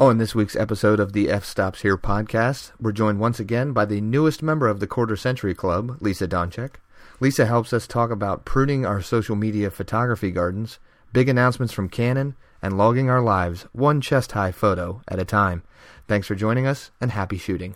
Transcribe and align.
Oh, 0.00 0.10
On 0.10 0.18
this 0.18 0.32
week's 0.32 0.54
episode 0.54 1.00
of 1.00 1.12
the 1.12 1.28
F 1.28 1.44
Stops 1.44 1.82
Here 1.82 1.98
podcast, 1.98 2.70
we're 2.80 2.92
joined 2.92 3.18
once 3.18 3.40
again 3.40 3.72
by 3.72 3.84
the 3.84 4.00
newest 4.00 4.44
member 4.44 4.68
of 4.68 4.78
the 4.78 4.86
Quarter 4.86 5.16
Century 5.16 5.56
Club, 5.56 5.96
Lisa 6.00 6.28
Donchak. 6.28 6.76
Lisa 7.18 7.46
helps 7.46 7.72
us 7.72 7.88
talk 7.88 8.12
about 8.12 8.44
pruning 8.44 8.86
our 8.86 9.02
social 9.02 9.34
media 9.34 9.72
photography 9.72 10.30
gardens, 10.30 10.78
big 11.12 11.28
announcements 11.28 11.72
from 11.72 11.88
Canon, 11.88 12.36
and 12.62 12.78
logging 12.78 13.10
our 13.10 13.20
lives 13.20 13.66
one 13.72 14.00
chest 14.00 14.30
high 14.30 14.52
photo 14.52 15.02
at 15.08 15.18
a 15.18 15.24
time. 15.24 15.64
Thanks 16.06 16.28
for 16.28 16.36
joining 16.36 16.64
us, 16.64 16.92
and 17.00 17.10
happy 17.10 17.36
shooting. 17.36 17.74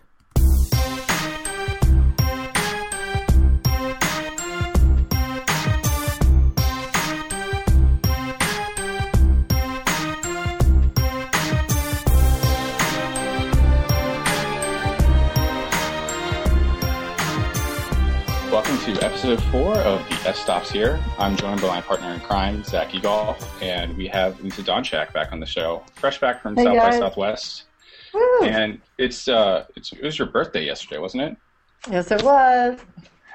Episode 19.23 19.53
four 19.53 19.77
of 19.77 20.01
the 20.09 20.29
F 20.29 20.35
Stops 20.35 20.69
Here. 20.69 21.01
I'm 21.17 21.37
joined 21.37 21.61
by 21.61 21.69
my 21.69 21.81
partner 21.81 22.11
in 22.11 22.19
crime, 22.19 22.65
Zach 22.65 22.89
Egolf, 22.89 23.41
and 23.62 23.97
we 23.97 24.09
have 24.09 24.43
Lisa 24.43 24.65
Donchak 24.65 25.12
back 25.12 25.31
on 25.31 25.39
the 25.39 25.47
show, 25.47 25.85
fresh 25.95 26.19
back 26.19 26.43
from 26.43 26.57
Hey, 26.57 26.65
South 26.65 26.77
by 26.77 26.91
guys. 26.91 26.98
Southwest. 26.98 27.65
Woo. 28.12 28.43
And 28.43 28.81
it's 28.98 29.29
uh, 29.29 29.67
it's 29.77 29.93
it 29.93 30.03
was 30.03 30.19
your 30.19 30.27
birthday 30.27 30.67
yesterday, 30.67 30.98
wasn't 30.98 31.23
it? 31.23 31.37
Yes, 31.89 32.11
it 32.11 32.25
was. 32.25 32.81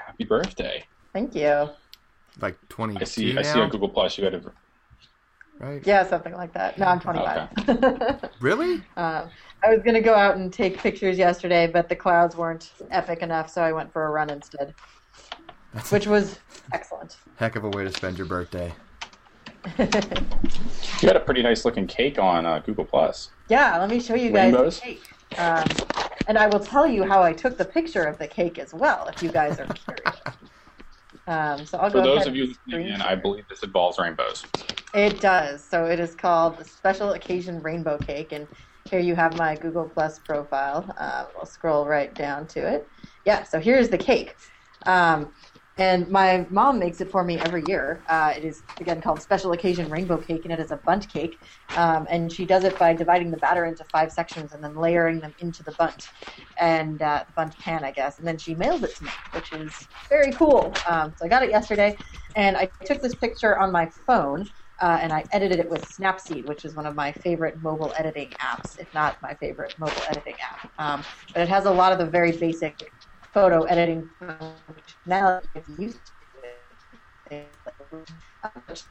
Happy 0.05 0.26
birthday! 0.26 0.84
Thank 1.13 1.34
you. 1.34 1.70
Like 2.41 2.58
20. 2.68 2.98
I 2.99 3.04
see. 3.05 3.32
now, 3.32 3.40
I 3.40 3.44
see 3.44 3.58
on 3.58 3.70
Google 3.70 3.88
Plus 3.88 4.18
you 4.18 4.26
had 4.26 4.34
a. 4.34 4.41
right? 5.60 5.88
Yeah, 5.88 6.05
something 6.05 6.34
like 6.34 6.52
that. 6.52 6.77
No, 6.77 6.88
I'm 6.88 6.99
25. 6.99 8.30
Really? 8.41 8.84
um, 8.98 9.30
I 9.63 9.70
was 9.70 9.82
going 9.84 9.96
to 9.96 10.02
go 10.02 10.13
out 10.13 10.35
and 10.35 10.52
take 10.52 10.80
pictures 10.80 11.18
yesterday, 11.18 11.66
but 11.66 11.88
the 11.88 11.96
clouds 11.96 12.35
weren't 12.35 12.74
epic 12.91 13.22
enough, 13.22 13.49
so 13.49 13.62
I 13.62 13.72
went 13.72 13.94
for 13.94 14.05
a 14.05 14.10
run 14.10 14.29
instead, 14.29 14.76
That's 15.73 15.91
which 15.93 16.07
was 16.07 16.40
excellent. 16.73 17.18
heck 17.37 17.55
of 17.55 17.63
a 17.63 17.70
way 17.70 17.84
to 17.84 17.91
spend 17.91 18.18
your 18.18 18.27
birthday. 18.27 18.73
You 21.01 21.07
had 21.10 21.15
a 21.15 21.20
pretty 21.20 21.43
nice 21.43 21.65
looking 21.65 21.85
cake 21.87 22.18
on 22.18 22.46
uh, 22.46 22.60
Google 22.60 22.85
Plus. 22.85 23.29
yeah, 23.49 23.77
let 23.77 23.90
me 23.90 23.99
show 23.99 24.15
you 24.15 24.32
guys 24.32 24.54
Rainbows? 24.54 24.79
the 24.79 24.85
cake. 24.85 25.04
Um, 25.38 25.65
and 26.27 26.38
I 26.38 26.48
will 26.48 26.60
tell 26.60 26.88
you 26.88 27.04
how 27.04 27.21
I 27.21 27.34
took 27.34 27.57
the 27.57 27.65
picture 27.65 28.04
of 28.04 28.18
the 28.18 28.27
cake 28.27 28.57
as 28.57 28.73
well, 28.73 29.07
if 29.07 29.21
you 29.21 29.29
guys 29.32 29.60
are 29.60 29.65
curious. 29.68 30.21
Um, 31.27 31.65
so 31.65 31.77
I'll 31.77 31.90
For 31.90 31.98
go 31.98 32.04
those 32.05 32.15
ahead 32.20 32.27
of 32.29 32.35
you 32.38 32.43
and 32.43 32.49
listening 32.51 32.73
screen 32.85 32.88
in, 32.95 33.01
I 33.01 33.13
believe 33.13 33.43
this 33.49 33.62
involves 33.62 33.99
rainbows. 33.99 34.45
It 34.93 35.20
does. 35.20 35.62
So 35.62 35.84
it 35.85 35.99
is 35.99 36.15
called 36.15 36.57
the 36.57 36.63
Special 36.63 37.12
Occasion 37.12 37.62
Rainbow 37.62 37.98
Cake, 37.98 38.32
and 38.32 38.48
here 38.90 39.01
you 39.01 39.13
have 39.13 39.38
my 39.38 39.54
Google 39.55 39.90
Plus 39.90 40.20
profile. 40.20 40.90
Uh, 40.98 41.26
we'll 41.35 41.45
scroll 41.45 41.85
right 41.85 42.15
down 42.15 42.48
to 42.48 42.60
it. 42.65 42.88
Yeah. 43.26 43.43
So 43.43 43.60
here's 43.60 43.90
the 43.90 43.98
cake, 43.98 44.38
um, 44.85 45.34
and 45.77 46.09
my 46.09 46.47
mom 46.49 46.79
makes 46.79 47.01
it 47.01 47.11
for 47.11 47.23
me 47.23 47.37
every 47.39 47.65
year. 47.65 48.03
Uh, 48.09 48.33
it 48.35 48.43
is 48.43 48.63
again 48.79 49.01
called 49.01 49.21
Special 49.21 49.51
Occasion 49.51 49.89
Rainbow 49.89 50.17
Cake, 50.17 50.41
and 50.43 50.53
it 50.53 50.59
is 50.59 50.71
a 50.71 50.77
bundt 50.85 51.09
cake, 51.09 51.41
um, 51.75 52.07
and 52.09 52.31
she 52.31 52.45
does 52.45 52.63
it 52.63 52.77
by 52.79 52.93
dividing 52.93 53.31
the 53.31 53.37
batter 53.37 53.65
into 53.65 53.83
five 53.85 54.11
sections 54.11 54.53
and 54.53 54.63
then 54.63 54.75
layering 54.75 55.20
them 55.20 55.33
into 55.39 55.63
the 55.63 55.73
bundt 55.73 56.09
and 56.57 57.01
uh, 57.01 57.23
the 57.27 57.33
bundt 57.33 57.57
pan, 57.59 57.83
I 57.83 57.91
guess, 57.91 58.20
and 58.20 58.27
then 58.27 58.37
she 58.37 58.55
mails 58.55 58.83
it 58.83 58.95
to 58.95 59.05
me, 59.05 59.11
which 59.31 59.51
is 59.53 59.87
very 60.09 60.31
cool. 60.33 60.73
Um, 60.87 61.13
so 61.15 61.25
I 61.25 61.29
got 61.29 61.43
it 61.43 61.49
yesterday, 61.49 61.98
and 62.35 62.57
I 62.57 62.71
took 62.85 63.01
this 63.01 63.15
picture 63.15 63.57
on 63.57 63.71
my 63.71 63.89
phone 64.05 64.50
uh, 64.79 65.00
and 65.01 65.11
I 65.11 65.25
edited 65.31 65.59
it 65.59 65.69
with 65.69 65.81
Snapseed, 65.81 66.45
which 66.45 66.63
is 66.66 66.75
one 66.75 66.85
of 66.85 66.95
my 66.95 67.11
favorite 67.11 67.61
mobile 67.61 67.94
editing 67.97 68.33
apps, 68.41 68.78
if 68.78 68.94
not 68.94 69.17
my 69.22 69.33
favorite 69.35 69.73
mobile 69.79 70.01
editing 70.07 70.35
app. 70.39 70.72
Um, 70.78 71.03
but 71.33 71.41
it 71.41 71.50
has 71.50 71.66
a 71.66 71.72
lot 71.72 71.91
of 71.91 71.97
the 71.97 72.05
very 72.05 72.31
basic 72.38 72.94
photo 73.33 73.63
editing 73.63 74.09
functionality 74.22 75.63
you. 75.67 75.94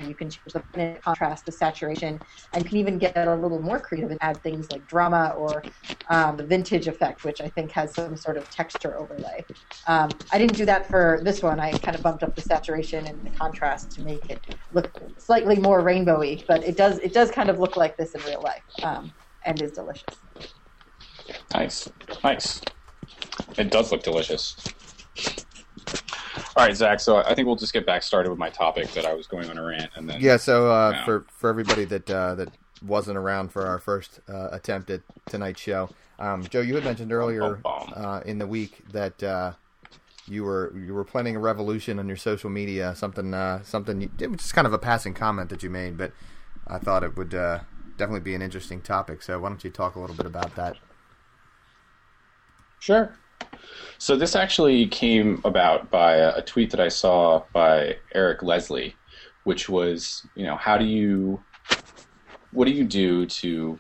You 0.01 0.15
can 0.15 0.29
change 0.31 0.53
the 0.53 0.99
contrast, 1.03 1.47
the 1.47 1.53
saturation, 1.53 2.21
and 2.53 2.67
can 2.67 2.77
even 2.77 2.99
get 2.99 3.17
a 3.17 3.35
little 3.35 3.63
more 3.63 3.79
creative 3.79 4.11
and 4.11 4.19
add 4.21 4.43
things 4.43 4.71
like 4.71 4.87
drama 4.87 5.33
or 5.37 5.63
um, 6.11 6.37
the 6.37 6.45
vintage 6.45 6.87
effect, 6.87 7.25
which 7.25 7.41
I 7.41 7.49
think 7.49 7.71
has 7.73 7.95
some 7.95 8.17
sort 8.17 8.37
of 8.37 8.49
texture 8.51 8.99
overlay. 8.99 9.47
Um, 9.87 10.11
I 10.33 10.39
didn't 10.39 10.57
do 10.57 10.67
that 10.67 10.87
for 10.89 11.21
this 11.23 11.43
one. 11.43 11.61
I 11.61 11.73
kind 11.73 11.97
of 11.97 12.03
bumped 12.03 12.23
up 12.23 12.35
the 12.35 12.43
saturation 12.43 13.07
and 13.07 13.25
the 13.25 13.31
contrast 13.31 13.93
to 13.93 14.03
make 14.03 14.29
it 14.31 14.45
look 14.73 14.91
slightly 15.19 15.57
more 15.57 15.83
rainbowy, 15.83 16.47
but 16.47 16.63
it 16.63 16.77
does 16.77 16.99
it 16.99 17.13
does 17.13 17.31
kind 17.31 17.49
of 17.49 17.59
look 17.59 17.77
like 17.77 17.97
this 17.97 18.15
in 18.15 18.23
real 18.25 18.43
life, 18.43 18.65
um, 18.83 19.13
and 19.45 19.61
is 19.63 19.73
delicious. 19.73 20.05
Nice, 21.55 21.89
nice. 22.23 22.61
It 23.59 23.71
does 23.71 23.93
look 23.93 24.03
delicious. 24.03 24.57
All 26.57 26.65
right, 26.65 26.77
Zach. 26.77 27.01
So 27.01 27.19
I 27.19 27.35
think 27.35 27.47
we'll 27.47 27.57
just 27.57 27.73
get 27.73 27.85
back 27.87 28.03
started 28.03 28.31
with 28.31 28.39
my 28.39 28.51
topic 28.51 28.91
that 28.93 29.05
I 29.05 29.15
was 29.15 29.27
going 29.27 29.49
on 29.51 29.59
a 29.59 29.63
rant, 29.63 29.91
and 29.95 30.09
then 30.09 30.21
Yeah, 30.21 30.37
so 30.37 30.71
uh, 30.71 30.93
Yeah. 30.93 31.05
for 31.05 31.27
for 31.31 31.51
everybody 31.51 31.85
that 31.85 32.11
uh, 32.11 32.35
that 32.37 32.49
wasn't 32.83 33.17
around 33.19 33.53
for 33.53 33.67
our 33.67 33.79
first 33.79 34.21
uh, 34.29 34.49
attempt 34.53 34.91
at 34.91 35.03
tonight's 35.27 35.61
show, 35.61 35.91
um, 36.19 36.45
Joe, 36.45 36.61
you 36.61 36.75
had 36.75 36.85
mentioned 36.85 37.13
earlier 37.13 37.61
uh, 37.65 38.21
in 38.25 38.39
the 38.39 38.47
week 38.47 38.85
that 38.93 39.23
uh, 39.23 39.53
you 40.27 40.45
were 40.45 40.73
you 40.77 40.95
were 40.95 41.05
planning 41.05 41.37
a 41.37 41.39
revolution 41.39 41.99
on 41.99 42.09
your 42.09 42.17
social 42.17 42.51
media. 42.51 42.95
Something 42.97 43.35
uh, 43.35 43.63
something 43.63 44.01
you, 44.01 44.11
it 44.19 44.31
was 44.31 44.41
just 44.41 44.55
kind 44.55 44.67
of 44.67 44.73
a 44.73 44.79
passing 44.79 45.15
comment 45.15 45.51
that 45.51 45.63
you 45.63 45.71
made, 45.71 45.97
but 45.97 46.13
I 46.67 46.79
thought 46.79 47.05
it 47.05 47.17
would 47.17 47.35
uh, 47.35 47.61
definitely 47.97 48.21
be 48.21 48.35
an 48.35 48.43
interesting 48.43 48.81
topic. 48.81 49.23
So 49.23 49.39
why 49.39 49.49
don't 49.49 49.63
you 49.63 49.71
talk 49.71 49.95
a 49.95 50.01
little 50.01 50.17
bit 50.17 50.27
about 50.27 50.55
that? 50.57 50.77
Sure. 52.81 53.19
So 53.99 54.17
this 54.17 54.37
actually 54.37 54.87
came 54.89 55.41
about 55.45 55.91
by 55.91 56.17
a, 56.17 56.43
tweet 56.43 56.71
that 56.71 56.81
I 56.81 56.89
saw 56.89 57.45
by 57.53 57.97
Eric 58.15 58.43
Leslie, 58.43 58.95
which 59.45 59.69
was, 59.69 60.27
you 60.35 60.45
know, 60.45 60.57
how 60.57 60.77
do 60.77 60.85
you, 60.85 61.43
what 62.53 62.67
do 62.67 62.73
you 62.73 62.85
do 62.85 63.27
to, 63.27 63.79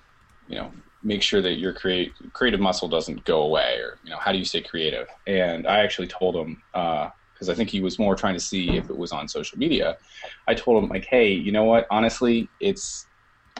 you 0.48 0.56
know, 0.56 0.72
make 1.02 1.22
sure 1.22 1.42
that 1.42 1.58
your 1.58 1.72
create, 1.72 2.12
creative 2.32 2.60
muscle 2.60 2.88
doesn't 2.88 3.24
go 3.24 3.42
away, 3.42 3.76
or 3.78 3.98
you 4.02 4.10
know, 4.10 4.18
how 4.18 4.32
do 4.32 4.38
you 4.38 4.44
stay 4.44 4.62
creative? 4.62 5.06
And 5.26 5.66
I 5.66 5.80
actually 5.80 6.08
told 6.08 6.34
him 6.34 6.62
uh, 6.74 7.10
because 7.32 7.48
I 7.50 7.54
think 7.54 7.68
he 7.68 7.80
was 7.80 7.98
more 7.98 8.16
trying 8.16 8.34
to 8.34 8.40
see 8.40 8.76
if 8.76 8.88
it 8.88 8.96
was 8.96 9.12
on 9.12 9.28
social 9.28 9.58
media. 9.58 9.98
I 10.48 10.54
told 10.54 10.82
him 10.82 10.88
like, 10.88 11.04
hey, 11.04 11.30
you 11.30 11.52
know 11.52 11.64
what? 11.64 11.86
Honestly, 11.90 12.48
it's 12.60 13.06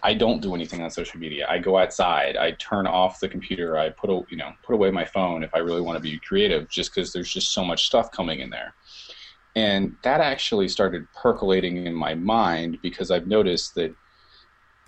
I 0.03 0.15
don't 0.15 0.43
do 0.43 0.55
anything 0.55 0.83
on 0.83 0.91
social 0.91 1.19
media. 1.19 1.47
I 1.49 1.59
go 1.59 1.79
outside. 1.79 2.37
I 2.37 2.53
turn 2.53 2.87
off 2.87 3.21
the 3.21 3.29
computer. 3.29 3.79
I 3.79 3.91
put 3.91 4.11
a, 4.11 4.23
you 4.29 4.37
know 4.37 4.53
put 4.63 4.75
away 4.75 4.91
my 4.91 5.05
phone 5.05 5.43
if 5.43 5.55
I 5.55 5.59
really 5.59 5.81
want 5.81 5.97
to 5.97 6.03
be 6.03 6.19
creative, 6.19 6.69
just 6.69 6.95
because 6.95 7.13
there's 7.13 7.33
just 7.33 7.53
so 7.53 7.65
much 7.65 7.87
stuff 7.87 8.11
coming 8.11 8.41
in 8.41 8.51
there. 8.51 8.75
And 9.55 9.97
that 10.03 10.21
actually 10.21 10.69
started 10.69 11.07
percolating 11.15 11.87
in 11.87 11.95
my 11.95 12.15
mind 12.15 12.79
because 12.83 13.11
I've 13.11 13.27
noticed 13.27 13.75
that 13.77 13.95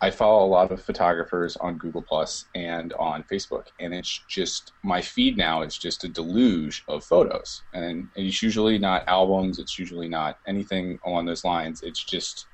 I 0.01 0.11
follow 0.11 0.47
a 0.47 0.47
lot 0.47 0.71
of 0.71 0.81
photographers 0.81 1.57
on 1.57 1.77
Google 1.77 2.03
Plus 2.03 2.45
and 2.55 2.93
on 2.93 3.25
Facebook, 3.25 3.67
and 3.81 3.93
it's 3.93 4.21
just 4.29 4.73
my 4.85 5.01
feed 5.01 5.37
now 5.37 5.63
is 5.63 5.77
just 5.77 6.05
a 6.05 6.09
deluge 6.09 6.85
of 6.87 7.03
photos, 7.03 7.63
and 7.75 8.09
it's 8.15 8.41
usually 8.41 8.79
not 8.79 9.09
albums. 9.09 9.59
It's 9.59 9.77
usually 9.77 10.09
not 10.09 10.39
anything 10.47 11.01
along 11.05 11.27
those 11.27 11.45
lines. 11.45 11.83
It's 11.83 12.05
just 12.05 12.47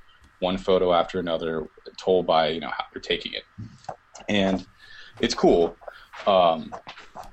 one 0.44 0.58
photo 0.58 0.92
after 0.92 1.18
another, 1.18 1.66
told 1.98 2.26
by 2.26 2.48
you 2.48 2.60
know 2.60 2.70
how 2.70 2.84
they're 2.92 3.02
taking 3.02 3.32
it, 3.32 3.44
and 4.28 4.66
it's 5.20 5.34
cool 5.34 5.76
um, 6.26 6.72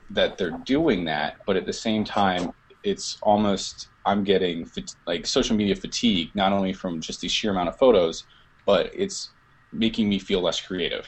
that 0.10 0.38
they're 0.38 0.58
doing 0.66 1.06
that. 1.06 1.38
But 1.46 1.56
at 1.58 1.66
the 1.66 1.74
same 1.74 2.04
time, 2.04 2.52
it's 2.84 3.18
almost 3.22 3.88
I'm 4.06 4.24
getting 4.24 4.70
like 5.06 5.28
social 5.28 5.56
media 5.56 5.76
fatigue, 5.76 6.30
not 6.34 6.52
only 6.52 6.74
from 6.74 7.02
just 7.02 7.22
the 7.22 7.28
sheer 7.28 7.52
amount 7.52 7.70
of 7.70 7.78
photos, 7.78 8.24
but 8.66 8.92
it's 8.94 9.30
making 9.72 10.10
me 10.10 10.20
feel 10.20 10.42
less 10.42 10.60
creative. 10.60 11.08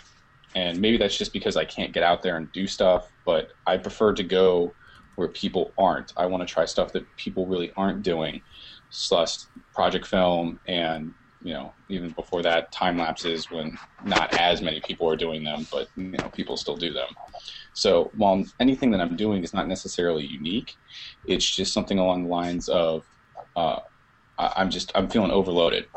And 0.55 0.79
maybe 0.79 0.97
that's 0.97 1.17
just 1.17 1.33
because 1.33 1.57
I 1.57 1.65
can't 1.65 1.91
get 1.93 2.03
out 2.03 2.21
there 2.21 2.37
and 2.37 2.51
do 2.51 2.67
stuff, 2.67 3.11
but 3.25 3.53
I 3.65 3.77
prefer 3.77 4.13
to 4.13 4.23
go 4.23 4.73
where 5.15 5.29
people 5.29 5.73
aren't. 5.77 6.13
I 6.15 6.25
want 6.27 6.47
to 6.47 6.53
try 6.53 6.65
stuff 6.65 6.93
that 6.93 7.05
people 7.17 7.47
really 7.47 7.71
aren't 7.75 8.03
doing, 8.03 8.41
slash 8.89 9.37
project 9.73 10.05
film 10.05 10.59
and 10.67 11.13
you 11.43 11.53
know 11.53 11.75
even 11.89 12.11
before 12.13 12.43
that 12.43 12.71
time 12.73 12.97
lapses 12.97 13.51
when 13.51 13.77
not 14.05 14.33
as 14.37 14.61
many 14.61 14.81
people 14.81 15.09
are 15.09 15.17
doing 15.17 15.43
them 15.43 15.67
but 15.71 15.89
you 15.95 16.11
know 16.11 16.29
people 16.31 16.57
still 16.57 16.77
do 16.77 16.93
them 16.93 17.09
so 17.73 18.11
while 18.15 18.43
anything 18.59 18.91
that 18.91 19.01
i'm 19.01 19.17
doing 19.17 19.43
is 19.43 19.53
not 19.53 19.67
necessarily 19.67 20.25
unique 20.25 20.77
it's 21.25 21.49
just 21.55 21.73
something 21.73 21.99
along 21.99 22.23
the 22.23 22.29
lines 22.29 22.69
of 22.69 23.05
uh, 23.57 23.79
i'm 24.39 24.71
just 24.71 24.91
i'm 24.95 25.09
feeling 25.09 25.31
overloaded 25.31 25.87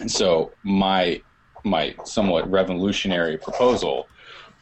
and 0.00 0.12
so 0.12 0.56
my 0.64 1.22
my 1.64 1.96
somewhat 2.04 2.50
revolutionary 2.50 3.38
proposal 3.38 4.10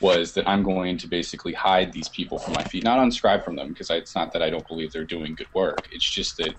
was 0.01 0.35
that 0.35 0.49
I'm 0.49 0.63
going 0.65 0.99
to 0.99 1.09
basically 1.09 1.55
hide 1.55 1.93
these 1.93 2.09
people 2.11 2.39
from 2.39 2.55
my 2.55 2.65
feed, 2.65 2.85
not 2.85 2.99
unscribe 3.01 3.45
from 3.45 3.57
them 3.57 3.69
because 3.69 3.91
it's 3.91 4.15
not 4.17 4.33
that 4.33 4.43
I 4.43 4.51
don't 4.51 4.67
believe 4.69 4.93
they're 4.93 5.05
doing 5.05 5.35
good 5.37 5.49
work. 5.55 5.89
It's 5.91 6.09
just 6.09 6.37
that 6.39 6.55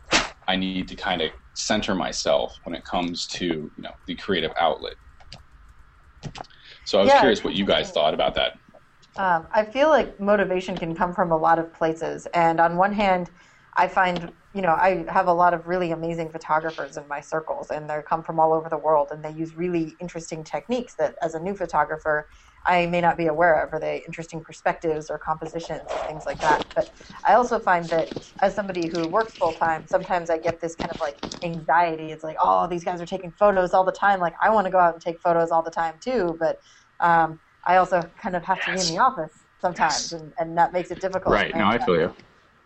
I 0.49 0.55
need 0.55 0.87
to 0.89 0.95
kind 0.95 1.21
of 1.21 1.29
center 1.53 1.93
myself 1.93 2.57
when 2.63 2.75
it 2.75 2.83
comes 2.83 3.27
to 3.27 3.45
you 3.45 3.71
know 3.77 3.91
the 4.07 4.15
creative 4.15 4.51
outlet. 4.59 4.95
So 6.85 6.99
I 6.99 7.03
was 7.03 7.13
Yeah, 7.13 7.19
curious 7.19 7.43
what 7.43 7.53
you 7.53 7.65
guys 7.65 7.91
thought 7.91 8.15
about 8.15 8.33
that. 8.35 8.53
Um, 9.17 9.47
I 9.51 9.65
feel 9.65 9.89
like 9.89 10.19
motivation 10.19 10.77
can 10.77 10.95
come 10.95 11.13
from 11.13 11.31
a 11.31 11.37
lot 11.37 11.59
of 11.59 11.73
places. 11.73 12.25
And 12.33 12.59
on 12.59 12.77
one 12.77 12.93
hand, 12.93 13.31
I 13.75 13.87
find, 13.87 14.31
you 14.53 14.61
know, 14.61 14.73
I 14.73 15.05
have 15.09 15.27
a 15.27 15.33
lot 15.33 15.53
of 15.53 15.67
really 15.67 15.91
amazing 15.91 16.31
photographers 16.31 16.97
in 16.97 17.07
my 17.07 17.19
circles, 17.21 17.69
and 17.69 17.89
they 17.89 18.01
come 18.07 18.23
from 18.23 18.39
all 18.39 18.53
over 18.53 18.69
the 18.69 18.77
world, 18.77 19.09
and 19.11 19.23
they 19.23 19.31
use 19.31 19.55
really 19.55 19.97
interesting 19.99 20.43
techniques 20.43 20.95
that, 20.95 21.15
as 21.21 21.33
a 21.35 21.39
new 21.39 21.55
photographer, 21.55 22.27
I 22.65 22.85
may 22.87 23.01
not 23.01 23.17
be 23.17 23.27
aware 23.27 23.63
of, 23.63 23.73
or 23.73 23.79
they 23.79 24.03
interesting 24.05 24.43
perspectives 24.43 25.09
or 25.09 25.17
compositions 25.19 25.93
and 25.93 26.03
things 26.05 26.23
like 26.25 26.41
that. 26.41 26.63
But 26.75 26.87
I 27.25 27.33
also 27.33 27.59
find 27.59 27.89
that 27.89 28.09
as 28.41 28.55
somebody 28.55 28.87
who 28.87 29.07
works 29.07 29.35
full 29.35 29.53
time, 29.53 29.87
sometimes 29.87 30.29
I 30.29 30.37
get 30.37 30.59
this 30.61 30.75
kind 30.75 30.91
of 30.91 30.97
like 30.99 31.15
anxiety. 31.43 32.11
It's 32.11 32.23
like, 32.23 32.37
oh, 32.41 32.67
these 32.67 32.83
guys 32.83 33.01
are 33.01 33.05
taking 33.05 33.31
photos 33.39 33.73
all 33.73 33.83
the 33.85 33.91
time. 33.91 34.19
Like 34.19 34.33
I 34.41 34.49
want 34.49 34.65
to 34.65 34.71
go 34.71 34.79
out 34.79 34.93
and 34.93 35.01
take 35.01 35.21
photos 35.21 35.51
all 35.51 35.63
the 35.63 35.71
time 35.71 35.95
too, 35.99 36.37
but 36.39 36.57
um, 36.99 37.39
I 37.65 37.77
also 37.77 38.09
kind 38.21 38.35
of 38.35 38.43
have 38.43 38.61
to 38.65 38.71
be 38.71 38.79
in 38.79 38.87
the 38.87 38.97
office 38.99 39.45
sometimes, 39.61 40.11
and, 40.11 40.33
and 40.37 40.57
that 40.57 40.73
makes 40.73 40.91
it 40.91 40.99
difficult. 41.01 41.33
Right. 41.33 41.55
No, 41.55 41.65
I 41.65 41.77
feel 41.77 41.95
you. 41.95 42.15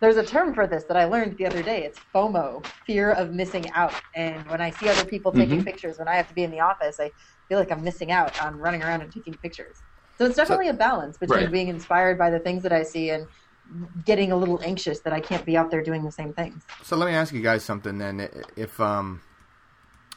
There's 0.04 0.18
a 0.18 0.24
term 0.26 0.54
for 0.54 0.68
this 0.68 0.84
that 0.84 0.98
I 0.98 1.06
learned 1.06 1.38
the 1.38 1.46
other 1.46 1.64
day. 1.64 1.86
It's 1.86 1.98
FOMO, 2.14 2.66
fear 2.86 3.12
of 3.12 3.32
missing 3.32 3.72
out. 3.72 3.94
And 4.16 4.46
when 4.50 4.60
I 4.60 4.70
see 4.70 4.90
other 4.90 5.06
people 5.06 5.32
taking 5.32 5.62
Mhm. 5.62 5.66
pictures, 5.66 5.98
when 5.98 6.10
I 6.10 6.16
have 6.16 6.28
to 6.28 6.34
be 6.34 6.44
in 6.44 6.52
the 6.52 6.60
office, 6.60 7.00
I 7.00 7.10
feel 7.48 7.58
like 7.58 7.72
I'm 7.72 7.82
missing 7.86 8.12
out 8.12 8.44
on 8.44 8.58
running 8.58 8.84
around 8.84 9.00
and 9.02 9.10
taking 9.14 9.34
pictures. 9.36 9.82
So 10.18 10.26
it's 10.26 10.36
definitely 10.36 10.68
a 10.68 10.74
balance 10.74 11.18
between 11.18 11.44
Right. 11.44 11.52
being 11.52 11.70
inspired 11.70 12.18
by 12.18 12.30
the 12.32 12.40
things 12.40 12.64
that 12.64 12.74
I 12.74 12.84
see 12.84 13.12
and 13.12 13.28
getting 14.04 14.34
a 14.34 14.36
little 14.36 14.60
anxious 14.62 15.00
that 15.00 15.14
I 15.14 15.22
can't 15.22 15.46
be 15.46 15.56
out 15.56 15.72
there 15.72 15.82
doing 15.82 16.04
the 16.04 16.12
same 16.12 16.34
things. 16.34 16.66
So 16.82 16.98
let 16.98 17.06
me 17.06 17.14
ask 17.16 17.34
you 17.34 17.42
guys 17.42 17.64
something 17.64 17.98
then. 17.98 18.30
If 18.58 18.82
um, 18.82 19.22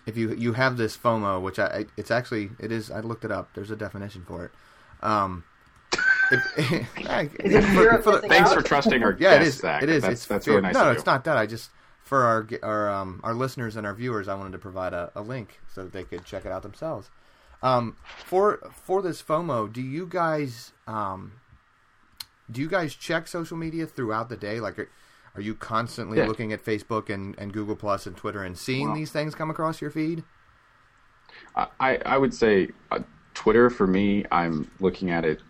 if 0.05 0.17
you 0.17 0.35
you 0.35 0.55
have 0.55 0.77
this 0.79 0.97
FOMO, 0.97 1.41
which 1.41 1.61
I 1.61 1.67
I- 1.67 1.87
it's 1.97 2.11
actually 2.11 2.51
it 2.59 2.73
is 2.73 2.91
I 2.91 2.99
looked 3.01 3.25
it 3.25 3.31
up. 3.31 3.55
There's 3.55 3.71
a 3.71 3.77
definition 3.77 4.25
for 4.27 4.45
it. 4.47 4.51
Um, 5.01 5.45
if, 6.33 6.59
Is 7.45 7.55
it 7.55 7.63
fear 7.65 7.91
of 7.91 8.07
missing 8.07 8.29
Thanks 8.29 8.51
out? 8.51 8.57
for 8.57 8.63
trusting 8.63 9.03
our 9.03 9.13
yeah, 9.21 9.39
guests, 9.39 9.55
is. 9.57 9.61
Zach. 9.61 9.83
It 9.83 9.89
is. 9.89 10.03
That's, 10.03 10.13
it's 10.15 10.27
that's 10.27 10.45
fear- 10.45 10.55
really 10.55 10.63
nice 10.69 10.75
No, 10.75 10.91
of 10.91 10.97
it's 10.97 11.07
not 11.07 11.25
that. 11.25 11.37
I 11.37 11.47
just 11.47 11.71
for 12.03 12.23
our 12.25 12.43
ge- 12.45 12.63
our 12.63 12.91
um 12.91 13.21
our 13.25 13.35
listeners 13.35 13.77
and 13.77 13.87
our 13.87 13.95
viewers, 13.95 14.29
I 14.29 14.35
wanted 14.35 14.53
to 14.53 14.59
provide 14.59 14.93
a, 14.93 15.11
a 15.15 15.21
link 15.23 15.61
so 15.73 15.83
that 15.85 15.93
they 15.93 16.05
could 16.05 16.25
check 16.25 16.45
it 16.45 16.53
out 16.53 16.63
themselves. 16.63 17.11
Um, 17.63 17.97
for 18.25 18.59
for 18.85 19.03
this 19.03 19.23
FOMO, 19.23 19.73
do 19.73 19.81
you 19.83 20.07
guys 20.07 20.73
um, 20.87 21.33
do 22.51 22.61
you 22.61 22.69
guys 22.69 22.95
check 22.95 23.27
social 23.29 23.57
media 23.57 23.87
throughout 23.87 24.29
the 24.29 24.37
day? 24.37 24.61
Like, 24.61 24.79
are, 24.79 24.89
are 25.35 25.41
you 25.41 25.55
constantly 25.55 26.19
Yeah. 26.19 26.27
looking 26.27 26.53
at 26.53 26.65
Facebook 26.65 27.09
and, 27.11 27.35
and 27.39 27.53
Google 27.53 27.75
Plus 27.77 28.07
and 28.07 28.17
Twitter 28.17 28.43
and 28.45 28.57
seeing 28.57 28.87
Well- 28.89 28.95
these 28.97 29.11
things 29.11 29.35
come 29.35 29.51
across 29.51 29.81
your 29.81 29.91
feed? 29.91 30.23
I, 31.81 31.99
I 32.05 32.19
would 32.19 32.33
say 32.35 32.69
uh, 32.91 33.01
Twitter 33.35 33.69
for 33.71 33.87
me, 33.87 34.25
I'm 34.31 34.71
looking 34.81 35.11
at 35.11 35.25
it 35.25 35.41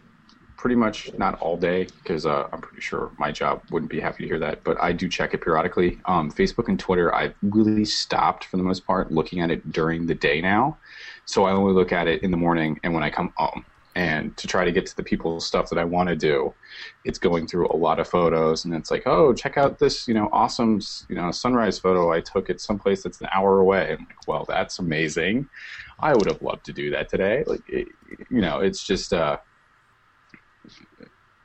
pretty 0.66 0.74
much 0.74 1.16
not 1.16 1.40
all 1.40 1.56
day 1.56 1.84
because 2.02 2.26
uh, 2.26 2.48
I'm 2.52 2.60
pretty 2.60 2.80
sure 2.80 3.12
my 3.18 3.30
job 3.30 3.62
wouldn't 3.70 3.88
be 3.88 4.00
happy 4.00 4.24
to 4.24 4.28
hear 4.28 4.40
that, 4.40 4.64
but 4.64 4.76
I 4.82 4.90
do 4.90 5.08
check 5.08 5.32
it 5.32 5.40
periodically. 5.40 6.00
Um, 6.06 6.28
Facebook 6.28 6.66
and 6.66 6.76
Twitter, 6.76 7.14
I've 7.14 7.36
really 7.40 7.84
stopped 7.84 8.46
for 8.46 8.56
the 8.56 8.64
most 8.64 8.84
part 8.84 9.12
looking 9.12 9.38
at 9.38 9.52
it 9.52 9.70
during 9.70 10.06
the 10.06 10.14
day 10.16 10.40
now. 10.40 10.76
So 11.24 11.44
I 11.44 11.52
only 11.52 11.72
look 11.72 11.92
at 11.92 12.08
it 12.08 12.24
in 12.24 12.32
the 12.32 12.36
morning 12.36 12.80
and 12.82 12.92
when 12.92 13.04
I 13.04 13.10
come 13.10 13.32
home. 13.36 13.64
And 13.94 14.36
to 14.38 14.48
try 14.48 14.64
to 14.64 14.72
get 14.72 14.86
to 14.86 14.96
the 14.96 15.04
people's 15.04 15.46
stuff 15.46 15.70
that 15.70 15.78
I 15.78 15.84
want 15.84 16.08
to 16.08 16.16
do, 16.16 16.52
it's 17.04 17.20
going 17.20 17.46
through 17.46 17.68
a 17.68 17.76
lot 17.76 18.00
of 18.00 18.08
photos, 18.08 18.64
and 18.64 18.74
it's 18.74 18.90
like, 18.90 19.04
oh, 19.06 19.32
check 19.34 19.56
out 19.56 19.78
this, 19.78 20.08
you 20.08 20.14
know, 20.14 20.28
awesome, 20.32 20.80
you 21.08 21.14
know, 21.14 21.30
sunrise 21.30 21.78
photo 21.78 22.10
I 22.10 22.22
took 22.22 22.50
at 22.50 22.60
some 22.60 22.76
place 22.76 23.04
that's 23.04 23.20
an 23.20 23.28
hour 23.32 23.60
away. 23.60 23.92
I'm 23.92 24.00
like, 24.00 24.26
well, 24.26 24.44
that's 24.48 24.80
amazing. 24.80 25.48
I 26.00 26.12
would 26.12 26.26
have 26.26 26.42
loved 26.42 26.66
to 26.66 26.72
do 26.72 26.90
that 26.90 27.08
today. 27.08 27.44
Like, 27.46 27.62
it, 27.68 27.86
you 28.30 28.40
know, 28.40 28.58
it's 28.58 28.84
just, 28.84 29.12
uh, 29.12 29.36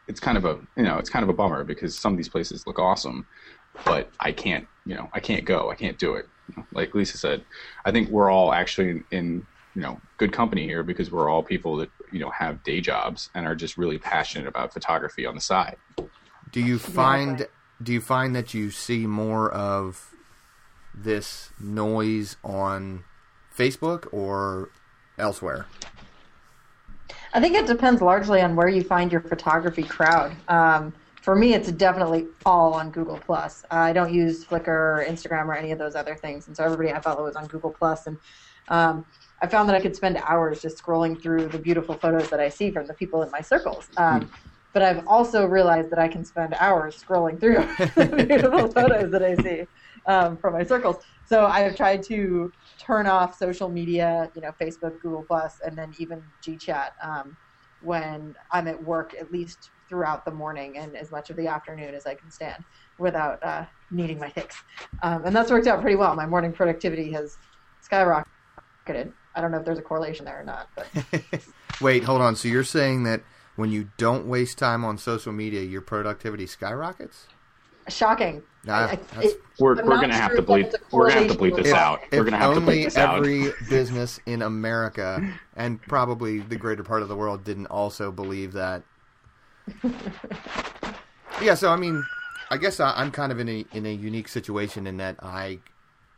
it's 0.08 0.20
kind 0.20 0.38
of 0.38 0.46
a, 0.46 0.60
you 0.76 0.84
know, 0.84 0.98
it's 0.98 1.10
kind 1.10 1.24
of 1.24 1.30
a 1.30 1.34
bummer 1.34 1.64
because 1.64 1.98
some 1.98 2.14
of 2.14 2.18
these 2.18 2.30
places 2.30 2.66
look 2.68 2.80
awesome, 2.80 3.26
but 3.86 4.10
I 4.20 4.32
can't, 4.32 4.68
you 4.86 4.96
know, 4.96 5.10
I 5.14 5.20
can't 5.20 5.46
go, 5.46 5.70
I 5.72 5.76
can't 5.76 5.98
do 5.98 6.16
it. 6.16 6.28
Like 6.74 6.94
Lisa 6.94 7.18
said, 7.18 7.46
I 7.86 7.92
think 7.92 8.10
we're 8.10 8.30
all 8.30 8.54
actually 8.54 8.90
in, 8.90 9.04
in 9.12 9.48
you 9.74 9.82
know, 9.82 10.02
good 10.18 10.34
company 10.34 10.66
here 10.66 10.84
because 10.84 11.12
we're 11.12 11.30
all 11.30 11.42
people 11.42 11.78
that, 11.78 11.90
you 12.12 12.20
know, 12.20 12.30
have 12.32 12.62
day 12.64 12.82
jobs 12.82 13.30
and 13.36 13.46
are 13.46 13.56
just 13.56 13.78
really 13.78 13.98
passionate 13.98 14.48
about 14.48 14.74
photography 14.74 15.26
on 15.26 15.34
the 15.36 15.42
side. 15.42 15.78
Do 16.52 16.60
you 16.60 16.78
find 16.78 17.34
Exactly. 17.34 17.56
do 17.84 17.94
you 17.94 18.02
find 18.02 18.36
that 18.36 18.54
you 18.54 18.70
see 18.72 19.08
more 19.08 19.50
of 19.52 20.14
this 20.94 21.52
noise 21.60 22.36
on 22.44 23.06
Facebook 23.56 24.08
or 24.12 24.70
elsewhere? 25.18 25.68
I 27.34 27.40
think 27.40 27.56
it 27.56 27.66
depends 27.66 28.02
largely 28.02 28.42
on 28.42 28.56
where 28.56 28.68
you 28.68 28.84
find 28.84 29.12
your 29.12 29.22
photography 29.22 29.84
crowd. 29.84 30.36
Um, 30.48 30.94
for 31.22 31.36
me, 31.36 31.54
it's 31.54 31.72
definitely 31.72 32.28
all 32.46 32.74
on 32.74 32.92
Google 32.92 33.18
Plus. 33.18 33.64
I 33.72 33.94
don't 33.94 34.14
use 34.14 34.44
Flickr 34.44 34.68
or 34.68 35.06
Instagram 35.08 35.46
or 35.46 35.56
any 35.56 35.72
of 35.72 35.80
those 35.80 35.96
other 35.96 36.16
things, 36.16 36.48
and 36.48 36.58
so 36.58 36.64
everybody 36.64 36.92
I 36.92 37.00
follow 37.00 37.26
is 37.28 37.36
on 37.36 37.48
Google 37.48 37.70
Plus. 37.72 38.08
And 38.08 38.18
um, 38.68 39.06
I 39.42 39.48
found 39.48 39.70
that 39.70 39.76
I 39.76 39.82
could 39.82 39.96
spend 39.96 40.18
hours 40.18 40.62
just 40.62 40.84
scrolling 40.84 41.22
through 41.22 41.48
the 41.48 41.60
beautiful 41.60 41.96
photos 41.96 42.30
that 42.32 42.40
I 42.40 42.50
see 42.50 42.72
from 42.72 42.88
the 42.88 42.94
people 42.94 43.22
in 43.22 43.32
my 43.32 43.42
circles. 43.42 43.88
Um, 43.98 44.30
but 44.74 44.82
I've 44.82 45.06
also 45.08 45.46
realized 45.46 45.90
that 45.92 46.00
I 46.00 46.08
can 46.08 46.26
spend 46.26 46.56
hours 46.56 47.02
scrolling 47.02 47.40
through 47.40 47.56
the 47.96 48.26
beautiful 48.28 48.68
photos 48.72 49.12
that 49.12 49.24
I 49.24 49.36
see 49.36 49.68
um, 50.06 50.38
from 50.38 50.54
my 50.54 50.64
circles. 50.64 50.98
So 51.26 51.46
I've 51.46 51.76
tried 51.76 52.04
to 52.04 52.52
turn 52.80 53.08
off 53.08 53.38
social 53.38 53.70
media, 53.70 54.30
you 54.36 54.42
know, 54.42 54.52
Facebook, 54.60 55.00
Google 55.00 55.24
Plus, 55.24 55.60
and 55.66 55.78
then 55.78 55.94
even 55.98 56.24
GChat 56.46 56.90
um, 57.04 57.38
when 57.82 58.36
I'm 58.52 58.68
at 58.68 58.82
work, 58.82 59.16
at 59.20 59.32
least 59.32 59.72
throughout 59.88 60.24
the 60.26 60.32
morning 60.32 60.78
and 60.78 60.96
as 60.96 61.12
much 61.12 61.30
of 61.30 61.36
the 61.36 61.48
afternoon 61.48 61.94
as 61.94 62.06
I 62.06 62.16
can 62.16 62.32
stand 62.32 62.64
without 62.98 63.44
uh, 63.44 63.66
needing 63.90 64.20
my 64.20 64.30
fix. 64.30 64.56
Um, 65.04 65.26
and 65.26 65.36
that's 65.36 65.52
worked 65.52 65.68
out 65.68 65.82
pretty 65.82 65.98
well. 65.98 66.16
My 66.16 66.26
morning 66.26 66.54
productivity 66.54 67.12
has 67.12 67.38
skyrocketed. 67.90 68.24
I 69.36 69.42
don't 69.42 69.52
know 69.52 69.60
if 69.60 69.66
there's 69.66 69.80
a 69.80 69.84
correlation 69.84 70.26
there 70.26 70.40
or 70.40 70.44
not, 70.44 70.70
but 70.76 70.88
Wait, 71.82 72.04
hold 72.04 72.22
on. 72.22 72.36
So 72.36 72.48
you're 72.48 72.64
saying 72.64 73.04
that 73.04 73.24
when 73.56 73.72
you 73.72 73.90
don't 73.98 74.28
waste 74.28 74.58
time 74.58 74.86
on 74.86 74.98
social 74.98 75.32
media, 75.32 75.62
your 75.62 75.82
productivity 75.82 76.48
skyrockets? 76.48 77.28
Shocking. 77.90 78.42
Nah, 78.64 78.74
I- 78.76 79.00
I- 79.18 79.22
it- 79.24 79.42
We're, 79.60 79.80
I'm 79.80 79.86
we're 79.88 80.02
gonna 80.02 80.14
have 80.16 80.32
to 80.32 80.38
if 80.40 80.46
bleep. 80.46 80.74
We're 80.92 81.10
gonna 81.10 81.22
have 81.28 81.32
to 81.32 81.38
bleep 81.38 81.56
this 81.56 81.66
with- 81.68 81.74
out. 81.74 82.00
if 82.12 82.18
We're 82.20 82.24
gonna 82.26 82.38
have 82.38 82.52
to 82.54 82.58
only 82.62 82.78
bleep 82.82 82.84
this 82.86 82.98
out. 82.98 83.18
every 83.18 83.52
business 83.70 84.20
in 84.26 84.42
America 84.42 85.34
and 85.56 85.82
probably 85.84 86.40
the 86.40 86.56
greater 86.58 86.84
part 86.84 87.02
of 87.02 87.08
the 87.10 87.16
world 87.16 87.44
didn't 87.44 87.68
also 87.68 88.12
believe 88.12 88.54
that. 88.54 88.84
yeah, 91.42 91.56
so 91.56 91.70
I 91.72 91.76
mean, 91.76 92.04
I 92.50 92.58
guess 92.58 92.80
I, 92.80 92.92
I'm 92.96 93.12
kind 93.12 93.32
of 93.32 93.40
in 93.40 93.50
a 93.50 93.66
in 93.72 93.86
a 93.86 93.94
unique 93.94 94.28
situation 94.28 94.88
in 94.88 94.98
that 94.98 95.16
I 95.22 95.60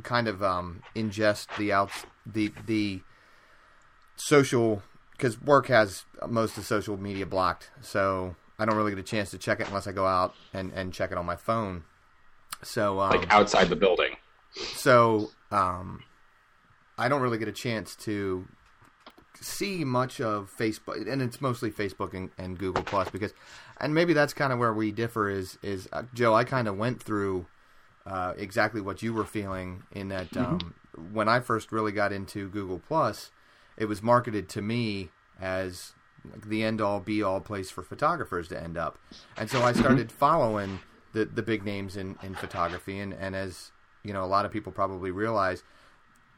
kind 0.03 0.27
of 0.27 0.43
um, 0.43 0.81
ingest 0.95 1.47
the 1.57 1.71
outs 1.71 2.05
the 2.25 2.51
the 2.65 3.01
social 4.15 4.81
because 5.11 5.41
work 5.41 5.67
has 5.67 6.05
most 6.27 6.57
of 6.57 6.65
social 6.65 6.97
media 6.97 7.25
blocked, 7.25 7.71
so 7.81 8.35
I 8.59 8.65
don't 8.65 8.75
really 8.75 8.91
get 8.91 8.99
a 8.99 9.03
chance 9.03 9.31
to 9.31 9.37
check 9.37 9.59
it 9.59 9.67
unless 9.67 9.87
I 9.87 9.91
go 9.91 10.05
out 10.05 10.35
and 10.53 10.71
and 10.73 10.93
check 10.93 11.11
it 11.11 11.17
on 11.17 11.25
my 11.25 11.35
phone. 11.35 11.83
So 12.61 12.99
um, 12.99 13.11
like 13.11 13.31
outside 13.33 13.69
the 13.69 13.75
building. 13.75 14.15
so 14.53 15.31
um, 15.51 16.03
I 16.97 17.09
don't 17.09 17.21
really 17.21 17.37
get 17.37 17.47
a 17.47 17.53
chance 17.53 17.95
to 17.97 18.47
see 19.39 19.83
much 19.83 20.21
of 20.21 20.51
Facebook, 20.57 21.09
and 21.11 21.21
it's 21.21 21.41
mostly 21.41 21.71
Facebook 21.71 22.13
and, 22.13 22.29
and 22.37 22.57
Google 22.57 22.83
Plus 22.83 23.09
because, 23.09 23.33
and 23.79 23.93
maybe 23.93 24.13
that's 24.13 24.33
kind 24.33 24.53
of 24.53 24.59
where 24.59 24.73
we 24.73 24.91
differ. 24.91 25.29
Is 25.29 25.57
is 25.61 25.87
uh, 25.91 26.03
Joe? 26.13 26.33
I 26.33 26.43
kind 26.43 26.67
of 26.67 26.77
went 26.77 27.01
through 27.01 27.47
uh, 28.05 28.33
exactly 28.37 28.81
what 28.81 29.01
you 29.01 29.13
were 29.13 29.25
feeling 29.25 29.83
in 29.91 30.09
that 30.09 30.35
um, 30.37 30.73
when 31.11 31.27
I 31.27 31.39
first 31.39 31.71
really 31.71 31.91
got 31.91 32.11
into 32.13 32.49
Google 32.49 32.79
Plus, 32.79 33.31
it 33.77 33.85
was 33.85 34.01
marketed 34.01 34.49
to 34.49 34.61
me 34.61 35.09
as 35.39 35.93
like 36.31 36.47
the 36.47 36.63
end 36.63 36.81
all 36.81 36.99
be 36.99 37.21
all 37.21 37.41
place 37.41 37.69
for 37.69 37.83
photographers 37.83 38.47
to 38.49 38.61
end 38.61 38.77
up, 38.77 38.97
and 39.37 39.49
so 39.49 39.61
I 39.61 39.73
started 39.73 40.11
following 40.11 40.79
the 41.13 41.25
the 41.25 41.43
big 41.43 41.63
names 41.63 41.95
in 41.97 42.17
in 42.23 42.35
photography, 42.35 42.99
and 42.99 43.13
and 43.13 43.35
as 43.35 43.71
you 44.03 44.13
know, 44.13 44.23
a 44.23 44.27
lot 44.27 44.45
of 44.45 44.51
people 44.51 44.71
probably 44.71 45.11
realize 45.11 45.63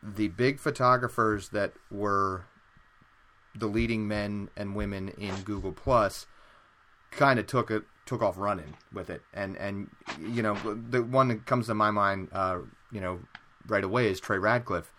the 0.04 0.27
big 0.30 0.60
photographers 0.60 1.50
that 1.50 1.74
were 1.89 2.46
the 3.56 3.68
leading 3.68 4.08
men 4.08 4.50
and 4.56 4.75
women 4.75 5.10
in 5.10 5.36
Google 5.42 5.72
Plus 5.72 6.27
kind 7.12 7.39
of 7.39 7.48
took 7.48 7.72
it 7.72 7.84
took 8.06 8.22
off 8.22 8.38
running 8.38 8.77
with 8.94 9.10
it, 9.10 9.22
and 9.34 9.58
and 9.58 9.89
you 10.20 10.42
know 10.42 10.56
the 10.89 11.04
one 11.04 11.30
that 11.30 11.46
comes 11.46 11.68
to 11.68 11.74
my 11.74 11.92
mind, 11.92 12.30
uh, 12.32 12.60
you 12.92 13.01
know, 13.01 13.20
right 13.68 13.84
away 13.84 14.08
is 14.08 14.20
Trey 14.20 14.38
Ratcliff. 14.38 14.92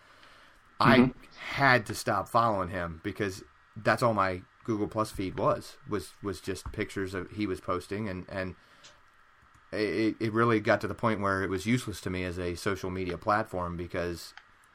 I 0.79 1.11
had 1.53 1.87
to 1.87 1.95
stop 1.95 2.29
following 2.29 2.69
him 2.69 3.01
because 3.03 3.43
that's 3.75 4.03
all 4.03 4.13
my 4.13 4.41
Google 4.67 4.87
Plus 4.87 5.09
feed 5.11 5.39
was 5.39 5.77
was 5.89 6.11
was 6.21 6.41
just 6.41 6.71
pictures 6.73 7.13
of 7.13 7.31
he 7.31 7.47
was 7.47 7.59
posting, 7.61 8.07
and 8.09 8.25
and 8.29 8.53
it, 9.71 10.15
it 10.19 10.33
really 10.33 10.59
got 10.59 10.81
to 10.81 10.87
the 10.87 10.93
point 10.93 11.21
where 11.21 11.41
it 11.41 11.49
was 11.49 11.65
useless 11.65 12.01
to 12.01 12.09
me 12.09 12.23
as 12.25 12.37
a 12.37 12.53
social 12.55 12.89
media 12.91 13.17
platform 13.17 13.77
because 13.77 14.33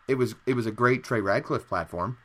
it 0.09 0.15
was 0.15 0.35
it 0.47 0.55
was 0.55 0.65
a 0.67 0.73
great 0.73 1.05
Trey 1.05 1.21
Ratcliff 1.21 1.69
platform, 1.69 2.17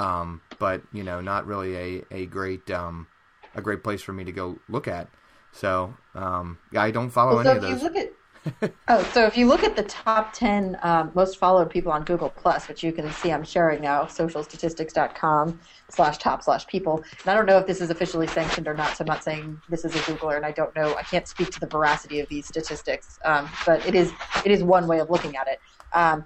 um, 0.00 0.40
but 0.58 0.82
you 0.92 1.04
know, 1.04 1.20
not 1.20 1.46
really 1.46 1.76
a 1.76 2.04
a 2.10 2.26
great 2.26 2.70
um, 2.70 3.06
a 3.54 3.60
great 3.60 3.84
place 3.84 4.00
for 4.00 4.14
me 4.14 4.24
to 4.24 4.32
go 4.32 4.58
look 4.70 4.88
at. 4.88 5.08
So 5.52 5.94
um, 6.14 6.58
I 6.76 6.90
don't 6.90 7.10
follow 7.10 7.36
Well, 7.36 7.44
so 7.44 7.50
any 7.50 7.58
if 7.58 7.64
of 7.64 7.68
you 7.68 7.74
those. 7.74 7.82
look 7.82 7.96
at 7.96 8.12
oh, 8.88 9.02
so 9.12 9.26
if 9.26 9.36
you 9.36 9.46
look 9.46 9.64
at 9.64 9.76
the 9.76 9.82
top 9.84 10.32
ten 10.32 10.76
um, 10.82 11.12
most 11.14 11.38
followed 11.38 11.70
people 11.70 11.92
on 11.92 12.04
Google 12.04 12.30
Plus, 12.30 12.68
which 12.68 12.82
you 12.82 12.92
can 12.92 13.10
see 13.12 13.32
I'm 13.32 13.44
sharing 13.44 13.80
now, 13.80 14.04
socialstatistics.com 14.04 15.60
slash 15.90 16.18
top 16.18 16.42
slash 16.42 16.66
people. 16.66 17.04
And 17.22 17.30
I 17.30 17.34
don't 17.34 17.46
know 17.46 17.58
if 17.58 17.66
this 17.66 17.80
is 17.80 17.90
officially 17.90 18.26
sanctioned 18.26 18.68
or 18.68 18.74
not, 18.74 18.96
so 18.96 19.02
I'm 19.02 19.08
not 19.08 19.24
saying 19.24 19.60
this 19.68 19.84
is 19.84 19.94
a 19.94 19.98
Googler, 20.00 20.36
and 20.36 20.46
I 20.46 20.52
don't 20.52 20.74
know. 20.76 20.94
I 20.96 21.02
can't 21.02 21.26
speak 21.28 21.50
to 21.50 21.60
the 21.60 21.66
veracity 21.68 22.20
of 22.20 22.28
these 22.28 22.46
statistics, 22.46 23.18
um, 23.24 23.48
but 23.66 23.84
it 23.86 23.94
is 23.94 24.12
it 24.44 24.50
is 24.50 24.62
one 24.62 24.86
way 24.86 25.00
of 25.00 25.10
looking 25.10 25.36
at 25.36 25.48
it. 25.48 25.60
Um, 25.92 26.24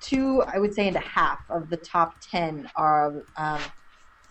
two, 0.00 0.42
I 0.42 0.58
would 0.58 0.74
say, 0.74 0.88
into 0.88 1.00
half 1.00 1.40
of 1.50 1.70
the 1.70 1.76
top 1.76 2.14
ten 2.20 2.68
are. 2.76 3.14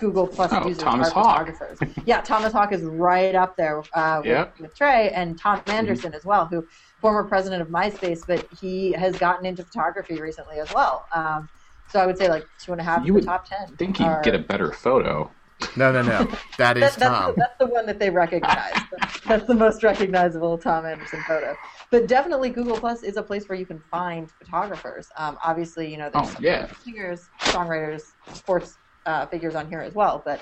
Google 0.01 0.25
Plus 0.27 0.51
Oh, 0.51 0.67
users 0.67 0.83
Thomas 0.83 1.09
are 1.09 1.13
Hawk. 1.13 1.47
photographers. 1.47 1.95
yeah, 2.05 2.21
Thomas 2.21 2.51
Hawk 2.51 2.73
is 2.73 2.81
right 2.81 3.35
up 3.35 3.55
there 3.55 3.83
uh, 3.93 4.17
with, 4.17 4.25
Yep. 4.25 4.59
with 4.59 4.75
Trey 4.75 5.11
and 5.11 5.37
Tom 5.37 5.61
Anderson 5.67 6.13
as 6.15 6.25
well, 6.25 6.47
who 6.47 6.67
former 6.99 7.23
president 7.23 7.61
of 7.61 7.67
MySpace, 7.69 8.25
but 8.27 8.45
he 8.59 8.91
has 8.93 9.15
gotten 9.17 9.45
into 9.45 9.63
photography 9.63 10.19
recently 10.19 10.59
as 10.59 10.73
well. 10.73 11.05
Um, 11.13 11.47
so 11.87 11.99
I 11.99 12.07
would 12.07 12.17
say 12.17 12.29
like 12.29 12.45
two 12.59 12.71
and 12.71 12.81
a 12.81 12.83
half 12.83 13.05
You 13.05 13.15
of 13.15 13.21
the 13.23 13.25
would 13.25 13.25
top 13.25 13.47
ten. 13.47 13.67
I 13.71 13.75
think 13.77 13.99
you'd 13.99 14.07
are- 14.07 14.21
get 14.23 14.33
a 14.33 14.39
better 14.39 14.71
photo. 14.71 15.29
No, 15.77 15.91
no, 15.91 16.01
no. 16.01 16.27
That 16.57 16.75
is 16.77 16.81
that, 16.95 16.95
that's, 16.95 16.95
Tom. 16.97 17.31
the, 17.31 17.35
that's 17.37 17.57
the 17.59 17.67
one 17.67 17.85
that 17.85 17.99
they 17.99 18.09
recognize. 18.09 18.73
that's 19.27 19.45
the 19.45 19.53
most 19.53 19.83
recognizable 19.83 20.57
Tom 20.57 20.87
Anderson 20.87 21.21
photo. 21.27 21.55
But 21.91 22.07
definitely, 22.07 22.49
Google 22.49 22.77
Plus 22.77 23.03
is 23.03 23.15
a 23.17 23.21
place 23.21 23.47
where 23.47 23.59
you 23.59 23.67
can 23.67 23.79
find 23.91 24.31
photographers. 24.31 25.09
Um, 25.17 25.37
obviously, 25.43 25.91
you 25.91 25.97
know, 25.99 26.09
there's 26.11 26.29
Oh, 26.29 26.35
yeah. 26.39 26.67
singers, 26.83 27.29
songwriters, 27.41 28.01
sports 28.33 28.79
uh, 29.05 29.25
figures 29.27 29.55
on 29.55 29.69
here 29.69 29.79
as 29.79 29.93
well. 29.93 30.21
But 30.23 30.41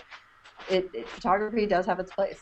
it, 0.69 0.89
it, 0.93 1.09
photography 1.09 1.65
does 1.65 1.85
have 1.85 1.99
its 1.99 2.11
place. 2.11 2.41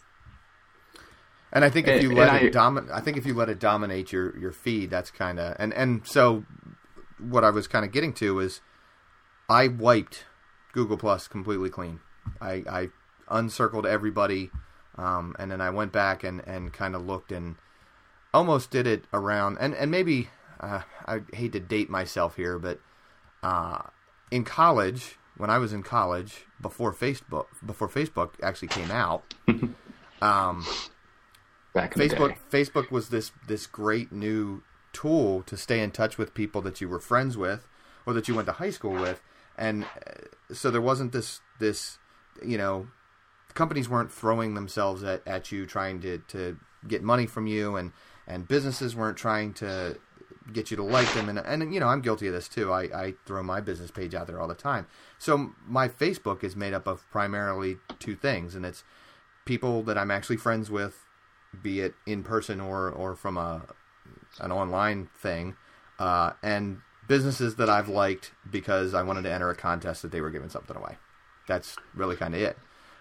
And 1.54 1.64
I 1.64 1.70
think 1.70 1.88
if 1.88 2.02
you 2.02 2.10
and 2.10 2.18
let 2.18 2.30
I- 2.30 2.40
it 2.40 2.54
dominate, 2.54 2.92
I 2.92 3.00
think 3.00 3.18
if 3.18 3.26
you 3.26 3.34
let 3.34 3.50
it 3.50 3.60
dominate 3.60 4.12
your 4.12 4.38
your 4.38 4.52
feed, 4.52 4.90
that's 4.90 5.12
kind 5.12 5.40
of 5.40 5.56
and 5.60 5.74
and 5.74 6.06
so 6.06 6.44
what 7.20 7.44
I 7.44 7.50
was 7.50 7.68
kind 7.68 7.86
of 7.86 7.92
getting 7.92 8.14
to 8.16 8.40
is 8.40 8.62
I 9.50 9.68
wiped 9.68 10.26
Google 10.74 10.98
Plus 10.98 11.28
completely 11.28 11.70
clean. 11.70 12.02
I 12.42 12.64
I 12.70 12.90
uncircled 13.30 13.86
everybody, 13.86 14.52
um, 14.98 15.36
and 15.40 15.50
then 15.50 15.62
I 15.62 15.70
went 15.70 15.94
back 15.94 16.24
and 16.24 16.46
and 16.46 16.74
kind 16.74 16.96
of 16.96 17.06
looked 17.06 17.32
and 17.32 17.56
almost 18.34 18.70
did 18.70 18.86
it 18.86 19.06
around 19.14 19.58
and 19.60 19.74
and 19.74 19.90
maybe 19.90 20.30
uh, 20.60 20.82
I 21.06 21.22
hate 21.34 21.54
to 21.54 21.60
date 21.60 21.90
myself 21.90 22.36
here, 22.36 22.60
but 22.60 22.80
uh, 23.42 23.84
in 24.32 24.44
college 24.44 25.18
when 25.38 25.50
I 25.50 25.58
was 25.58 25.74
in 25.74 25.84
college 25.84 26.46
before 26.60 26.94
Facebook 26.94 27.46
before 27.65 27.88
Facebook 27.88 28.32
actually 28.41 28.70
came 28.70 28.91
out. 28.91 29.34
um, 30.22 30.65
Back 31.74 31.96
in 31.96 32.00
the 32.00 32.10
Facebook 32.10 32.29
day. 32.29 32.38
Facebook 32.51 32.91
was 32.91 33.10
this 33.10 33.32
this 33.48 33.67
great 33.67 34.12
new 34.12 34.63
tool 34.94 35.44
to 35.44 35.56
stay 35.56 35.82
in 35.82 35.91
touch 35.91 36.17
with 36.17 36.34
people 36.34 36.62
that 36.62 36.82
you 36.82 36.89
were 36.89 37.00
friends 37.00 37.38
with 37.38 37.67
or 38.06 38.13
that 38.13 38.27
you 38.27 38.34
went 38.34 38.48
to 38.48 38.53
high 38.53 38.72
school 38.72 38.94
with 38.94 39.22
and 39.58 39.84
uh, 39.84 40.53
so 40.53 40.72
there 40.72 40.82
wasn't 40.82 41.12
this 41.12 41.41
this 41.60 42.00
you 42.44 42.58
know 42.58 42.88
companies 43.53 43.89
weren't 43.89 44.12
throwing 44.12 44.53
themselves 44.53 45.03
at, 45.03 45.27
at 45.27 45.51
you 45.51 45.65
trying 45.65 46.00
to, 46.00 46.20
to 46.27 46.58
get 46.88 47.03
money 47.03 47.25
from 47.25 47.48
you 47.48 47.75
and 47.75 47.91
and 48.27 48.48
businesses 48.48 48.96
weren't 48.96 49.17
trying 49.17 49.53
to 49.53 49.98
get 50.54 50.72
you 50.72 50.77
to 50.77 50.84
like 50.84 51.12
them 51.13 51.27
and 51.27 51.39
and 51.39 51.74
you 51.74 51.80
know 51.80 51.88
I'm 51.88 52.01
guilty 52.01 52.27
of 52.27 52.34
this 52.34 52.48
too 52.48 52.72
I, 52.72 52.84
I 52.84 53.13
throw 53.25 53.44
my 53.44 53.60
business 53.60 53.92
page 53.92 54.16
out 54.16 54.27
there 54.27 54.39
all 54.39 54.48
the 54.48 54.56
time 54.56 54.88
so 55.18 55.51
my 55.66 55.89
Facebook 55.89 56.44
is 56.44 56.56
made 56.56 56.74
up 56.74 56.88
of 56.88 57.10
primarily 57.12 57.77
two 58.00 58.16
things 58.16 58.56
and 58.56 58.66
it's 58.66 58.84
people 59.46 59.84
that 59.84 59.98
I'm 59.98 60.12
actually 60.12 60.38
friends 60.38 60.72
with 60.72 61.04
be 61.62 61.82
it 61.82 61.96
in 62.06 62.24
person 62.24 62.62
or 62.62 62.89
or 62.89 63.16
from 63.16 63.38
a 63.38 63.63
an 64.39 64.51
online 64.51 65.10
thing, 65.18 65.56
uh, 66.00 66.34
and 66.44 66.82
businesses 67.08 67.56
that 67.56 67.70
I've 67.70 67.89
liked 67.89 68.32
because 68.50 68.94
I 68.94 69.04
wanted 69.04 69.24
to 69.24 69.32
enter 69.32 69.50
a 69.50 69.56
contest 69.56 70.01
that 70.01 70.12
they 70.12 70.22
were 70.22 70.30
giving 70.30 70.50
something 70.50 70.75
away. 70.75 70.98
That's 71.48 71.77
really 71.96 72.16
kind 72.16 72.36
of 72.36 72.42
it. 72.42 72.58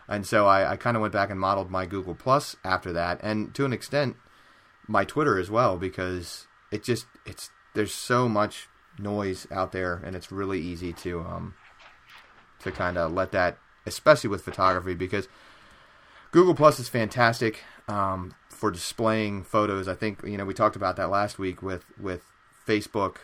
And 0.09 0.25
so 0.25 0.47
I, 0.47 0.73
I 0.73 0.77
kind 0.77 0.97
of 0.97 1.01
went 1.01 1.13
back 1.13 1.31
and 1.31 1.41
modeled 1.41 1.71
my 1.71 1.85
Google 1.85 2.15
Plus 2.15 2.57
after 2.65 2.93
that, 2.93 3.21
and 3.23 3.55
to 3.55 3.65
an 3.65 3.73
extent, 3.73 4.17
my 4.87 5.05
Twitter 5.05 5.39
as 5.39 5.51
well 5.51 5.77
because 5.77 6.47
it 6.71 6.83
just 6.83 7.07
it's 7.25 7.51
there's 7.75 7.95
so 7.95 8.29
much 8.29 8.69
noise 8.99 9.47
out 9.51 9.73
there, 9.73 10.01
and 10.05 10.17
it's 10.17 10.33
really 10.33 10.61
easy 10.61 10.93
to 10.93 11.21
um 11.21 11.55
to 12.61 12.73
kind 12.73 12.99
of 12.99 13.13
let 13.13 13.33
that, 13.33 13.59
especially 13.87 14.31
with 14.31 14.43
photography, 14.43 14.95
because 14.95 15.29
Google 16.31 16.55
Plus 16.55 16.79
is 16.81 16.89
fantastic 16.89 17.63
um, 17.89 18.35
for 18.49 18.71
displaying 18.71 19.43
photos. 19.43 19.89
I 19.89 19.95
think 19.95 20.23
you 20.25 20.37
know 20.37 20.45
we 20.45 20.55
talked 20.55 20.77
about 20.77 20.97
that 20.97 21.11
last 21.11 21.39
week 21.39 21.63
with 21.63 21.85
with 22.01 22.23
Facebook 22.67 23.17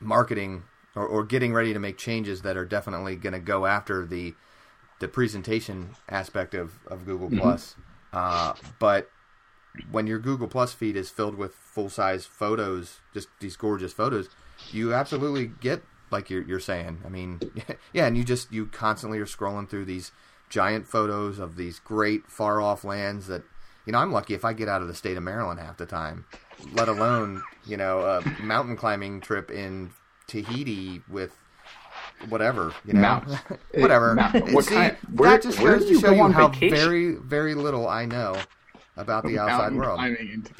marketing 0.00 0.64
or, 0.94 1.06
or 1.06 1.24
getting 1.24 1.52
ready 1.52 1.72
to 1.72 1.78
make 1.78 1.98
changes 1.98 2.42
that 2.42 2.56
are 2.56 2.64
definitely 2.64 3.16
going 3.16 3.32
to 3.32 3.40
go 3.40 3.66
after 3.66 4.06
the 4.06 4.34
the 5.00 5.08
presentation 5.08 5.90
aspect 6.08 6.54
of 6.54 6.78
of 6.86 7.04
Google 7.04 7.30
Plus. 7.30 7.76
Uh, 8.12 8.54
but 8.78 9.10
when 9.90 10.06
your 10.06 10.18
Google 10.18 10.48
Plus 10.48 10.72
feed 10.72 10.96
is 10.96 11.10
filled 11.10 11.34
with 11.36 11.54
full 11.54 11.88
size 11.90 12.26
photos, 12.26 13.00
just 13.12 13.28
these 13.40 13.56
gorgeous 13.56 13.92
photos, 13.92 14.28
you 14.70 14.94
absolutely 14.94 15.46
get 15.60 15.82
like 16.10 16.30
you're 16.30 16.42
you're 16.42 16.60
saying. 16.60 17.00
I 17.04 17.08
mean, 17.08 17.40
yeah, 17.92 18.06
and 18.06 18.16
you 18.16 18.24
just 18.24 18.52
you 18.52 18.66
constantly 18.66 19.18
are 19.18 19.26
scrolling 19.26 19.68
through 19.68 19.84
these 19.86 20.12
giant 20.48 20.86
photos 20.86 21.38
of 21.38 21.56
these 21.56 21.78
great 21.80 22.26
far 22.28 22.60
off 22.60 22.84
lands 22.84 23.26
that 23.26 23.42
you 23.86 23.92
know 23.92 23.98
I'm 23.98 24.12
lucky 24.12 24.34
if 24.34 24.44
I 24.44 24.52
get 24.52 24.68
out 24.68 24.82
of 24.82 24.88
the 24.88 24.94
state 24.94 25.16
of 25.16 25.22
Maryland 25.22 25.58
half 25.58 25.76
the 25.76 25.86
time, 25.86 26.24
let 26.72 26.88
alone 26.88 27.42
you 27.66 27.76
know 27.76 28.00
a 28.02 28.42
mountain 28.42 28.76
climbing 28.76 29.20
trip 29.20 29.50
in 29.50 29.90
Tahiti 30.28 31.02
with 31.08 31.36
whatever 32.28 32.72
you 32.84 32.92
know 32.92 33.00
Mount- 33.00 33.28
whatever. 33.74 34.14
Mount- 34.14 34.52
what 34.52 34.64
See, 34.66 34.74
kind- 34.74 34.96
where- 35.14 35.30
that 35.30 35.42
just 35.42 35.60
where 35.60 35.72
goes 35.78 35.82
do 35.82 35.88
to 35.88 35.94
you 35.94 36.00
show 36.00 36.08
go 36.10 36.14
you 36.14 36.22
on 36.22 36.32
how 36.32 36.48
vacation? 36.48 36.76
very 36.76 37.14
very 37.14 37.54
little 37.54 37.88
I 37.88 38.04
know 38.06 38.36
about 38.96 39.24
the 39.24 39.38
outside 39.38 39.58
Mountain 39.58 39.78
world. 39.78 39.98
climbing 39.98 40.30
into- 40.32 40.54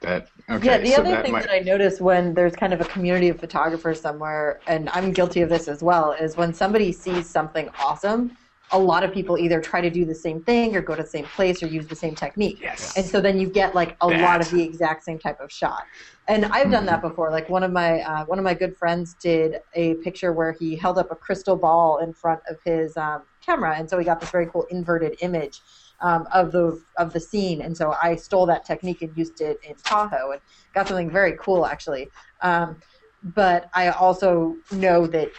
That 0.00 0.28
okay. 0.50 0.66
yeah, 0.66 0.78
the 0.78 0.90
so 0.90 1.00
other 1.00 1.10
that 1.10 1.24
thing 1.24 1.32
might, 1.32 1.44
that 1.44 1.52
I 1.52 1.58
notice 1.60 2.00
when 2.00 2.34
there's 2.34 2.54
kind 2.54 2.72
of 2.72 2.80
a 2.80 2.84
community 2.84 3.28
of 3.28 3.40
photographers 3.40 4.00
somewhere, 4.00 4.60
and 4.66 4.88
I'm 4.90 5.12
guilty 5.12 5.40
of 5.40 5.48
this 5.48 5.68
as 5.68 5.82
well, 5.82 6.12
is 6.12 6.36
when 6.36 6.52
somebody 6.52 6.92
sees 6.92 7.28
something 7.28 7.70
awesome, 7.78 8.36
a 8.72 8.78
lot 8.78 9.04
of 9.04 9.12
people 9.12 9.38
either 9.38 9.60
try 9.60 9.80
to 9.80 9.88
do 9.88 10.04
the 10.04 10.14
same 10.14 10.42
thing 10.42 10.76
or 10.76 10.80
go 10.82 10.94
to 10.94 11.02
the 11.02 11.08
same 11.08 11.24
place 11.24 11.62
or 11.62 11.66
use 11.66 11.86
the 11.86 11.94
same 11.96 12.14
technique. 12.14 12.58
Yes. 12.60 12.96
And 12.96 13.06
so 13.06 13.20
then 13.20 13.38
you 13.38 13.48
get 13.48 13.74
like 13.74 13.96
a 14.00 14.08
lot 14.08 14.40
of 14.40 14.50
the 14.50 14.62
exact 14.62 15.04
same 15.04 15.18
type 15.18 15.40
of 15.40 15.52
shot. 15.52 15.84
And 16.28 16.44
I've 16.46 16.70
done 16.72 16.84
that 16.86 17.00
before. 17.00 17.30
Like 17.30 17.48
one 17.48 17.62
of 17.62 17.70
my 17.70 18.00
uh, 18.00 18.24
one 18.26 18.38
of 18.38 18.44
my 18.44 18.54
good 18.54 18.76
friends 18.76 19.14
did 19.14 19.60
a 19.74 19.94
picture 19.94 20.32
where 20.32 20.52
he 20.52 20.74
held 20.76 20.98
up 20.98 21.10
a 21.12 21.16
crystal 21.16 21.56
ball 21.56 21.98
in 21.98 22.12
front 22.12 22.40
of 22.50 22.56
his 22.64 22.96
um, 22.96 23.22
camera, 23.40 23.76
and 23.76 23.88
so 23.88 23.96
he 23.98 24.04
got 24.04 24.18
this 24.20 24.30
very 24.30 24.46
cool 24.46 24.64
inverted 24.64 25.16
image 25.20 25.60
um, 26.00 26.26
of 26.32 26.52
the 26.52 26.82
of 26.98 27.12
the 27.12 27.20
scene. 27.20 27.62
And 27.62 27.76
so 27.76 27.94
I 28.02 28.16
stole 28.16 28.46
that 28.46 28.64
technique 28.64 29.02
and 29.02 29.16
used 29.16 29.40
it 29.40 29.58
in 29.68 29.74
Tahoe, 29.76 30.32
and 30.32 30.40
got 30.74 30.88
something 30.88 31.10
very 31.10 31.36
cool 31.40 31.66
actually. 31.66 32.10
Um, 32.42 32.76
but 33.22 33.68
I 33.74 33.88
also 33.88 34.56
know 34.70 35.06
that 35.08 35.30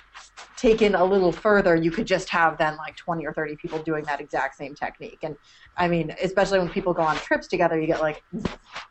taken 0.57 0.95
a 0.95 1.05
little 1.05 1.31
further, 1.31 1.75
you 1.75 1.91
could 1.91 2.07
just 2.07 2.27
have 2.29 2.57
then 2.57 2.75
like 2.77 2.95
20 2.97 3.25
or 3.25 3.31
30 3.31 3.55
people 3.55 3.79
doing 3.79 4.03
that 4.05 4.19
exact 4.19 4.55
same 4.55 4.73
technique. 4.73 5.19
And 5.21 5.37
I 5.77 5.87
mean, 5.87 6.13
especially 6.21 6.59
when 6.59 6.69
people 6.69 6.93
go 6.93 7.03
on 7.03 7.15
trips 7.17 7.47
together, 7.47 7.79
you 7.79 7.87
get 7.87 8.01
like 8.01 8.23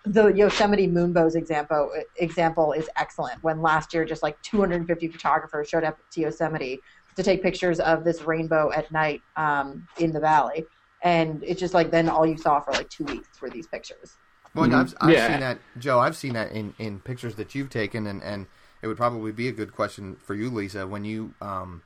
the 0.05 0.29
Yosemite 0.29 0.87
Moonbows 0.87 1.35
example 1.35 1.93
example 2.17 2.73
is 2.73 2.89
excellent. 2.97 3.43
When 3.43 3.61
last 3.61 3.93
year, 3.93 4.05
just 4.05 4.23
like 4.23 4.41
250 4.43 5.09
photographers 5.09 5.69
showed 5.69 5.85
up 5.85 5.99
to 6.13 6.21
Yosemite 6.21 6.81
to 7.17 7.23
take 7.23 7.43
pictures 7.43 7.81
of 7.81 8.05
this 8.05 8.23
rainbow 8.23 8.71
at 8.73 8.91
night 8.93 9.23
um, 9.37 9.87
in 9.99 10.13
the 10.13 10.21
valley. 10.21 10.65
And 11.07 11.45
it's 11.45 11.61
just 11.61 11.73
like 11.73 11.93
then 11.93 12.09
all 12.09 12.27
you 12.27 12.37
saw 12.37 12.59
for 12.59 12.73
like 12.73 12.91
two 12.91 13.05
weeks 13.05 13.41
were 13.41 13.49
these 13.49 13.69
pictures. 13.69 14.17
Well, 14.57 14.65
and 14.65 14.73
Mhm. 14.73 14.81
I've, 14.81 14.95
I've 15.01 15.15
Yeah. 15.15 15.29
seen 15.29 15.41
that, 15.41 15.59
Joe. 15.79 16.01
I've 16.01 16.17
seen 16.17 16.33
that 16.33 16.51
in, 16.51 16.75
in 16.81 16.99
pictures 16.99 17.37
that 17.37 17.55
you've 17.55 17.71
taken, 17.71 18.09
and, 18.09 18.21
and 18.25 18.49
it 18.83 18.89
would 18.89 18.97
probably 18.97 19.31
be 19.31 19.47
a 19.47 19.53
good 19.53 19.73
question 19.73 20.17
for 20.17 20.35
you, 20.35 20.51
Lisa. 20.51 20.85
When 20.85 21.05
you, 21.05 21.33
um, 21.41 21.83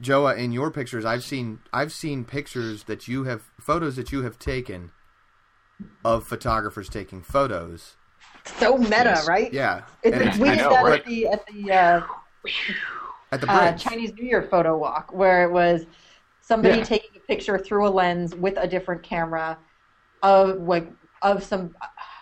Joe, 0.00 0.26
in 0.26 0.50
your 0.50 0.72
pictures, 0.72 1.04
I've 1.04 1.22
seen 1.22 1.60
I've 1.72 1.92
seen 1.92 2.24
pictures 2.24 2.84
that 2.84 3.06
you 3.06 3.22
have 3.24 3.42
photos 3.60 3.94
that 3.94 4.10
you 4.10 4.22
have 4.24 4.36
taken 4.36 4.90
of 6.04 6.26
photographers 6.26 6.88
taking 6.88 7.22
photos. 7.22 7.94
So 8.58 8.76
meta, 8.78 8.90
Yes. 9.14 9.28
right? 9.28 9.52
Yeah, 9.52 9.82
It's, 10.02 10.16
and 10.16 10.40
we 10.40 10.48
I 10.48 10.54
did 10.56 10.58
know, 10.64 10.70
that 10.70 10.82
right? 10.84 11.00
at 11.00 11.06
the 11.06 11.26
at 11.28 11.46
the 11.46 11.72
uh, 11.72 12.00
at 13.30 13.40
the 13.40 13.48
uh. 13.52 13.76
Chinese 13.76 14.12
New 14.14 14.26
Year 14.26 14.42
photo 14.42 14.76
walk, 14.76 15.12
where 15.12 15.44
it 15.44 15.52
was 15.52 15.86
somebody 16.46 16.78
Yeah. 16.78 16.84
taking 16.84 17.10
a 17.16 17.20
picture 17.26 17.58
through 17.58 17.88
a 17.88 17.90
lens 17.90 18.34
with 18.34 18.54
a 18.56 18.68
different 18.68 19.02
camera 19.02 19.58
of 20.22 20.58
like 20.60 20.88
of 21.22 21.42
some 21.42 21.74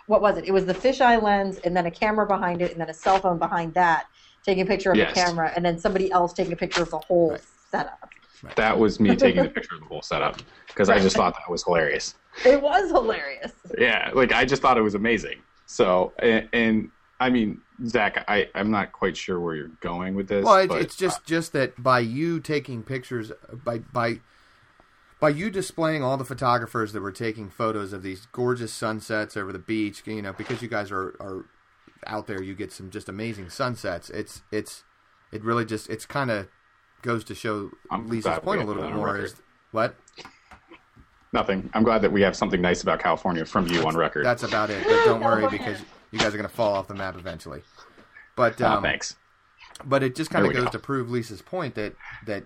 what 0.06 0.20
was 0.20 0.36
it? 0.38 0.44
It 0.44 0.52
was 0.52 0.66
the 0.66 0.74
fisheye 0.74 1.22
lens, 1.22 1.58
and 1.64 1.76
then 1.76 1.86
a 1.86 1.90
camera 1.90 2.26
behind 2.26 2.60
it, 2.62 2.72
and 2.72 2.80
then 2.80 2.90
a 2.90 2.94
cell 2.94 3.18
phone 3.18 3.38
behind 3.38 3.74
that, 3.74 4.04
taking 4.44 4.62
a 4.62 4.66
picture 4.66 4.92
of 4.92 4.98
Yes. 4.98 5.14
the 5.14 5.20
camera, 5.20 5.50
and 5.56 5.64
then 5.64 5.78
somebody 5.78 6.10
else 6.10 6.32
taking 6.34 6.52
a 6.52 6.56
picture 6.56 6.82
of 6.82 6.90
the 6.90 6.98
whole 6.98 7.30
Right. 7.30 7.40
setup. 7.70 8.10
That 8.56 8.78
was 8.78 9.00
me 9.00 9.16
taking 9.16 9.44
a 9.44 9.48
picture 9.56 9.74
of 9.76 9.80
the 9.80 9.86
whole 9.86 10.02
setup 10.02 10.36
because 10.68 10.90
I 10.90 10.98
just 10.98 11.16
thought 11.16 11.34
that 11.34 11.50
was 11.50 11.64
hilarious. 11.64 12.14
It 12.44 12.60
was 12.60 12.90
hilarious. 12.90 13.52
Yeah, 13.78 14.10
like 14.14 14.32
I 14.32 14.44
just 14.44 14.60
thought 14.60 14.76
it 14.76 14.82
was 14.82 14.94
amazing. 14.94 15.42
So, 15.66 16.12
and, 16.18 16.48
and 16.52 16.90
I 17.20 17.30
mean, 17.30 17.60
Zach, 17.86 18.24
I 18.28 18.48
I'm 18.54 18.70
not 18.70 18.92
quite 18.92 19.16
sure 19.16 19.40
where 19.40 19.54
you're 19.54 19.68
going 19.80 20.14
with 20.14 20.28
this. 20.28 20.44
Well, 20.44 20.56
it, 20.56 20.68
but, 20.68 20.82
it's 20.82 20.96
just 20.96 21.24
just 21.24 21.52
that 21.52 21.82
by 21.82 22.00
you 22.00 22.40
taking 22.40 22.82
pictures, 22.82 23.32
by 23.64 23.78
by 23.78 24.20
by 25.20 25.28
you 25.30 25.50
displaying 25.50 26.02
all 26.02 26.16
the 26.16 26.24
photographers 26.24 26.92
that 26.92 27.00
were 27.00 27.12
taking 27.12 27.48
photos 27.48 27.92
of 27.92 28.02
these 28.02 28.26
gorgeous 28.32 28.72
sunsets 28.72 29.36
over 29.36 29.52
the 29.52 29.58
beach, 29.58 30.02
you 30.06 30.22
know, 30.22 30.32
because 30.32 30.60
you 30.60 30.68
guys 30.68 30.90
are 30.90 31.16
are 31.20 31.46
out 32.06 32.26
there, 32.26 32.42
you 32.42 32.54
get 32.54 32.72
some 32.72 32.90
just 32.90 33.08
amazing 33.08 33.48
sunsets. 33.48 34.10
It's 34.10 34.42
it's 34.50 34.84
it 35.32 35.42
really 35.44 35.64
just 35.64 35.88
it's 35.88 36.06
kind 36.06 36.30
of 36.30 36.48
goes 37.02 37.24
to 37.24 37.34
show 37.34 37.70
I'm 37.90 38.08
Lisa's 38.08 38.38
point 38.40 38.62
a 38.62 38.64
little 38.64 38.82
bit 38.82 38.92
more. 38.92 39.06
record. 39.06 39.24
Is 39.24 39.34
what 39.70 39.96
nothing. 41.32 41.70
I'm 41.74 41.84
glad 41.84 42.02
that 42.02 42.12
we 42.12 42.22
have 42.22 42.34
something 42.34 42.60
nice 42.60 42.82
about 42.82 43.00
California 43.00 43.44
from 43.44 43.66
you 43.68 43.86
on 43.86 43.96
record. 43.96 44.24
that's 44.24 44.42
about 44.42 44.70
it. 44.70 44.82
But 44.84 45.04
don't 45.04 45.20
worry 45.20 45.48
because 45.48 45.78
you 46.14 46.20
guys 46.20 46.28
are 46.28 46.38
going 46.38 46.48
to 46.48 46.54
fall 46.54 46.74
off 46.74 46.86
the 46.88 46.94
map 46.94 47.16
eventually. 47.16 47.62
But 48.36 48.60
Oh, 48.62 48.66
um, 48.66 48.82
thanks. 48.82 49.16
But 49.84 50.02
it 50.02 50.14
just 50.14 50.30
kind 50.30 50.46
of 50.46 50.52
goes 50.52 50.64
go. 50.64 50.70
to 50.70 50.78
prove 50.78 51.10
Lisa's 51.10 51.42
point 51.42 51.74
that 51.74 51.94
that 52.26 52.44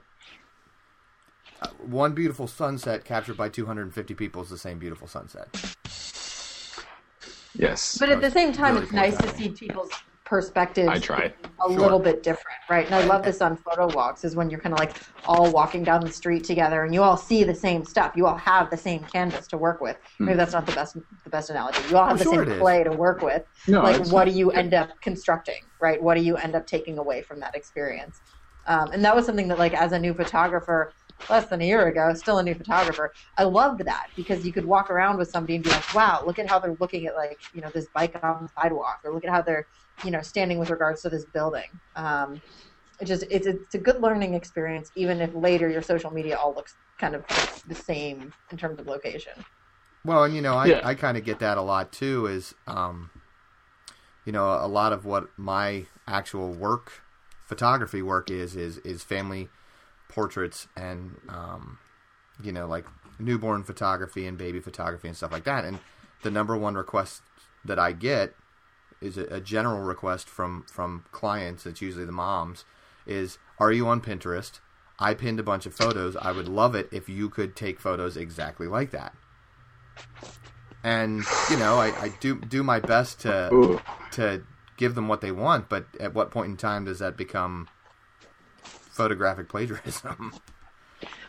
uh, 1.61 1.69
one 1.79 2.13
beautiful 2.15 2.47
sunset 2.47 3.05
captured 3.05 3.37
by 3.37 3.49
250 3.49 4.15
people 4.15 4.43
is 4.43 4.49
the 4.49 4.57
same 4.59 4.79
beautiful 4.79 5.07
sunset. 5.07 5.49
Yes, 7.55 7.99
But 7.99 8.11
at 8.11 8.21
the 8.21 8.31
same 8.31 8.53
time, 8.53 8.75
really 8.75 8.85
it's 8.85 8.93
nice 8.93 9.17
to 9.19 9.29
see 9.37 9.49
people's 9.51 9.91
perspectives 10.29 10.89
I 10.89 10.99
tried. 10.99 11.35
a 11.45 11.71
Sure. 11.71 11.81
little 11.81 11.99
bit 11.99 12.23
different, 12.23 12.59
right? 12.69 12.85
And 12.85 12.95
I 12.95 13.05
love 13.07 13.23
this 13.25 13.41
on 13.41 13.57
photo 13.57 13.89
walks 13.95 14.25
is 14.25 14.37
when 14.37 14.51
you're 14.51 14.61
kind 14.61 14.75
of 14.75 14.79
like 14.79 14.95
all 15.25 15.51
walking 15.51 15.83
down 15.85 16.03
the 16.03 16.11
street 16.13 16.45
together 16.45 16.85
and 16.85 16.93
you 16.95 17.03
all 17.03 17.17
see 17.17 17.45
the 17.45 17.55
same 17.55 17.83
stuff. 17.85 18.13
You 18.15 18.27
all 18.27 18.37
have 18.37 18.71
the 18.71 18.77
same 18.77 19.05
canvas 19.05 19.47
to 19.49 19.57
work 19.59 19.81
with. 19.81 19.97
Maybe 20.19 20.37
that's 20.37 20.53
not 20.53 20.67
the 20.67 20.73
best 20.73 20.97
the 21.25 21.31
best 21.31 21.49
analogy. 21.51 21.79
You 21.91 21.97
all 21.97 22.07
have 22.07 22.17
Oh, 22.17 22.19
the 22.19 22.25
sure 22.25 22.47
same 22.47 22.59
clay 22.59 22.85
to 22.85 22.91
work 22.93 23.23
with. 23.23 23.43
No, 23.67 23.83
like 23.83 24.07
what 24.09 24.27
do 24.27 24.33
you 24.33 24.51
end 24.51 24.75
up 24.75 24.91
constructing, 25.01 25.71
right? 25.81 26.01
What 26.03 26.17
do 26.17 26.23
you 26.23 26.37
end 26.37 26.55
up 26.55 26.67
taking 26.67 26.99
away 26.99 27.23
from 27.23 27.41
that 27.41 27.55
experience? 27.55 28.21
Um, 28.67 28.91
and 28.93 29.03
that 29.05 29.17
was 29.17 29.25
something 29.25 29.49
that 29.49 29.59
like 29.59 29.73
as 29.73 29.93
a 29.93 29.99
new 29.99 30.13
photographer 30.13 30.93
less 31.29 31.47
than 31.47 31.61
a 31.61 31.65
year 31.65 31.87
ago, 31.89 32.15
still 32.15 32.39
a 32.39 32.43
new 32.43 32.55
photographer, 32.55 33.13
I 33.37 33.45
loved 33.45 33.85
that 33.85 34.09
because 34.17 34.47
you 34.47 34.53
could 34.53 34.65
walk 34.65 34.91
around 34.91 35.19
with 35.19 35.31
somebody 35.31 35.57
and 35.57 35.65
be 35.65 35.71
like, 35.71 35.95
wow, 35.95 36.23
look 36.25 36.39
at 36.39 36.49
how 36.49 36.59
they're 36.59 36.77
looking 36.81 37.07
at 37.07 37.15
like, 37.15 37.39
you 37.53 37.61
know, 37.61 37.71
this 37.71 37.87
bike 37.95 38.19
on 38.23 38.43
the 38.43 38.63
sidewalk 38.63 39.01
or 39.05 39.13
look 39.13 39.25
at 39.25 39.31
how 39.31 39.43
they're, 39.43 39.67
you 40.05 40.11
know, 40.11 40.23
standing 40.23 40.59
with 40.59 40.71
regards 40.71 41.03
to 41.03 41.09
this 41.09 41.25
building. 41.25 41.69
Um, 41.97 42.41
it 43.01 43.05
just, 43.05 43.25
it's, 43.31 43.47
it's 43.47 43.75
a 43.75 43.79
good 43.79 44.01
learning 44.01 44.35
experience, 44.35 44.91
even 44.95 45.21
if 45.21 45.35
later 45.35 45.69
your 45.69 45.83
social 45.83 46.11
media 46.11 46.37
all 46.37 46.55
looks 46.55 46.75
kind 46.99 47.15
of 47.15 47.25
the 47.69 47.75
same 47.75 48.33
in 48.51 48.59
terms 48.59 48.79
of 48.81 48.87
location. 48.87 49.33
Well, 50.05 50.25
and 50.25 50.35
you 50.35 50.41
know, 50.41 50.55
I, 50.55 50.67
Yeah. 50.67 50.81
I 50.83 50.95
kind 50.95 51.17
of 51.17 51.25
get 51.25 51.39
that 51.41 51.59
a 51.59 51.63
lot 51.63 51.93
too. 51.93 52.27
Is 52.27 52.55
um, 52.67 53.11
you 54.25 54.33
know, 54.33 54.45
a 54.45 54.69
lot 54.69 54.93
of 54.93 55.05
what 55.05 55.29
my 55.37 55.87
actual 56.07 56.53
work, 56.53 57.03
photography 57.45 58.03
work 58.03 58.31
is 58.31 58.57
is 58.57 58.79
is 58.79 59.03
family 59.03 59.49
portraits 60.09 60.69
and 60.77 61.17
um, 61.29 61.79
you 62.43 62.53
know, 62.53 62.67
like 62.67 62.87
newborn 63.19 63.65
photography 63.65 64.27
and 64.27 64.39
baby 64.39 64.61
photography 64.61 65.09
and 65.09 65.17
stuff 65.17 65.33
like 65.33 65.45
that. 65.45 65.65
And 65.65 65.79
the 66.23 66.31
number 66.31 66.57
one 66.57 66.75
request 66.75 67.23
that 67.65 67.79
I 67.79 67.93
get 67.93 68.35
is 69.01 69.17
a, 69.17 69.25
a 69.27 69.41
general 69.41 69.81
request 69.81 70.29
from 70.29 70.65
from 70.71 71.05
clients. 71.13 71.67
It's 71.67 71.83
usually 71.83 72.05
the 72.05 72.13
moms. 72.13 72.65
Is 73.07 73.39
are 73.59 73.73
you 73.73 73.89
on 73.89 74.01
Pinterest? 74.01 74.61
I 75.01 75.15
pinned 75.15 75.39
a 75.39 75.45
bunch 75.45 75.65
of 75.65 75.75
photos. 75.75 76.17
I 76.17 76.33
would 76.33 76.49
love 76.49 76.75
it 76.75 76.89
if 76.91 77.09
you 77.09 77.29
could 77.31 77.55
take 77.55 77.79
photos 77.79 78.17
exactly 78.17 78.67
like 78.67 78.91
that 78.91 79.15
and 80.85 81.25
you 81.51 81.57
know 81.57 81.77
I, 81.79 81.89
I 82.01 82.09
do 82.21 82.41
do 82.41 82.63
my 82.63 82.81
best 82.81 83.21
to 83.21 83.53
Ooh. 83.53 83.81
to 84.13 84.43
give 84.77 84.95
them 84.95 85.09
what 85.09 85.21
they 85.21 85.33
want 85.33 85.69
but 85.69 85.87
at 85.99 86.15
what 86.15 86.31
point 86.31 86.51
in 86.51 86.57
time 86.57 86.85
does 86.85 87.01
that 87.01 87.17
become 87.17 87.69
photographic 88.99 89.49
plagiarism 89.49 90.33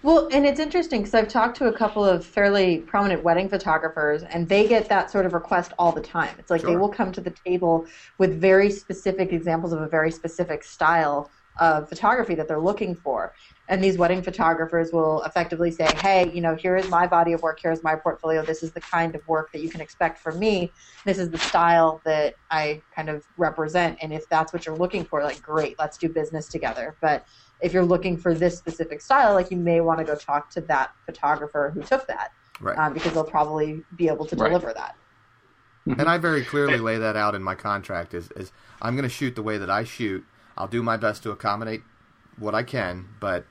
Well, 0.01 0.29
and 0.31 0.45
it's 0.45 0.59
interesting 0.59 1.01
because 1.01 1.13
I've 1.13 1.27
talked 1.27 1.57
to 1.57 1.67
a 1.67 1.73
couple 1.73 2.03
of 2.05 2.25
fairly 2.25 2.79
prominent 2.79 3.21
wedding 3.21 3.49
photographers, 3.49 4.23
and 4.23 4.47
they 4.47 4.67
get 4.67 4.87
that 4.89 5.11
sort 5.11 5.25
of 5.25 5.33
request 5.33 5.73
all 5.77 5.91
the 5.91 6.01
time. 6.01 6.33
It's 6.39 6.49
like 6.49 6.61
they 6.61 6.77
will 6.77 6.89
come 6.89 7.11
to 7.11 7.21
the 7.21 7.33
table 7.45 7.85
with 8.17 8.39
very 8.39 8.71
specific 8.71 9.33
examples 9.33 9.73
of 9.73 9.81
a 9.81 9.87
very 9.87 10.09
specific 10.09 10.63
style 10.63 11.29
of 11.59 11.89
photography 11.89 12.35
that 12.35 12.47
they're 12.47 12.59
looking 12.59 12.95
for. 12.95 13.33
And 13.67 13.83
these 13.83 13.97
wedding 13.97 14.23
photographers 14.23 14.91
will 14.91 15.21
effectively 15.23 15.69
say, 15.69 15.87
hey, 15.97 16.31
you 16.33 16.41
know, 16.41 16.55
here 16.55 16.75
is 16.75 16.89
my 16.89 17.05
body 17.05 17.33
of 17.33 17.41
work, 17.41 17.59
here's 17.61 17.83
my 17.83 17.95
portfolio, 17.95 18.41
this 18.41 18.63
is 18.63 18.71
the 18.71 18.81
kind 18.81 19.13
of 19.13 19.27
work 19.27 19.51
that 19.51 19.61
you 19.61 19.69
can 19.69 19.81
expect 19.81 20.17
from 20.17 20.39
me, 20.39 20.71
this 21.05 21.19
is 21.19 21.29
the 21.29 21.37
style 21.37 22.01
that 22.05 22.35
I 22.49 22.81
kind 22.95 23.09
of 23.09 23.25
represent. 23.37 23.99
And 24.01 24.11
if 24.11 24.27
that's 24.29 24.53
what 24.53 24.65
you're 24.65 24.77
looking 24.77 25.03
for, 25.03 25.21
like, 25.21 25.41
great, 25.41 25.77
let's 25.77 25.97
do 25.97 26.09
business 26.09 26.47
together. 26.47 26.95
But 27.01 27.27
if 27.61 27.73
you're 27.73 27.85
looking 27.85 28.17
for 28.17 28.33
this 28.33 28.57
specific 28.57 29.01
style, 29.01 29.33
like 29.33 29.51
you 29.51 29.57
may 29.57 29.81
want 29.81 29.99
to 29.99 30.05
go 30.05 30.15
talk 30.15 30.49
to 30.51 30.61
that 30.61 30.91
photographer 31.05 31.71
who 31.73 31.81
took 31.81 32.07
that, 32.07 32.31
right. 32.61 32.77
um, 32.77 32.93
because 32.93 33.13
they'll 33.13 33.23
probably 33.23 33.83
be 33.95 34.07
able 34.07 34.25
to 34.25 34.35
Right. 34.35 34.47
deliver 34.49 34.73
that. 34.73 34.95
and 35.85 36.07
i 36.09 36.17
very 36.17 36.43
clearly 36.43 36.77
lay 36.77 36.97
that 36.97 37.15
out 37.15 37.33
in 37.33 37.41
my 37.41 37.55
contract 37.55 38.13
is, 38.13 38.29
is 38.35 38.51
i'm 38.81 38.95
going 38.95 39.03
to 39.03 39.09
shoot 39.09 39.35
the 39.35 39.41
way 39.41 39.57
that 39.57 39.69
i 39.69 39.83
shoot. 39.83 40.23
I'll 40.57 40.67
do 40.67 40.83
my 40.83 40.97
best 40.97 41.23
to 41.23 41.31
accommodate 41.31 41.81
what 42.37 42.53
i 42.53 42.63
can 42.63 43.07
but 43.19 43.45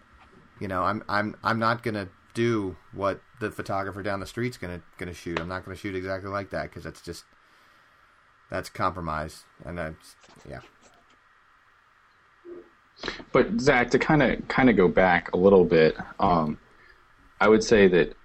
you 0.61 0.69
know 0.69 0.83
i'm 0.83 1.03
i'm 1.09 1.35
i'm 1.43 1.59
not 1.59 1.83
going 1.83 1.95
to 1.95 2.09
do 2.35 2.77
what 2.93 3.21
the 3.41 3.51
photographer 3.51 4.03
down 4.03 4.21
the 4.21 4.27
street's 4.27 4.57
going 4.57 4.79
to 4.79 4.83
going 4.99 5.09
to 5.09 5.15
shoot. 5.15 5.41
I'm 5.41 5.49
not 5.49 5.65
going 5.65 5.75
to 5.77 5.81
shoot 5.81 5.97
exactly 5.97 6.31
like 6.31 6.51
that 6.51 6.65
because 6.65 6.85
that's 6.85 7.01
just 7.01 7.25
that's 8.51 8.69
compromise. 8.69 9.45
And 9.65 9.77
that's 9.79 10.15
yeah 10.49 10.61
But 13.33 13.61
Zach, 13.61 13.91
to 13.91 13.99
kind 13.99 14.23
of 14.23 14.47
kind 14.49 14.71
of 14.71 14.77
go 14.77 14.89
back 14.89 15.33
a 15.33 15.37
little 15.37 15.65
bit, 15.65 15.97
um, 16.19 16.59
I 17.41 17.49
would 17.49 17.63
say 17.63 17.89
that 17.89 18.17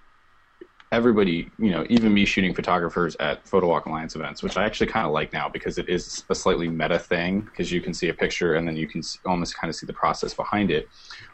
everybody, 0.92 1.50
you 1.58 1.72
know, 1.72 1.86
even 1.90 2.14
me 2.14 2.24
shooting 2.24 2.54
photographers 2.54 3.16
at 3.20 3.48
Photo 3.48 3.68
Walk 3.68 3.88
Alliance 3.88 4.16
events, 4.16 4.44
which 4.44 4.58
I 4.58 4.64
actually 4.64 4.88
kind 4.88 5.08
of 5.08 5.12
like 5.12 5.34
now 5.34 5.50
because 5.50 5.80
it 5.80 5.90
is 5.90 6.24
a 6.30 6.36
slightly 6.36 6.70
meta 6.70 7.00
thing 7.00 7.42
because 7.42 7.72
you 7.72 7.82
can 7.82 7.96
see 7.96 8.10
a 8.10 8.14
picture 8.14 8.56
and 8.56 8.68
then 8.68 8.76
you 8.76 8.88
can 8.88 9.02
almost 9.26 9.58
kind 9.58 9.70
of 9.70 9.76
see 9.76 9.88
the 9.88 9.94
process 9.94 10.36
behind 10.36 10.70
it, 10.70 10.90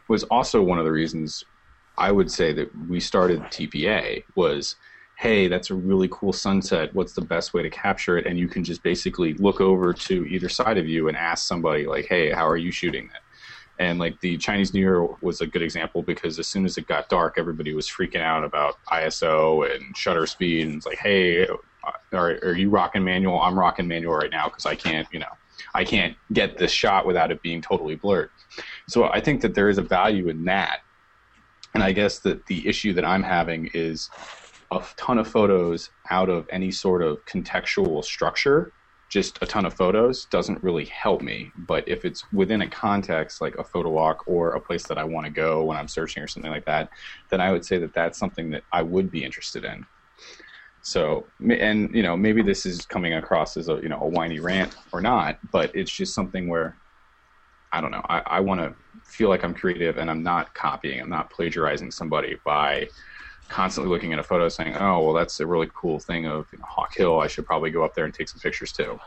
was 0.08 0.24
also 0.24 0.62
one 0.62 0.78
of 0.78 0.86
the 0.86 0.90
reasons 0.90 1.44
I 1.98 2.10
would 2.10 2.30
say 2.30 2.54
that 2.54 2.70
we 2.88 3.00
started 3.00 3.42
TPA 3.42 4.24
was, 4.34 4.76
hey, 5.18 5.48
that's 5.48 5.68
a 5.68 5.74
really 5.74 6.08
cool 6.10 6.32
sunset. 6.32 6.94
What's 6.94 7.12
the 7.12 7.20
best 7.20 7.52
way 7.52 7.62
to 7.62 7.68
capture 7.68 8.16
it? 8.16 8.26
And 8.26 8.38
you 8.38 8.48
can 8.48 8.64
just 8.64 8.82
basically 8.82 9.34
look 9.34 9.60
over 9.60 9.92
to 9.92 10.24
either 10.24 10.48
side 10.48 10.78
of 10.78 10.88
you 10.88 11.08
and 11.08 11.16
ask 11.18 11.46
somebody 11.46 11.86
like, 11.86 12.06
hey, 12.06 12.30
how 12.30 12.48
are 12.48 12.56
you 12.56 12.72
shooting 12.72 13.10
that? 13.12 13.20
And 13.80 13.98
like 13.98 14.20
the 14.20 14.36
Chinese 14.36 14.74
New 14.74 14.80
Year 14.80 15.06
was 15.22 15.40
a 15.40 15.46
good 15.46 15.62
example 15.62 16.02
because 16.02 16.38
as 16.38 16.46
soon 16.46 16.66
as 16.66 16.76
it 16.76 16.86
got 16.86 17.08
dark, 17.08 17.36
everybody 17.38 17.72
was 17.72 17.88
freaking 17.88 18.20
out 18.20 18.44
about 18.44 18.76
ISO 18.92 19.74
and 19.74 19.96
shutter 19.96 20.26
speed. 20.26 20.66
And 20.66 20.76
it's 20.76 20.84
like, 20.84 20.98
hey, 20.98 21.46
are, 21.46 21.58
are 22.12 22.54
you 22.54 22.68
rocking 22.68 23.02
manual? 23.02 23.40
I'm 23.40 23.58
rocking 23.58 23.88
manual 23.88 24.14
right 24.14 24.30
now 24.30 24.48
because 24.48 24.66
I 24.66 24.74
can't, 24.74 25.08
you 25.12 25.18
know, 25.18 25.32
I 25.72 25.84
can't 25.84 26.14
get 26.34 26.58
this 26.58 26.70
shot 26.70 27.06
without 27.06 27.30
it 27.30 27.40
being 27.40 27.62
totally 27.62 27.94
blurred. 27.94 28.28
So 28.86 29.04
I 29.04 29.18
think 29.18 29.40
that 29.40 29.54
there 29.54 29.70
is 29.70 29.78
a 29.78 29.82
value 29.82 30.28
in 30.28 30.44
that. 30.44 30.80
And 31.72 31.82
I 31.82 31.92
guess 31.92 32.18
that 32.18 32.44
the 32.46 32.68
issue 32.68 32.92
that 32.92 33.04
I'm 33.06 33.22
having 33.22 33.70
is 33.72 34.10
a 34.70 34.84
ton 34.98 35.16
of 35.16 35.26
photos 35.26 35.88
out 36.10 36.28
of 36.28 36.46
any 36.50 36.70
sort 36.70 37.02
of 37.02 37.24
contextual 37.24 38.04
structure 38.04 38.72
just 39.10 39.38
a 39.42 39.46
ton 39.46 39.66
of 39.66 39.74
photos 39.74 40.24
doesn't 40.26 40.62
really 40.62 40.84
help 40.86 41.20
me. 41.20 41.52
But 41.58 41.86
if 41.88 42.04
it's 42.04 42.24
within 42.32 42.62
a 42.62 42.68
context 42.68 43.40
like 43.40 43.56
a 43.56 43.64
photo 43.64 43.90
walk 43.90 44.22
or 44.26 44.52
a 44.52 44.60
place 44.60 44.84
that 44.84 44.98
I 44.98 45.04
want 45.04 45.26
to 45.26 45.32
go 45.32 45.64
when 45.64 45.76
I'm 45.76 45.88
searching 45.88 46.22
or 46.22 46.28
something 46.28 46.50
like 46.50 46.64
that, 46.66 46.90
then 47.28 47.40
I 47.40 47.50
would 47.50 47.64
say 47.64 47.76
that 47.78 47.92
that's 47.92 48.18
something 48.18 48.50
that 48.50 48.62
I 48.72 48.82
would 48.82 49.10
be 49.10 49.24
interested 49.24 49.64
in. 49.64 49.84
So, 50.82 51.26
and 51.40 51.94
you 51.94 52.02
know, 52.04 52.16
maybe 52.16 52.40
this 52.40 52.64
is 52.64 52.86
coming 52.86 53.14
across 53.14 53.56
as 53.56 53.68
a 53.68 53.80
you 53.82 53.88
know 53.88 54.00
a 54.00 54.08
whiny 54.08 54.38
rant 54.38 54.76
or 54.92 55.00
not, 55.00 55.38
but 55.50 55.74
it's 55.74 55.90
just 55.90 56.14
something 56.14 56.48
where 56.48 56.76
I 57.72 57.80
don't 57.80 57.90
know. 57.90 58.04
I, 58.08 58.22
I 58.26 58.40
want 58.40 58.60
to 58.60 58.74
feel 59.04 59.28
like 59.28 59.44
I'm 59.44 59.54
creative 59.54 59.98
and 59.98 60.08
I'm 60.08 60.22
not 60.22 60.54
copying. 60.54 61.00
I'm 61.00 61.10
not 61.10 61.30
plagiarizing 61.30 61.90
somebody 61.90 62.38
by 62.44 62.88
constantly 63.50 63.90
looking 63.90 64.12
at 64.14 64.18
a 64.18 64.22
photo 64.22 64.48
saying, 64.48 64.76
"Oh, 64.76 65.04
well, 65.04 65.12
that's 65.12 65.40
a 65.40 65.46
really 65.46 65.68
cool 65.74 65.98
thing 65.98 66.26
of 66.26 66.46
you 66.52 66.58
know, 66.58 66.64
Hawk 66.66 66.94
Hill. 66.94 67.20
I 67.20 67.26
should 67.26 67.44
probably 67.44 67.70
go 67.70 67.84
up 67.84 67.94
there 67.94 68.06
and 68.06 68.14
take 68.14 68.28
some 68.28 68.40
pictures 68.40 68.72
too." 68.72 68.98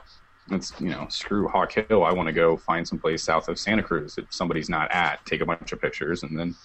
It's 0.51 0.73
you 0.79 0.89
know, 0.89 1.07
screw 1.09 1.47
Hawk 1.47 1.71
Hill. 1.71 2.03
I 2.03 2.11
want 2.11 2.27
to 2.27 2.33
go 2.33 2.57
find 2.57 2.87
some 2.87 2.99
place 2.99 3.23
south 3.23 3.47
of 3.47 3.57
Santa 3.57 3.81
Cruz 3.81 4.15
that 4.15 4.31
somebody's 4.33 4.69
not 4.69 4.91
at, 4.91 5.25
take 5.25 5.41
a 5.41 5.45
bunch 5.45 5.71
of 5.71 5.81
pictures, 5.81 6.21
and 6.23 6.37
then 6.37 6.55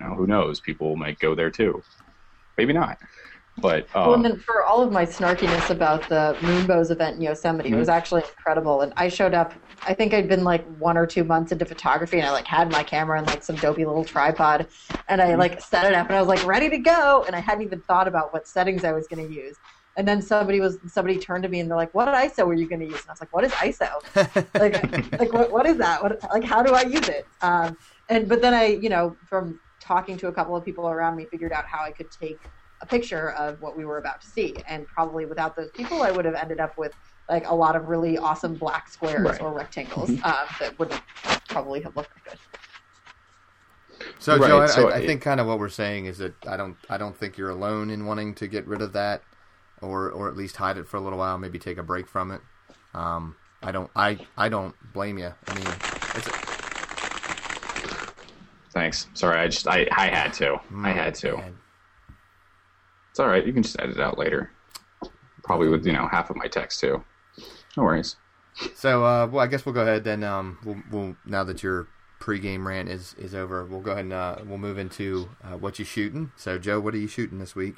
you 0.00 0.06
know, 0.06 0.14
who 0.14 0.26
knows? 0.26 0.58
People 0.58 0.96
might 0.96 1.18
go 1.18 1.34
there 1.34 1.50
too. 1.50 1.82
Maybe 2.56 2.72
not. 2.72 2.98
But 3.58 3.84
um, 3.94 4.06
well, 4.06 4.14
and 4.14 4.24
then 4.24 4.38
for 4.38 4.64
all 4.64 4.82
of 4.82 4.90
my 4.92 5.06
snarkiness 5.06 5.70
about 5.70 6.08
the 6.08 6.36
Moonbows 6.40 6.90
event 6.90 7.16
in 7.16 7.22
Yosemite, 7.22 7.70
it 7.70 7.76
was 7.76 7.88
actually 7.88 8.22
incredible. 8.22 8.80
And 8.80 8.92
I 8.96 9.08
showed 9.08 9.34
up. 9.34 9.54
I 9.86 9.92
think 9.92 10.14
I'd 10.14 10.28
been 10.28 10.44
like 10.44 10.64
one 10.78 10.96
or 10.96 11.06
two 11.06 11.24
months 11.24 11.52
into 11.52 11.64
photography, 11.66 12.18
and 12.18 12.26
I 12.26 12.32
like 12.32 12.46
had 12.46 12.72
my 12.72 12.82
camera 12.82 13.18
and 13.18 13.26
like 13.26 13.42
some 13.42 13.56
dopey 13.56 13.84
little 13.84 14.04
tripod, 14.04 14.66
and 15.08 15.20
I 15.20 15.34
like 15.34 15.60
set 15.60 15.84
it 15.84 15.94
up, 15.94 16.08
and 16.08 16.16
I 16.16 16.20
was 16.20 16.28
like 16.28 16.44
ready 16.46 16.70
to 16.70 16.78
go, 16.78 17.24
and 17.26 17.36
I 17.36 17.40
hadn't 17.40 17.64
even 17.64 17.80
thought 17.82 18.08
about 18.08 18.32
what 18.32 18.48
settings 18.48 18.82
I 18.82 18.92
was 18.92 19.06
going 19.06 19.26
to 19.26 19.32
use. 19.32 19.56
And 19.96 20.08
then 20.08 20.20
somebody 20.22 20.58
was 20.58 20.78
somebody 20.86 21.18
turned 21.18 21.44
to 21.44 21.48
me 21.48 21.60
and 21.60 21.70
they're 21.70 21.76
like, 21.76 21.94
"What 21.94 22.08
ISO 22.08 22.46
were 22.46 22.54
you 22.54 22.68
going 22.68 22.80
to 22.80 22.86
use?" 22.86 23.00
And 23.02 23.10
I 23.10 23.12
was 23.12 23.20
like, 23.20 23.32
"What 23.32 23.44
is 23.44 23.52
ISO? 23.52 24.54
like, 24.58 25.20
like 25.20 25.32
what, 25.32 25.52
what 25.52 25.66
is 25.66 25.76
that? 25.78 26.02
What, 26.02 26.18
like, 26.32 26.44
how 26.44 26.62
do 26.62 26.74
I 26.74 26.82
use 26.82 27.08
it?" 27.08 27.28
Um, 27.42 27.76
and 28.08 28.28
but 28.28 28.42
then 28.42 28.54
I, 28.54 28.66
you 28.66 28.88
know, 28.88 29.16
from 29.24 29.60
talking 29.80 30.16
to 30.16 30.28
a 30.28 30.32
couple 30.32 30.56
of 30.56 30.64
people 30.64 30.88
around 30.88 31.14
me, 31.14 31.26
figured 31.30 31.52
out 31.52 31.66
how 31.66 31.84
I 31.84 31.92
could 31.92 32.10
take 32.10 32.40
a 32.84 32.86
picture 32.86 33.30
of 33.32 33.60
what 33.62 33.76
we 33.76 33.84
were 33.84 33.98
about 33.98 34.20
to 34.20 34.26
see. 34.26 34.54
And 34.68 34.86
probably 34.86 35.24
without 35.24 35.56
those 35.56 35.70
people, 35.70 36.02
I 36.02 36.10
would 36.10 36.24
have 36.26 36.34
ended 36.34 36.60
up 36.60 36.76
with 36.76 36.92
like 37.28 37.48
a 37.48 37.54
lot 37.54 37.74
of 37.74 37.88
really 37.88 38.18
awesome 38.18 38.54
black 38.54 38.88
squares 38.88 39.22
Right. 39.22 39.40
or 39.40 39.52
rectangles 39.52 40.10
um, 40.10 40.46
that 40.60 40.78
wouldn't 40.78 41.00
probably 41.48 41.80
have 41.80 41.96
looked 41.96 42.10
good. 42.24 42.38
So, 44.18 44.36
Right, 44.36 44.48
Joe, 44.48 44.60
I, 44.60 44.66
so 44.66 44.90
I, 44.90 44.96
I 44.96 45.06
think 45.06 45.22
kind 45.22 45.40
of 45.40 45.46
what 45.46 45.58
we're 45.58 45.70
saying 45.70 46.06
is 46.06 46.18
that 46.18 46.34
I 46.46 46.56
don't, 46.58 46.76
I 46.90 46.98
don't 46.98 47.16
think 47.16 47.38
you're 47.38 47.50
alone 47.50 47.88
in 47.88 48.04
wanting 48.04 48.34
to 48.34 48.46
get 48.46 48.66
rid 48.66 48.82
of 48.82 48.92
that, 48.92 49.22
or, 49.80 50.10
or 50.10 50.28
at 50.28 50.36
least 50.36 50.56
hide 50.56 50.76
it 50.76 50.86
for 50.86 50.98
a 50.98 51.00
little 51.00 51.18
while, 51.18 51.38
maybe 51.38 51.58
take 51.58 51.78
a 51.78 51.82
break 51.82 52.06
from 52.06 52.30
it. 52.30 52.42
Um, 52.92 53.36
I 53.62 53.72
don't, 53.72 53.90
I, 53.96 54.18
I 54.36 54.50
don't 54.50 54.74
blame 54.92 55.16
you. 55.16 55.32
I 55.48 55.54
mean, 55.54 55.66
it's, 56.16 56.28
thanks. 58.72 59.06
Sorry, 59.14 59.38
I 59.40 59.46
just 59.48 59.66
I, 59.66 59.86
I 59.96 60.08
had 60.08 60.34
to. 60.34 60.60
I 60.82 60.90
had 60.90 61.14
to. 61.16 61.42
It's 63.14 63.20
all 63.20 63.28
right. 63.28 63.46
You 63.46 63.52
can 63.52 63.62
just 63.62 63.78
edit 63.78 63.96
it 63.96 64.02
out 64.02 64.18
later. 64.18 64.50
Probably 65.44 65.68
with 65.68 65.86
you 65.86 65.92
know 65.92 66.08
half 66.08 66.30
of 66.30 66.36
my 66.36 66.48
text 66.48 66.80
too. 66.80 67.04
No 67.76 67.84
worries. 67.84 68.16
So, 68.74 69.04
uh, 69.04 69.28
well, 69.28 69.40
I 69.40 69.46
guess 69.46 69.64
we'll 69.64 69.72
go 69.72 69.82
ahead 69.82 70.02
then. 70.02 70.24
Um, 70.24 70.58
we'll, 70.64 70.82
we'll 70.90 71.16
now 71.24 71.44
that 71.44 71.62
your 71.62 71.86
pregame 72.20 72.66
rant 72.66 72.88
is, 72.88 73.14
is 73.16 73.32
over, 73.32 73.64
we'll 73.64 73.82
go 73.82 73.92
ahead 73.92 74.06
and 74.06 74.12
uh, 74.12 74.38
we'll 74.44 74.58
move 74.58 74.78
into 74.78 75.28
uh, 75.44 75.56
what 75.56 75.78
you 75.78 75.84
shooting. 75.84 76.32
So, 76.34 76.58
Joe, 76.58 76.80
what 76.80 76.92
are 76.92 76.98
you 76.98 77.06
shooting 77.06 77.38
this 77.38 77.54
week? 77.54 77.76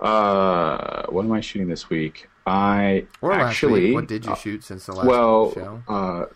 Uh, 0.00 1.06
what 1.08 1.24
am 1.24 1.30
I 1.30 1.40
shooting 1.40 1.68
this 1.68 1.88
week? 1.88 2.28
I 2.44 3.06
Or 3.20 3.32
actually. 3.32 3.84
week? 3.84 3.94
What 3.94 4.08
did 4.08 4.26
you 4.26 4.32
uh, 4.32 4.36
shoot 4.36 4.64
since 4.64 4.86
the 4.86 4.94
last 4.94 5.06
well, 5.06 5.52
show? 5.54 5.82
uh, 5.86 6.26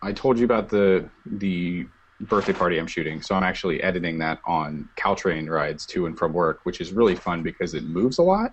I 0.00 0.12
told 0.12 0.38
you 0.38 0.44
about 0.44 0.68
the 0.68 1.08
the 1.26 1.88
birthday 2.20 2.52
party 2.52 2.78
I'm 2.78 2.86
shooting, 2.86 3.22
so 3.22 3.34
I'm 3.34 3.42
actually 3.42 3.82
editing 3.82 4.18
that 4.18 4.40
on 4.44 4.88
Caltrain 4.96 5.48
rides 5.48 5.86
to 5.86 6.06
and 6.06 6.18
from 6.18 6.32
work, 6.32 6.60
which 6.64 6.80
is 6.80 6.92
really 6.92 7.14
fun 7.14 7.42
because 7.42 7.74
it 7.74 7.84
moves 7.84 8.18
a 8.18 8.22
lot. 8.22 8.52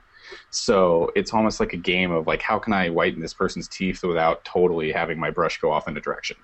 So 0.50 1.12
it's 1.16 1.34
almost 1.34 1.60
like 1.60 1.74
a 1.74 1.78
game 1.78 2.12
of 2.12 2.28
like, 2.28 2.42
how 2.42 2.60
can 2.60 2.74
I 2.74 2.90
whiten 2.90 3.22
this 3.22 3.34
person's 3.34 3.68
teeth 3.68 4.04
without 4.04 4.44
totally 4.44 4.92
having 4.92 5.20
my 5.20 5.32
brush 5.32 5.60
go 5.60 5.72
off 5.72 5.88
in 5.88 5.96
a 5.98 6.02
direction? 6.02 6.38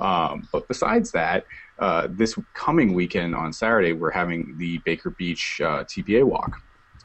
Um, 0.00 0.48
but 0.52 0.66
besides 0.68 1.12
that, 1.12 1.44
uh, 1.78 2.08
this 2.10 2.36
coming 2.54 2.94
weekend 2.94 3.34
on 3.34 3.52
Saturday, 3.52 3.92
we're 3.92 4.10
having 4.10 4.54
the 4.58 4.78
Baker 4.84 5.10
Beach 5.10 5.60
uh, 5.60 5.84
TPA 5.84 6.24
walk. 6.24 6.56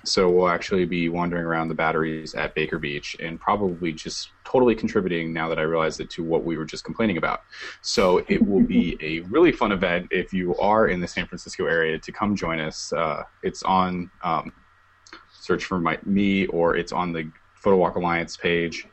So 0.08 0.30
we'll 0.30 0.48
actually 0.48 0.86
be 0.86 1.10
wandering 1.10 1.46
around 1.46 1.68
the 1.68 1.76
batteries 1.76 2.34
at 2.34 2.56
Baker 2.56 2.80
Beach 2.80 3.16
and 3.20 3.40
probably 3.40 3.92
just 3.92 4.32
totally 4.44 4.76
contributing 4.76 5.34
now 5.34 5.50
that 5.50 5.60
I 5.60 5.64
realize 5.64 6.00
it 6.00 6.10
to 6.12 6.24
what 6.24 6.44
we 6.44 6.58
were 6.58 6.66
just 6.66 6.84
complaining 6.84 7.18
about. 7.18 7.42
So 7.82 8.24
it 8.28 8.46
will 8.46 8.64
be 8.64 8.98
a 9.02 9.20
really 9.30 9.52
fun 9.52 9.72
event 9.72 10.08
if 10.12 10.34
you 10.34 10.56
are 10.56 10.88
in 10.88 11.02
the 11.02 11.08
San 11.08 11.28
Francisco 11.28 11.66
area 11.66 12.00
to 12.00 12.12
come 12.12 12.36
join 12.36 12.60
us. 12.60 12.94
Uh, 12.94 13.24
it's 13.44 13.64
on 13.64 14.10
um, 14.24 14.54
search 15.32 15.66
for 15.66 15.80
my, 15.80 15.98
me 16.06 16.46
or 16.48 16.76
it's 16.76 16.92
on 16.92 17.12
the 17.12 17.30
Photo 17.56 17.78
Walk 17.78 17.96
Alliance 17.96 18.38
page, 18.38 18.88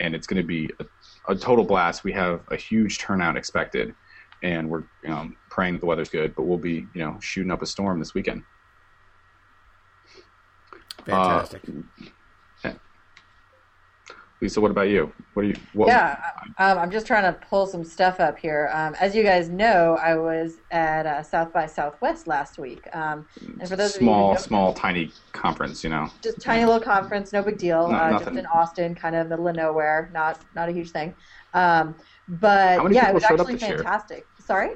and 0.00 0.14
it's 0.14 0.26
going 0.26 0.40
to 0.40 0.46
be 0.46 0.70
a, 0.80 1.32
a 1.32 1.36
total 1.36 1.64
blast. 1.64 2.04
We 2.04 2.12
have 2.12 2.40
a 2.50 2.56
huge 2.56 2.98
turnout 2.98 3.36
expected, 3.36 3.94
and 4.42 4.70
we're 4.70 4.84
um, 5.08 5.36
praying 5.50 5.74
that 5.74 5.80
the 5.80 5.86
weather's 5.86 6.08
good. 6.08 6.34
But 6.34 6.44
we'll 6.44 6.58
be 6.58 6.86
you 6.94 7.04
know 7.04 7.18
shooting 7.20 7.50
up 7.50 7.62
a 7.62 7.66
storm 7.66 7.98
this 7.98 8.14
weekend. 8.14 8.44
Fantastic. 11.06 11.62
uh, 11.68 11.74
Lisa, 14.40 14.60
what 14.60 14.70
about 14.70 14.88
you? 14.88 15.10
What 15.32 15.44
are 15.44 15.48
you? 15.48 15.54
What, 15.72 15.88
Yeah, 15.88 16.18
um, 16.58 16.78
I'm 16.78 16.90
just 16.90 17.06
trying 17.06 17.22
to 17.22 17.38
pull 17.48 17.66
some 17.66 17.82
stuff 17.82 18.20
up 18.20 18.38
here. 18.38 18.68
Um, 18.74 18.94
as 19.00 19.14
you 19.14 19.22
guys 19.22 19.48
know, 19.48 19.96
I 20.02 20.16
was 20.16 20.58
at 20.70 21.06
uh, 21.06 21.22
South 21.22 21.52
by 21.52 21.66
Southwest 21.66 22.26
last 22.26 22.58
week. 22.58 22.86
Um, 22.94 23.26
and 23.58 23.66
for 23.66 23.76
those 23.76 23.94
small, 23.94 24.14
of 24.14 24.20
you 24.20 24.28
who 24.28 24.34
don't 24.34 24.44
small, 24.44 24.74
tiny 24.74 25.12
conference. 25.32 25.82
You 25.82 25.90
know. 25.90 26.10
just 26.22 26.42
tiny 26.42 26.64
little 26.64 26.80
conference, 26.80 27.32
no 27.32 27.42
big 27.42 27.56
deal. 27.56 27.88
No- 27.88 27.96
uh, 27.96 28.18
just 28.18 28.36
in 28.36 28.44
Austin, 28.46 28.94
kind 28.94 29.16
of 29.16 29.28
middle 29.28 29.48
of 29.48 29.56
nowhere, 29.56 30.10
not 30.12 30.38
not 30.54 30.68
a 30.68 30.72
huge 30.72 30.90
thing. 30.90 31.14
Um, 31.54 31.94
but 32.28 32.92
yeah, 32.92 33.08
it 33.08 33.14
was 33.14 33.24
actually 33.24 33.54
this 33.54 33.62
year? 33.62 33.78
fantastic. 33.78 34.26
Sorry. 34.40 34.72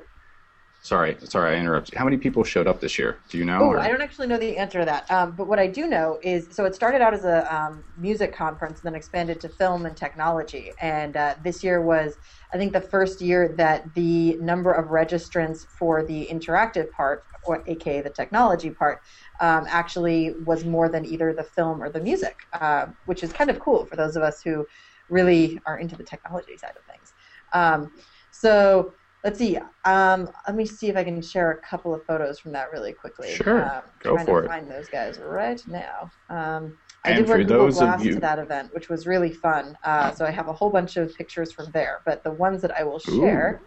Sorry, 0.80 1.16
sorry, 1.24 1.56
I 1.56 1.58
interrupted. 1.58 1.98
How 1.98 2.04
many 2.04 2.16
people 2.16 2.44
showed 2.44 2.68
up 2.68 2.80
this 2.80 2.98
year? 2.98 3.18
Do 3.28 3.36
you 3.36 3.44
know? 3.44 3.58
Oh, 3.60 3.78
I 3.78 3.88
don't 3.88 4.00
actually 4.00 4.28
know 4.28 4.38
the 4.38 4.56
answer 4.56 4.78
to 4.78 4.84
that. 4.84 5.10
Um, 5.10 5.34
but 5.34 5.48
what 5.48 5.58
I 5.58 5.66
do 5.66 5.88
know 5.88 6.18
is, 6.22 6.48
so 6.52 6.64
it 6.66 6.74
started 6.74 7.00
out 7.00 7.12
as 7.12 7.24
a 7.24 7.52
um, 7.54 7.82
music 7.96 8.34
conference, 8.34 8.80
and 8.80 8.86
then 8.86 8.94
expanded 8.94 9.40
to 9.40 9.48
film 9.48 9.86
and 9.86 9.96
technology. 9.96 10.72
And 10.80 11.16
uh, 11.16 11.34
this 11.42 11.64
year 11.64 11.82
was, 11.82 12.16
I 12.54 12.58
think, 12.58 12.72
the 12.72 12.80
first 12.80 13.20
year 13.20 13.54
that 13.58 13.92
the 13.94 14.36
number 14.40 14.72
of 14.72 14.86
registrants 14.86 15.66
for 15.68 16.06
the 16.06 16.28
interactive 16.32 16.90
part, 16.92 17.24
or 17.42 17.64
aka 17.66 18.00
the 18.00 18.10
technology 18.10 18.70
part, 18.70 19.00
um, 19.40 19.66
actually 19.68 20.36
was 20.38 20.64
more 20.64 20.88
than 20.88 21.04
either 21.04 21.34
the 21.34 21.44
film 21.44 21.82
or 21.82 21.90
the 21.90 22.00
music, 22.00 22.36
uh, 22.52 22.86
which 23.04 23.24
is 23.24 23.32
kind 23.32 23.50
of 23.50 23.58
cool 23.58 23.84
for 23.86 23.96
those 23.96 24.14
of 24.14 24.22
us 24.22 24.40
who 24.44 24.64
really 25.08 25.58
are 25.66 25.78
into 25.78 25.96
the 25.96 26.04
technology 26.04 26.56
side 26.56 26.74
of 26.78 26.84
things. 26.84 27.14
Um, 27.52 27.90
so 28.30 28.94
let's 29.24 29.38
see. 29.38 29.58
Um, 29.84 30.28
let 30.46 30.56
me 30.56 30.64
see 30.66 30.88
if 30.88 30.96
I 30.96 31.04
can 31.04 31.20
share 31.22 31.50
a 31.52 31.60
couple 31.66 31.94
of 31.94 32.04
photos 32.06 32.38
from 32.38 32.52
that 32.52 32.70
really 32.72 32.92
quickly. 32.92 33.34
Sure. 33.34 33.64
Um, 33.64 33.82
Go 34.00 34.14
trying 34.14 34.26
for 34.26 34.40
to 34.42 34.46
it. 34.46 34.48
Find 34.48 34.70
those 34.70 34.88
guys 34.88 35.18
right 35.18 35.60
now. 35.66 36.10
Um, 36.30 36.76
I 37.04 37.10
And 37.10 37.18
did 37.18 37.28
wear 37.28 37.38
for 37.38 37.44
Google 37.44 37.70
Glass 37.70 38.04
you- 38.04 38.14
to 38.14 38.20
that 38.20 38.38
event, 38.38 38.74
which 38.74 38.88
was 38.88 39.06
really 39.06 39.32
fun. 39.32 39.76
Uh, 39.84 40.10
so 40.12 40.24
I 40.24 40.30
have 40.30 40.48
a 40.48 40.52
whole 40.52 40.70
bunch 40.70 40.96
of 40.96 41.14
pictures 41.14 41.52
from 41.52 41.66
there. 41.72 42.00
But 42.06 42.22
the 42.24 42.32
ones 42.32 42.62
that 42.62 42.76
I 42.76 42.82
will 42.84 42.98
share 42.98 43.60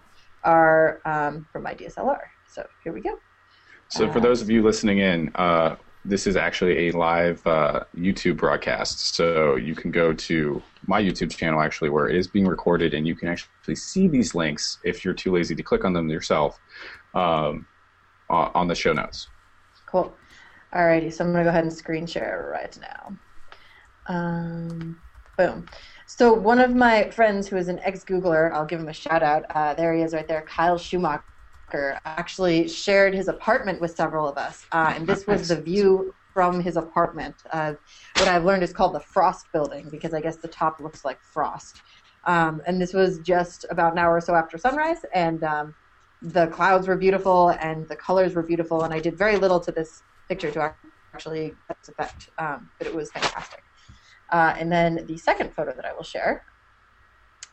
are 0.43 0.99
um, 1.05 1.45
from 1.51 1.63
my 1.63 1.73
DSLR. 1.73 2.19
So 2.47 2.65
here 2.83 2.93
we 2.93 3.01
go. 3.01 3.17
So, 3.89 4.09
for 4.11 4.19
Uh, 4.19 4.21
those 4.21 4.41
of 4.41 4.49
you 4.49 4.63
listening 4.63 4.99
in, 4.99 5.31
uh, 5.35 5.75
this 6.03 6.25
is 6.27 6.35
actually 6.35 6.89
a 6.89 6.91
live 6.91 7.45
uh, 7.45 7.83
YouTube 7.95 8.37
broadcast. 8.37 9.15
So, 9.15 9.55
you 9.55 9.75
can 9.75 9.91
go 9.91 10.13
to 10.13 10.61
my 10.87 11.01
YouTube 11.01 11.35
channel, 11.35 11.61
actually, 11.61 11.89
where 11.89 12.07
it 12.07 12.15
is 12.15 12.27
being 12.27 12.47
recorded, 12.47 12.93
and 12.93 13.07
you 13.07 13.15
can 13.15 13.27
actually 13.27 13.75
see 13.75 14.07
these 14.07 14.33
links 14.33 14.79
if 14.83 15.05
you're 15.05 15.13
too 15.13 15.31
lazy 15.31 15.55
to 15.55 15.63
click 15.63 15.85
on 15.85 15.93
them 15.93 16.09
yourself 16.09 16.59
um, 17.13 17.67
on 18.29 18.67
the 18.67 18.75
show 18.75 18.93
notes. 18.93 19.27
Cool. 19.85 20.13
Alrighty, 20.73 21.11
so 21.11 21.25
I'm 21.25 21.31
gonna 21.33 21.43
go 21.43 21.49
ahead 21.49 21.65
and 21.65 21.73
screen 21.73 22.05
share 22.07 22.49
right 22.51 22.77
now. 22.79 23.17
Um, 24.07 25.01
boom. 25.37 25.65
So 26.05 26.33
one 26.33 26.59
of 26.59 26.73
my 26.73 27.09
friends 27.09 27.47
who 27.47 27.57
is 27.57 27.67
an 27.67 27.79
ex-Googler, 27.79 28.51
I'll 28.53 28.65
give 28.65 28.79
him 28.79 28.87
a 28.87 28.93
shout 28.93 29.21
out. 29.21 29.43
Uh, 29.49 29.73
there 29.73 29.93
he 29.93 30.01
is, 30.01 30.13
right 30.13 30.27
there, 30.27 30.41
Kyle 30.43 30.77
Schumacher, 30.77 31.23
actually 32.05 32.67
shared 32.67 33.13
his 33.13 33.27
apartment 33.27 33.81
with 33.81 33.95
several 33.95 34.27
of 34.27 34.37
us, 34.37 34.65
uh, 34.71 34.93
and 34.95 35.07
this 35.07 35.27
was 35.27 35.49
the 35.49 35.61
view 35.61 36.13
from 36.33 36.61
his 36.61 36.77
apartment. 36.77 37.35
Uh, 37.51 37.73
what 38.17 38.27
I've 38.27 38.45
learned 38.45 38.63
is 38.63 38.71
called 38.71 38.93
the 38.93 38.99
Frost 38.99 39.47
Building 39.51 39.89
because 39.89 40.13
I 40.13 40.21
guess 40.21 40.37
the 40.37 40.47
top 40.47 40.79
looks 40.79 41.03
like 41.03 41.21
frost. 41.21 41.81
Um, 42.25 42.61
and 42.67 42.81
this 42.81 42.93
was 42.93 43.19
just 43.19 43.65
about 43.69 43.93
an 43.93 43.99
hour 43.99 44.15
or 44.15 44.21
so 44.21 44.35
after 44.35 44.57
sunrise, 44.57 44.99
and 45.13 45.43
um, 45.43 45.75
the 46.21 46.47
clouds 46.47 46.87
were 46.87 46.95
beautiful 46.95 47.49
and 47.49 47.87
the 47.87 47.95
colors 47.95 48.35
were 48.35 48.43
beautiful. 48.43 48.83
And 48.83 48.93
I 48.93 48.99
did 48.99 49.17
very 49.17 49.37
little 49.37 49.59
to 49.59 49.71
this 49.71 50.03
picture 50.29 50.51
to 50.51 50.73
actually 51.13 51.53
get 51.67 51.77
this 51.79 51.89
effect, 51.89 52.29
um, 52.37 52.69
but 52.77 52.87
it 52.87 52.93
was 52.93 53.11
fantastic. 53.11 53.63
Uh, 54.31 54.53
and 54.57 54.71
then 54.71 55.05
the 55.07 55.17
second 55.17 55.53
photo 55.53 55.73
that 55.75 55.85
I 55.85 55.93
will 55.93 56.03
share 56.03 56.45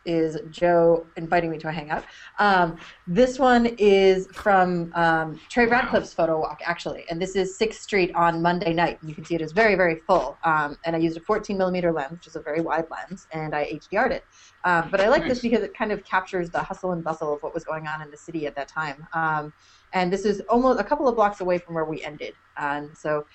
is 0.09 0.39
Joe 0.51 1.07
inviting 1.17 1.51
me 1.51 1.59
to 1.59 1.69
a 1.69 1.73
hangout. 1.73 2.05
Um, 2.39 2.79
this 3.07 3.39
one 3.39 3.67
is 3.79 4.27
from 4.33 4.91
um, 4.95 5.39
Trey 5.51 5.67
Ratcliff's 5.67 6.15
photo 6.15 6.41
walk, 6.41 6.63
actually, 6.65 7.05
and 7.11 7.21
this 7.21 7.37
is 7.37 7.57
Sixth 7.57 7.83
Street 7.83 8.13
on 8.15 8.41
Monday 8.41 8.73
night. 8.73 8.99
And 9.01 9.09
You 9.11 9.15
can 9.15 9.25
see 9.25 9.35
it 9.35 9.43
is 9.43 9.53
very, 9.53 9.75
very 9.75 9.97
full. 10.07 10.39
Um, 10.45 10.79
and 10.85 10.97
I 10.97 10.99
used 10.99 11.19
a 11.19 11.21
14 11.21 11.57
millimeter 11.59 11.93
lens, 11.93 12.13
which 12.13 12.27
is 12.27 12.37
a 12.37 12.41
very 12.41 12.63
wide 12.63 12.87
lens, 12.91 13.29
and 13.33 13.55
I 13.55 13.67
HDR'd 13.67 14.13
it. 14.13 14.25
Um, 14.65 14.89
but 14.91 15.01
I 15.01 15.09
like 15.09 15.29
this 15.29 15.41
because 15.41 15.63
it 15.63 15.77
kind 15.77 15.93
of 15.93 16.03
captures 16.05 16.51
the 16.51 16.63
hustle 16.63 16.93
and 16.93 17.05
bustle 17.05 17.35
of 17.35 17.43
what 17.43 17.53
was 17.53 17.65
going 17.65 17.87
on 17.87 18.01
in 18.01 18.11
the 18.11 18.17
city 18.17 18.47
at 18.47 18.57
that 18.57 18.69
time. 18.69 19.07
Um, 19.13 19.53
and 19.93 20.11
this 20.13 20.25
is 20.25 20.41
almost 20.49 20.81
a 20.81 20.85
couple 20.85 21.07
of 21.07 21.17
blocks 21.17 21.41
away 21.43 21.59
from 21.59 21.75
where 21.75 21.85
we 21.85 22.03
ended. 22.03 22.33
And 22.57 22.97
so 22.97 23.27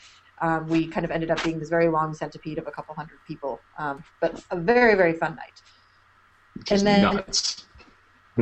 um, 0.42 0.68
we 0.68 0.88
kind 0.88 1.06
of 1.06 1.12
ended 1.12 1.32
up 1.32 1.42
being 1.44 1.60
this 1.60 1.70
very 1.70 1.88
long 1.88 2.14
centipede 2.14 2.58
of 2.58 2.68
a 2.68 2.72
couple 2.72 2.94
hundred 2.96 3.20
people, 3.28 3.62
um, 3.78 4.04
but 4.20 4.44
a 4.52 4.58
very, 4.58 4.96
very 4.96 5.14
fun 5.14 5.36
night. 5.36 5.62
Which 6.56 6.72
is 6.72 6.82
And 6.82 6.88
then- 6.88 7.16
nuts. 7.16 7.66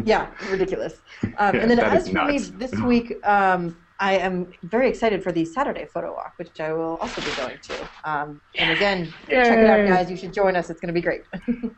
Yeah, 0.06 0.28
ridiculous. 0.50 1.02
Um, 1.38 1.54
Yeah, 1.54 1.62
and 1.62 1.70
then 1.70 1.80
as 1.80 2.08
is 2.08 2.14
for 2.14 2.24
me 2.26 2.38
this 2.40 2.72
week, 2.80 3.14
um, 3.28 3.76
I 4.00 4.14
am 4.14 4.54
very 4.64 4.88
excited 4.90 5.22
for 5.22 5.34
the 5.34 5.44
Saturday 5.44 5.86
photo 5.86 6.14
walk, 6.14 6.34
which 6.38 6.62
I 6.62 6.72
will 6.72 6.96
also 7.02 7.20
be 7.20 7.36
going 7.36 7.58
to. 7.62 7.74
Um, 8.06 8.40
and 8.56 8.72
again, 8.72 9.14
check 9.30 9.58
it 9.58 9.66
out, 9.66 9.86
guys. 9.90 10.10
You 10.10 10.16
should 10.16 10.34
join 10.34 10.56
us. 10.56 10.70
It's 10.70 10.80
going 10.80 10.88
to 10.88 10.94
be 10.94 11.02
great. 11.02 11.24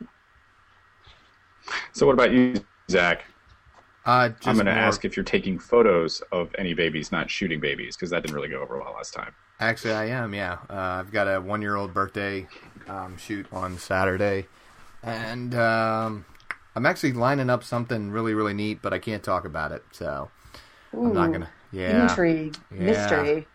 so, 1.92 2.06
what 2.06 2.12
about 2.12 2.30
you, 2.32 2.54
Zach? 2.88 3.24
Uh, 4.06 4.30
I'm 4.44 4.54
going 4.54 4.66
to 4.66 4.72
ask 4.72 5.04
if 5.04 5.16
you're 5.16 5.24
taking 5.24 5.58
photos 5.58 6.22
of 6.30 6.54
any 6.56 6.72
babies, 6.74 7.10
not 7.10 7.30
shooting 7.30 7.58
babies, 7.58 7.96
because 7.96 8.10
that 8.10 8.22
didn't 8.22 8.36
really 8.36 8.48
go 8.48 8.60
over 8.60 8.78
well 8.78 8.92
last 8.92 9.12
time. 9.14 9.34
Actually, 9.60 9.94
I 9.94 10.06
am. 10.06 10.34
Yeah, 10.34 10.58
uh, 10.70 10.74
I've 11.00 11.10
got 11.10 11.26
a 11.26 11.40
one-year-old 11.40 11.92
birthday 11.94 12.46
um, 12.86 13.16
shoot 13.16 13.46
on 13.50 13.78
Saturday, 13.78 14.46
and 15.04 15.54
um, 15.54 16.24
I'm 16.74 16.86
actually 16.86 17.12
lining 17.12 17.50
up 17.50 17.62
something 17.62 18.10
really, 18.10 18.34
really 18.34 18.54
neat, 18.54 18.80
but 18.82 18.92
I 18.92 18.98
can't 18.98 19.22
talk 19.22 19.44
about 19.44 19.72
it, 19.72 19.82
so 19.92 20.30
Ooh, 20.94 21.06
I'm 21.06 21.14
not 21.14 21.32
gonna. 21.32 21.50
Yeah, 21.72 22.02
intrigue, 22.02 22.56
yeah. 22.70 22.80
mystery. 22.80 23.46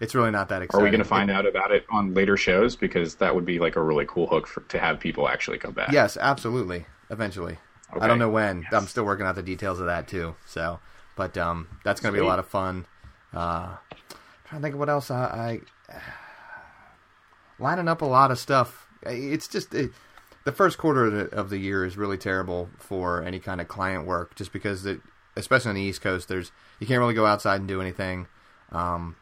It's 0.00 0.16
really 0.16 0.32
not 0.32 0.48
that 0.48 0.62
exciting. 0.62 0.80
Are 0.80 0.84
we 0.84 0.90
going 0.90 1.02
to 1.02 1.08
find 1.08 1.30
out 1.30 1.46
about 1.46 1.70
it 1.70 1.86
on 1.88 2.12
later 2.12 2.36
shows? 2.36 2.74
Because 2.74 3.14
that 3.16 3.32
would 3.32 3.44
be 3.44 3.60
like 3.60 3.76
a 3.76 3.82
really 3.82 4.04
cool 4.08 4.26
hook 4.26 4.48
for, 4.48 4.62
to 4.62 4.78
have 4.80 4.98
people 4.98 5.28
actually 5.28 5.58
come 5.58 5.72
back. 5.72 5.92
Yes, 5.92 6.16
absolutely. 6.16 6.86
Eventually. 7.08 7.56
Okay. 7.92 8.04
I 8.04 8.08
don't 8.08 8.18
know 8.18 8.28
when. 8.28 8.62
Yes. 8.62 8.72
I'm 8.72 8.88
still 8.88 9.04
working 9.04 9.26
out 9.26 9.36
the 9.36 9.44
details 9.44 9.78
of 9.78 9.86
that 9.86 10.08
too. 10.08 10.34
So, 10.44 10.80
but 11.14 11.38
um, 11.38 11.68
that's 11.84 12.00
going 12.00 12.12
to 12.12 12.20
be 12.20 12.24
a 12.24 12.28
lot 12.28 12.40
of 12.40 12.48
fun. 12.48 12.86
Uh, 13.32 13.76
trying 14.44 14.60
to 14.60 14.62
think 14.62 14.74
of 14.74 14.80
what 14.80 14.88
else 14.88 15.08
I, 15.08 15.60
I 15.88 15.96
lining 17.60 17.86
up 17.86 18.02
a 18.02 18.06
lot 18.06 18.32
of 18.32 18.40
stuff. 18.40 18.88
It's 19.02 19.46
just 19.46 19.72
it, 19.72 19.92
the 20.44 20.52
first 20.52 20.78
quarter 20.78 21.06
of 21.06 21.12
the, 21.12 21.36
of 21.36 21.50
the, 21.50 21.58
year 21.58 21.84
is 21.84 21.96
really 21.96 22.18
terrible 22.18 22.70
for 22.78 23.22
any 23.22 23.38
kind 23.38 23.60
of 23.60 23.68
client 23.68 24.06
work, 24.06 24.34
just 24.34 24.52
because 24.52 24.84
it, 24.86 25.00
especially 25.36 25.70
on 25.70 25.74
the 25.76 25.82
East 25.82 26.00
Coast, 26.00 26.28
there's 26.28 26.52
you 26.80 26.86
can't 26.86 27.00
really 27.00 27.14
go 27.14 27.26
outside 27.26 27.60
and 27.60 27.68
do 27.68 27.80
anything. 27.80 28.26
Um, 28.70 29.16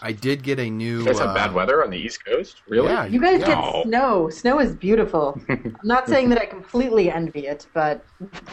I 0.00 0.12
did 0.12 0.42
get 0.42 0.58
a 0.58 0.70
new. 0.70 1.00
You 1.00 1.04
guys 1.06 1.18
have 1.18 1.30
uh, 1.30 1.34
bad 1.34 1.52
weather 1.52 1.82
on 1.82 1.90
the 1.90 1.98
East 1.98 2.24
Coast, 2.24 2.62
really? 2.68 2.88
Yeah, 2.88 3.06
you 3.06 3.20
guys 3.20 3.40
no. 3.40 3.46
get 3.46 3.82
snow. 3.86 4.30
Snow 4.30 4.60
is 4.60 4.74
beautiful. 4.74 5.40
I'm 5.48 5.76
not 5.82 6.08
saying 6.08 6.28
that 6.30 6.40
I 6.40 6.46
completely 6.46 7.10
envy 7.10 7.46
it, 7.46 7.66
but 7.74 8.04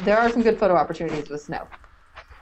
there 0.03 0.17
are 0.17 0.29
some 0.29 0.41
good 0.41 0.59
photo 0.59 0.75
opportunities 0.75 1.29
with 1.29 1.41
snow. 1.41 1.67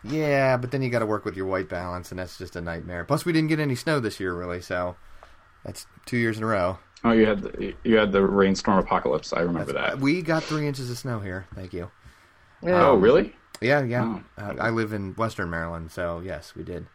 Yeah, 0.03 0.57
but 0.57 0.71
then 0.71 0.81
you 0.81 0.89
got 0.89 0.99
to 0.99 1.05
work 1.05 1.25
with 1.25 1.37
your 1.37 1.45
white 1.45 1.69
balance, 1.69 2.11
and 2.11 2.19
that's 2.19 2.37
just 2.37 2.55
a 2.55 2.61
nightmare. 2.61 3.05
Plus, 3.05 3.25
we 3.25 3.31
didn't 3.31 3.49
get 3.49 3.59
any 3.59 3.75
snow 3.75 3.99
this 3.99 4.19
year, 4.19 4.33
really, 4.33 4.61
so 4.61 4.95
that's 5.63 5.85
two 6.05 6.17
years 6.17 6.37
in 6.37 6.43
a 6.43 6.47
row. 6.47 6.77
Oh, 7.03 7.11
you 7.11 7.25
had 7.25 7.41
the, 7.41 7.73
you 7.83 7.97
had 7.97 8.11
the 8.11 8.21
rainstorm 8.21 8.79
apocalypse. 8.79 9.33
I 9.33 9.41
remember 9.41 9.73
that's, 9.73 9.95
that. 9.95 9.99
We 9.99 10.21
got 10.21 10.43
three 10.43 10.67
inches 10.67 10.89
of 10.89 10.97
snow 10.97 11.19
here. 11.19 11.45
Thank 11.53 11.73
you. 11.73 11.91
Oh, 12.63 12.95
really? 12.95 13.35
Yeah, 13.61 13.83
yeah. 13.83 14.19
Oh. 14.37 14.41
Uh, 14.41 14.55
I 14.59 14.69
live 14.69 14.93
in 14.93 15.13
Western 15.15 15.49
Maryland, 15.49 15.91
so 15.91 16.21
yes, 16.23 16.53
we 16.55 16.63
did. 16.63 16.87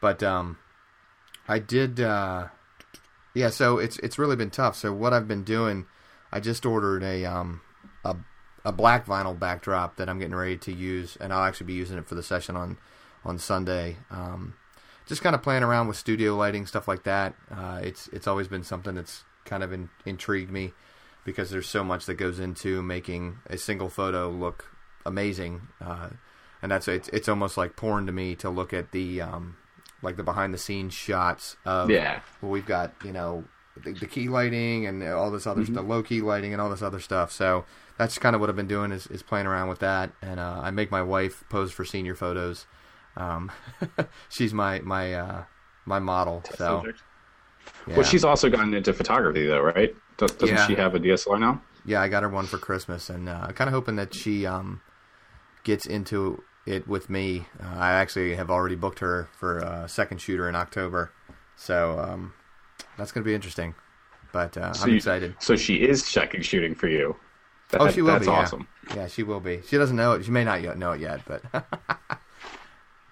But 0.00 0.22
um, 0.22 0.58
I 1.48 1.58
did. 1.58 2.00
Uh, 2.00 2.48
yeah, 3.34 3.50
so 3.50 3.78
it's 3.78 3.98
it's 3.98 4.18
really 4.18 4.36
been 4.36 4.50
tough. 4.50 4.76
So 4.76 4.92
what 4.92 5.12
I've 5.12 5.28
been 5.28 5.44
doing, 5.44 5.86
I 6.30 6.40
just 6.40 6.66
ordered 6.66 7.02
a 7.02 7.24
um 7.24 7.62
a 8.04 8.16
a 8.64 8.72
black 8.72 9.06
vinyl 9.06 9.38
backdrop 9.38 9.96
that 9.96 10.08
I'm 10.08 10.18
getting 10.18 10.34
ready 10.34 10.56
to 10.58 10.72
use, 10.72 11.16
and 11.20 11.32
I'll 11.32 11.44
actually 11.44 11.66
be 11.66 11.74
using 11.74 11.98
it 11.98 12.06
for 12.06 12.14
the 12.14 12.22
session 12.22 12.56
on 12.56 12.78
on 13.24 13.38
Sunday. 13.38 13.96
Um, 14.10 14.54
just 15.06 15.22
kind 15.22 15.34
of 15.34 15.42
playing 15.42 15.62
around 15.62 15.88
with 15.88 15.96
studio 15.96 16.36
lighting 16.36 16.66
stuff 16.66 16.86
like 16.88 17.04
that. 17.04 17.34
Uh, 17.50 17.80
it's 17.82 18.08
it's 18.08 18.26
always 18.26 18.48
been 18.48 18.62
something 18.62 18.94
that's 18.94 19.24
kind 19.44 19.62
of 19.62 19.72
in, 19.72 19.90
intrigued 20.04 20.50
me 20.50 20.72
because 21.24 21.50
there's 21.50 21.68
so 21.68 21.82
much 21.82 22.06
that 22.06 22.14
goes 22.14 22.38
into 22.38 22.82
making 22.82 23.38
a 23.46 23.56
single 23.56 23.88
photo 23.88 24.30
look 24.30 24.66
amazing, 25.06 25.68
uh, 25.80 26.10
and 26.62 26.70
that's 26.70 26.88
it's 26.88 27.08
it's 27.08 27.28
almost 27.28 27.56
like 27.56 27.76
porn 27.76 28.06
to 28.06 28.12
me 28.12 28.34
to 28.36 28.50
look 28.50 28.72
at 28.72 28.92
the 28.92 29.20
um, 29.20 29.56
like 30.02 30.16
the 30.16 30.22
behind 30.22 30.54
the 30.54 30.58
scenes 30.58 30.94
shots 30.94 31.56
of 31.64 31.90
yeah. 31.90 32.20
Well, 32.40 32.50
we've 32.50 32.66
got 32.66 32.94
you 33.04 33.12
know 33.12 33.44
the, 33.82 33.92
the 33.92 34.06
key 34.06 34.28
lighting 34.28 34.86
and 34.86 35.02
all 35.02 35.30
this 35.30 35.46
other 35.46 35.62
mm-hmm. 35.62 35.74
the 35.74 35.82
low 35.82 36.02
key 36.02 36.20
lighting 36.20 36.52
and 36.52 36.60
all 36.60 36.70
this 36.70 36.82
other 36.82 37.00
stuff. 37.00 37.32
So 37.32 37.64
that's 37.98 38.18
kind 38.18 38.34
of 38.34 38.40
what 38.40 38.50
I've 38.50 38.56
been 38.56 38.68
doing 38.68 38.92
is, 38.92 39.06
is 39.08 39.22
playing 39.22 39.46
around 39.46 39.68
with 39.68 39.80
that, 39.80 40.10
and 40.22 40.38
uh, 40.38 40.60
I 40.62 40.70
make 40.70 40.90
my 40.90 41.02
wife 41.02 41.44
pose 41.48 41.72
for 41.72 41.84
senior 41.84 42.14
photos. 42.14 42.66
Um, 43.16 43.50
she's 44.28 44.52
my 44.52 44.80
my 44.80 45.14
uh, 45.14 45.44
my 45.84 45.98
model. 45.98 46.42
So. 46.56 46.84
Yeah. 47.86 47.96
Well, 47.96 48.04
she's 48.04 48.24
also 48.24 48.48
gotten 48.48 48.72
into 48.74 48.92
photography, 48.92 49.46
though, 49.46 49.60
right? 49.60 49.94
Doesn't 50.16 50.46
yeah. 50.46 50.66
she 50.66 50.74
have 50.74 50.94
a 50.94 51.00
DSLR 51.00 51.38
now? 51.38 51.62
Yeah, 51.84 52.00
I 52.00 52.08
got 52.08 52.22
her 52.22 52.28
one 52.28 52.46
for 52.46 52.58
Christmas, 52.58 53.10
and 53.10 53.28
uh, 53.28 53.48
kind 53.48 53.68
of 53.68 53.74
hoping 53.74 53.96
that 53.96 54.14
she 54.14 54.46
um, 54.46 54.80
gets 55.64 55.86
into 55.86 56.42
it 56.66 56.88
with 56.88 57.10
me. 57.10 57.46
Uh, 57.60 57.76
I 57.76 57.92
actually 57.92 58.34
have 58.36 58.50
already 58.50 58.74
booked 58.74 59.00
her 59.00 59.28
for 59.38 59.58
a 59.58 59.88
second 59.88 60.20
shooter 60.20 60.48
in 60.48 60.54
October, 60.54 61.12
so 61.56 61.98
um, 61.98 62.32
that's 62.96 63.12
going 63.12 63.22
to 63.22 63.28
be 63.28 63.34
interesting. 63.34 63.74
But 64.32 64.56
uh, 64.56 64.72
so 64.72 64.84
I'm 64.84 64.90
you, 64.90 64.96
excited. 64.96 65.36
So 65.40 65.56
she 65.56 65.76
is 65.76 66.10
checking 66.10 66.42
shooting 66.42 66.74
for 66.74 66.88
you. 66.88 67.16
That, 67.70 67.80
oh, 67.80 67.90
she 67.90 68.02
will 68.02 68.12
that's 68.12 68.26
be. 68.26 68.32
That's 68.32 68.52
awesome. 68.52 68.68
Yeah. 68.88 68.96
yeah, 68.96 69.06
she 69.06 69.22
will 69.22 69.40
be. 69.40 69.60
She 69.66 69.76
doesn't 69.76 69.96
know 69.96 70.12
it. 70.12 70.24
She 70.24 70.30
may 70.30 70.44
not 70.44 70.62
yet 70.62 70.78
know 70.78 70.92
it 70.92 71.00
yet, 71.00 71.20
but 71.26 71.42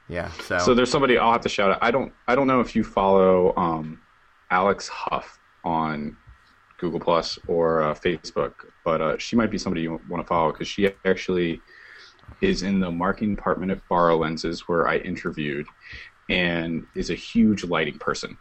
yeah. 0.08 0.30
So 0.42 0.58
so 0.58 0.74
there's 0.74 0.90
somebody 0.90 1.18
I'll 1.18 1.32
have 1.32 1.42
to 1.42 1.48
shout 1.48 1.70
out. 1.72 1.78
I 1.82 1.90
don't 1.90 2.12
I 2.26 2.34
don't 2.34 2.46
know 2.46 2.60
if 2.60 2.74
you 2.74 2.84
follow 2.84 3.54
um, 3.56 4.00
Alex 4.52 4.86
Huff 4.86 5.38
on 5.64 6.14
Google 6.78 7.00
Plus 7.00 7.38
or 7.48 7.82
uh, 7.82 7.94
Facebook, 7.94 8.52
but 8.84 9.00
uh, 9.00 9.16
she 9.16 9.34
might 9.34 9.50
be 9.50 9.56
somebody 9.56 9.80
you 9.80 9.98
want 10.10 10.22
to 10.22 10.28
follow 10.28 10.52
because 10.52 10.68
she 10.68 10.90
actually 11.06 11.60
is 12.42 12.62
in 12.62 12.78
the 12.78 12.90
marketing 12.90 13.34
department 13.34 13.72
at 13.72 13.80
Borrow 13.88 14.18
Lenses, 14.18 14.68
where 14.68 14.86
I 14.86 14.98
interviewed, 14.98 15.66
and 16.28 16.84
is 16.94 17.08
a 17.10 17.14
huge 17.14 17.64
lighting 17.64 17.98
person. 17.98 18.36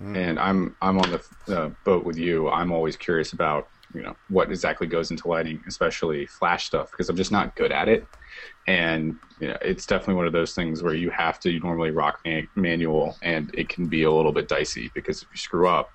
Mm. 0.00 0.16
And 0.16 0.38
I'm 0.38 0.76
I'm 0.80 0.98
on 0.98 1.10
the 1.10 1.58
uh, 1.58 1.70
boat 1.84 2.04
with 2.04 2.16
you. 2.16 2.48
I'm 2.48 2.70
always 2.70 2.96
curious 2.96 3.32
about 3.32 3.68
you 3.94 4.02
know 4.02 4.16
what 4.28 4.50
exactly 4.50 4.86
goes 4.86 5.10
into 5.10 5.28
lighting, 5.28 5.62
especially 5.66 6.26
flash 6.26 6.66
stuff, 6.66 6.90
because 6.90 7.08
I'm 7.08 7.16
just 7.16 7.32
not 7.32 7.56
good 7.56 7.72
at 7.72 7.88
it. 7.88 8.06
And 8.66 9.16
you 9.40 9.48
know, 9.48 9.56
it's 9.62 9.86
definitely 9.86 10.14
one 10.14 10.26
of 10.26 10.32
those 10.32 10.54
things 10.54 10.82
where 10.82 10.94
you 10.94 11.10
have 11.10 11.40
to 11.40 11.58
normally 11.60 11.90
rock 11.90 12.20
man- 12.24 12.48
manual, 12.54 13.16
and 13.22 13.50
it 13.54 13.68
can 13.68 13.86
be 13.86 14.02
a 14.02 14.10
little 14.10 14.32
bit 14.32 14.48
dicey 14.48 14.90
because 14.94 15.22
if 15.22 15.28
you 15.32 15.38
screw 15.38 15.68
up, 15.68 15.90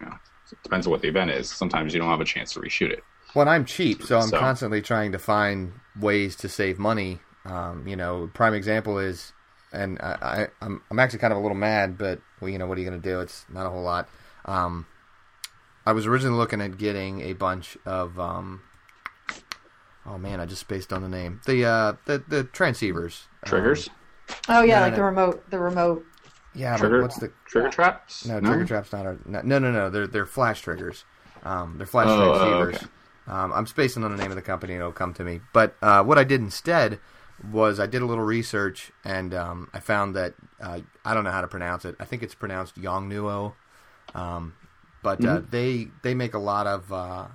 you 0.00 0.06
know, 0.06 0.14
it 0.52 0.62
depends 0.62 0.86
on 0.86 0.90
what 0.90 1.02
the 1.02 1.08
event 1.08 1.30
is. 1.30 1.50
Sometimes 1.50 1.94
you 1.94 2.00
don't 2.00 2.10
have 2.10 2.20
a 2.20 2.24
chance 2.24 2.52
to 2.52 2.60
reshoot 2.60 2.90
it. 2.90 3.02
Well, 3.34 3.48
I'm 3.48 3.64
cheap, 3.64 4.02
so 4.02 4.18
I'm 4.18 4.28
so. 4.28 4.38
constantly 4.38 4.82
trying 4.82 5.12
to 5.12 5.18
find 5.18 5.72
ways 5.98 6.36
to 6.36 6.48
save 6.48 6.78
money. 6.78 7.20
Um, 7.44 7.86
you 7.86 7.96
know, 7.96 8.30
prime 8.34 8.54
example 8.54 8.98
is, 8.98 9.32
and 9.72 9.98
I, 10.00 10.42
am 10.42 10.48
I'm, 10.60 10.82
I'm 10.90 10.98
actually 10.98 11.18
kind 11.18 11.32
of 11.32 11.38
a 11.38 11.42
little 11.42 11.56
mad, 11.56 11.98
but 11.98 12.20
well, 12.40 12.50
you 12.50 12.58
know, 12.58 12.66
what 12.66 12.78
are 12.78 12.80
you 12.80 12.88
going 12.88 13.00
to 13.00 13.08
do? 13.08 13.20
It's 13.20 13.44
not 13.52 13.66
a 13.66 13.70
whole 13.70 13.82
lot. 13.82 14.08
Um, 14.44 14.86
I 15.86 15.92
was 15.92 16.06
originally 16.06 16.36
looking 16.36 16.60
at 16.60 16.76
getting 16.78 17.20
a 17.22 17.32
bunch 17.32 17.78
of, 17.86 18.18
um, 18.18 18.62
oh 20.04 20.18
man, 20.18 20.40
I 20.40 20.46
just 20.46 20.60
spaced 20.60 20.92
on 20.92 21.02
the 21.02 21.08
name. 21.08 21.40
The 21.46 21.64
uh, 21.64 21.92
the 22.06 22.22
the 22.26 22.44
transceivers, 22.44 23.26
triggers. 23.44 23.88
Um, 23.88 24.34
oh 24.48 24.62
yeah, 24.62 24.80
like 24.80 24.96
the 24.96 25.04
remote, 25.04 25.48
the 25.50 25.58
remote. 25.60 26.04
Yeah, 26.54 26.76
trigger, 26.76 27.02
what's 27.02 27.18
the 27.18 27.32
trigger 27.46 27.68
traps? 27.68 28.26
No, 28.26 28.40
no, 28.40 28.48
trigger 28.48 28.64
traps 28.64 28.92
not. 28.92 29.06
Our, 29.06 29.18
no, 29.24 29.40
no, 29.42 29.58
no, 29.58 29.90
They're 29.90 30.06
they're 30.06 30.26
flash 30.26 30.60
triggers. 30.60 31.04
Um, 31.44 31.78
they're 31.78 31.86
flash 31.86 32.08
oh, 32.08 32.18
transceivers. 32.18 32.74
Oh, 32.74 32.76
okay. 32.76 32.86
Um, 33.28 33.52
I'm 33.52 33.66
spacing 33.66 34.04
on 34.04 34.16
the 34.16 34.20
name 34.20 34.30
of 34.30 34.36
the 34.36 34.42
company, 34.42 34.72
and 34.72 34.80
it'll 34.80 34.92
come 34.92 35.12
to 35.14 35.24
me. 35.24 35.40
But 35.52 35.76
uh, 35.82 36.02
what 36.02 36.18
I 36.18 36.24
did 36.24 36.40
instead 36.40 37.00
was 37.52 37.78
I 37.78 37.86
did 37.86 38.02
a 38.02 38.06
little 38.06 38.24
research, 38.24 38.92
and 39.04 39.34
um, 39.34 39.68
I 39.72 39.80
found 39.80 40.16
that 40.16 40.34
uh, 40.60 40.80
I 41.04 41.14
don't 41.14 41.24
know 41.24 41.30
how 41.30 41.42
to 41.42 41.48
pronounce 41.48 41.84
it. 41.84 41.96
I 42.00 42.04
think 42.04 42.22
it's 42.22 42.34
pronounced 42.34 42.76
Yongnuo, 42.76 43.54
um, 44.14 44.54
but 45.06 45.24
uh, 45.24 45.28
mm-hmm. 45.28 45.46
uh, 45.46 45.48
they 45.50 45.86
they 46.02 46.14
make 46.14 46.34
a 46.34 46.38
lot 46.40 46.66
of. 46.66 46.92
Uh, 46.92 47.28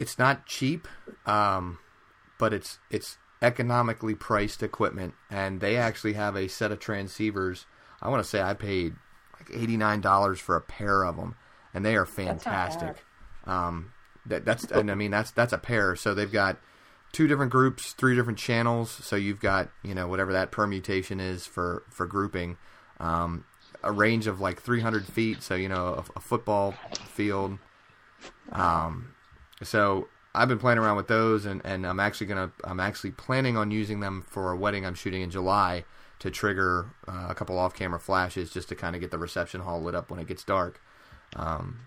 it's 0.00 0.18
not 0.18 0.46
cheap, 0.46 0.88
um, 1.26 1.78
but 2.38 2.54
it's 2.54 2.78
it's 2.90 3.18
economically 3.42 4.14
priced 4.14 4.62
equipment, 4.62 5.12
and 5.28 5.60
they 5.60 5.76
actually 5.76 6.14
have 6.14 6.34
a 6.34 6.48
set 6.48 6.72
of 6.72 6.78
transceivers. 6.78 7.66
I 8.00 8.08
want 8.08 8.22
to 8.22 8.28
say 8.28 8.40
I 8.40 8.54
paid 8.54 8.94
like 9.38 9.50
eighty 9.52 9.76
nine 9.76 10.00
dollars 10.00 10.40
for 10.40 10.56
a 10.56 10.62
pair 10.62 11.04
of 11.04 11.16
them, 11.16 11.36
and 11.74 11.84
they 11.84 11.94
are 11.94 12.06
fantastic. 12.06 13.04
Um, 13.44 13.92
that, 14.24 14.46
that's 14.46 14.64
and 14.64 14.90
I 14.90 14.94
mean 14.94 15.10
that's 15.10 15.30
that's 15.30 15.52
a 15.52 15.58
pair. 15.58 15.94
So 15.94 16.14
they've 16.14 16.32
got 16.32 16.58
two 17.12 17.26
different 17.26 17.52
groups, 17.52 17.92
three 17.92 18.16
different 18.16 18.38
channels. 18.38 18.90
So 18.90 19.14
you've 19.14 19.40
got 19.40 19.68
you 19.82 19.94
know 19.94 20.08
whatever 20.08 20.32
that 20.32 20.52
permutation 20.52 21.20
is 21.20 21.46
for 21.46 21.82
for 21.90 22.06
grouping. 22.06 22.56
Um, 22.98 23.44
a 23.84 23.92
range 23.92 24.26
of 24.26 24.40
like 24.40 24.60
300 24.60 25.06
feet, 25.06 25.42
so 25.42 25.54
you 25.54 25.68
know 25.68 25.86
a, 25.86 26.18
a 26.18 26.20
football 26.20 26.74
field. 27.12 27.58
Um, 28.52 29.14
so 29.62 30.08
I've 30.34 30.48
been 30.48 30.58
playing 30.58 30.78
around 30.78 30.96
with 30.96 31.08
those, 31.08 31.46
and, 31.46 31.60
and 31.64 31.86
I'm 31.86 32.00
actually 32.00 32.26
gonna 32.26 32.50
I'm 32.64 32.80
actually 32.80 33.12
planning 33.12 33.56
on 33.56 33.70
using 33.70 34.00
them 34.00 34.24
for 34.28 34.50
a 34.50 34.56
wedding 34.56 34.84
I'm 34.84 34.94
shooting 34.94 35.22
in 35.22 35.30
July 35.30 35.84
to 36.20 36.30
trigger 36.30 36.86
uh, 37.06 37.26
a 37.28 37.34
couple 37.34 37.58
off-camera 37.58 38.00
flashes 38.00 38.50
just 38.50 38.68
to 38.68 38.74
kind 38.74 38.94
of 38.94 39.00
get 39.00 39.10
the 39.10 39.18
reception 39.18 39.60
hall 39.60 39.82
lit 39.82 39.94
up 39.94 40.10
when 40.10 40.20
it 40.20 40.26
gets 40.26 40.44
dark. 40.44 40.80
Um, 41.36 41.80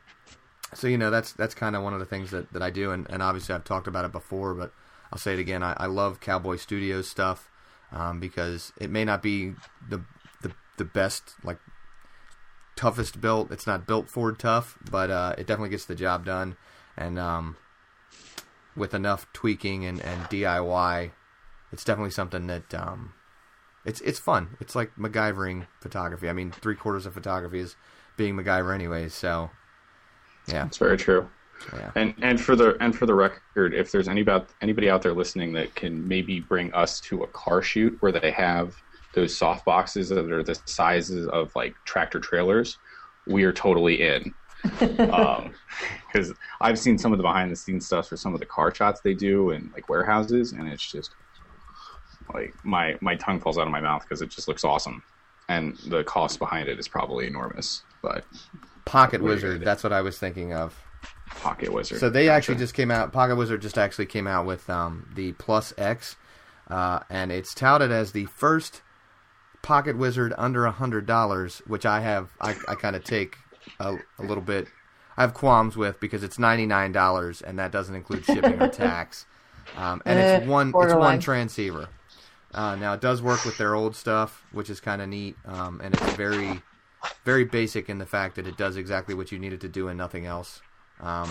so 0.73 0.88
you 0.88 0.97
know 0.97 1.10
that's 1.10 1.33
that's 1.33 1.55
kind 1.55 1.75
of 1.75 1.83
one 1.83 1.93
of 1.93 1.99
the 1.99 2.05
things 2.05 2.31
that, 2.31 2.51
that 2.53 2.62
I 2.62 2.69
do, 2.69 2.91
and, 2.91 3.10
and 3.10 3.21
obviously 3.21 3.55
I've 3.55 3.63
talked 3.63 3.88
about 3.88 4.05
it 4.05 4.12
before, 4.12 4.53
but 4.53 4.71
I'll 5.12 5.19
say 5.19 5.33
it 5.33 5.39
again. 5.39 5.63
I, 5.63 5.73
I 5.77 5.86
love 5.86 6.19
Cowboy 6.19 6.57
Studios 6.57 7.10
stuff 7.10 7.49
um, 7.91 8.19
because 8.19 8.73
it 8.79 8.89
may 8.89 9.05
not 9.05 9.21
be 9.21 9.53
the 9.89 10.01
the 10.77 10.86
best 10.86 11.33
like 11.43 11.57
toughest 12.78 13.20
built. 13.20 13.52
It's 13.52 13.68
not 13.68 13.86
built 13.86 14.10
Ford 14.10 14.40
tough, 14.40 14.78
but 14.90 15.12
uh, 15.12 15.36
it 15.38 15.48
definitely 15.48 15.70
gets 15.70 15.86
the 15.86 15.96
job 15.96 16.24
done. 16.24 16.56
And 16.96 17.20
um, 17.20 17.58
with 18.76 18.94
enough 18.94 19.28
tweaking 19.34 19.86
and, 19.86 20.00
and 20.02 20.22
DIY, 20.26 21.12
it's 21.74 21.84
definitely 21.84 22.12
something 22.12 22.48
that 22.48 22.74
um, 22.74 23.13
it's 23.84 24.00
it's 24.02 24.20
fun. 24.20 24.56
It's 24.62 24.76
like 24.76 24.96
MacGyvering 24.96 25.68
photography. 25.82 26.30
I 26.30 26.34
mean, 26.34 26.52
three 26.52 26.76
quarters 26.76 27.06
of 27.06 27.13
photography 27.13 27.60
is 27.60 27.76
being 28.16 28.36
MacGyver, 28.36 28.74
anyways. 28.74 29.13
So, 29.13 29.50
yeah, 30.48 30.66
it's 30.66 30.78
very 30.78 30.98
true. 30.98 31.28
Yeah. 31.74 31.92
And 31.96 32.13
and 32.22 32.40
for 32.40 32.56
the 32.56 32.78
and 32.80 32.96
for 32.96 33.06
the 33.06 33.13
record, 33.13 33.74
if 33.74 33.92
there's 33.92 34.08
any 34.08 34.22
about 34.22 34.50
anybody 34.62 34.90
out 34.90 35.02
there 35.02 35.13
listening 35.13 35.54
that 35.54 35.76
can 35.76 36.08
maybe 36.08 36.40
bring 36.40 36.74
us 36.74 37.00
to 37.02 37.24
a 37.24 37.28
car 37.28 37.62
shoot 37.62 37.98
where 38.00 38.12
they 38.12 38.32
have 38.32 38.76
those 39.13 39.36
soft 39.36 39.65
boxes 39.65 40.10
that 40.10 40.32
are 40.32 40.43
the 40.43 40.60
sizes 40.65 41.28
of 41.28 41.56
like 41.56 41.76
tractor 41.86 42.20
trailers, 42.20 42.78
we 43.26 43.43
are 43.43 43.54
totally 43.54 44.02
in. 44.02 44.34
Because 44.80 46.30
um, 46.32 46.38
I've 46.62 46.80
seen 46.80 46.98
some 46.98 47.12
of 47.12 47.17
the 47.17 47.24
behind 47.24 47.52
the 47.52 47.56
scenes 47.56 47.86
stuff 47.86 48.08
for 48.08 48.17
some 48.17 48.34
of 48.34 48.39
the 48.39 48.46
car 48.46 48.74
shots 48.74 49.02
they 49.02 49.13
do 49.13 49.52
in 49.52 49.72
like 49.74 49.89
warehouses, 49.89 50.52
and 50.52 50.67
it's 50.67 50.91
just 50.91 51.12
like 52.34 52.54
my 52.63 52.98
my 53.02 53.15
tongue 53.15 53.39
falls 53.39 53.58
out 53.58 53.67
of 53.67 53.72
my 53.72 53.82
mouth 53.82 54.02
because 54.02 54.22
it 54.22 54.30
just 54.30 54.48
looks 54.48 54.63
awesome, 54.63 55.04
and 55.48 55.78
the 55.88 56.04
cost 56.04 56.39
behind 56.39 56.67
it 56.67 56.80
is 56.80 56.88
probably 56.88 57.28
enormous. 57.28 57.84
But 58.02 58.26
Pocket 58.86 59.22
Wizard, 59.22 59.62
that's 59.63 59.84
what 59.84 59.93
I 59.93 60.02
was 60.02 60.17
thinking 60.17 60.54
of. 60.54 60.80
Pocket 61.30 61.72
Wizard. 61.72 62.00
So 62.00 62.10
they 62.10 62.26
gotcha. 62.26 62.36
actually 62.36 62.58
just 62.58 62.74
came 62.74 62.89
out. 62.89 63.12
Pocket 63.12 63.36
Wizard 63.36 63.62
just 63.62 63.78
actually 63.78 64.06
came 64.08 64.28
out 64.28 64.46
with 64.46 64.70
um, 64.70 65.10
the 65.13 65.34
Plus 65.34 65.74
X, 65.78 66.15
uh, 66.70 67.00
and 67.10 67.32
it's 67.32 67.54
touted 67.54 67.91
as 67.91 68.12
the 68.13 68.26
first 68.26 68.82
Pocket 69.62 69.98
Wizard 69.98 70.34
under 70.38 70.65
a 70.65 70.72
hundred 70.72 71.06
dollars, 71.06 71.62
which 71.67 71.86
I 71.86 72.02
have. 72.02 72.30
I, 72.39 72.56
I 72.67 72.76
kind 72.76 72.96
of 72.96 73.04
take 73.04 73.38
a, 73.80 73.96
a, 74.20 74.24
little 74.24 74.43
bit. 74.43 74.67
I 75.17 75.22
have 75.22 75.34
qualms 75.34 75.76
with 75.76 76.00
because 76.00 76.24
it's 76.24 76.39
ninety 76.39 76.65
nine 76.65 76.91
dollars, 76.91 77.41
and 77.41 77.60
that 77.60 77.72
doesn't 77.72 77.96
include 77.96 78.26
shipping 78.26 78.62
or 78.62 78.67
tax. 78.70 79.26
Um, 79.76 80.02
and 80.06 80.20
it's 80.20 80.46
eh, 80.46 80.48
one 80.48 80.74
it's 80.76 80.93
one 80.93 81.20
transceiver. 81.20 81.89
Uh, 82.54 82.76
now 82.76 82.93
it 82.93 83.02
does 83.02 83.22
work 83.22 83.43
with 83.46 83.58
their 83.58 83.76
old 83.76 83.96
stuff, 83.96 84.46
which 84.52 84.70
is 84.70 84.80
kind 84.80 85.02
of 85.02 85.10
neat, 85.10 85.36
um, 85.46 85.82
and 85.84 85.93
it's 85.93 86.13
very 86.13 86.62
very 87.24 87.46
basic 87.46 87.89
in 87.89 87.98
the 87.98 88.06
fact 88.06 88.36
that 88.36 88.48
it 88.48 88.58
does 88.58 88.78
exactly 88.78 89.13
what 89.13 89.32
you 89.32 89.39
need 89.39 89.54
it 89.54 89.62
to 89.62 89.70
do 89.70 89.88
and 89.88 89.98
nothing 89.98 90.26
else. 90.26 90.62
Um, 91.00 91.30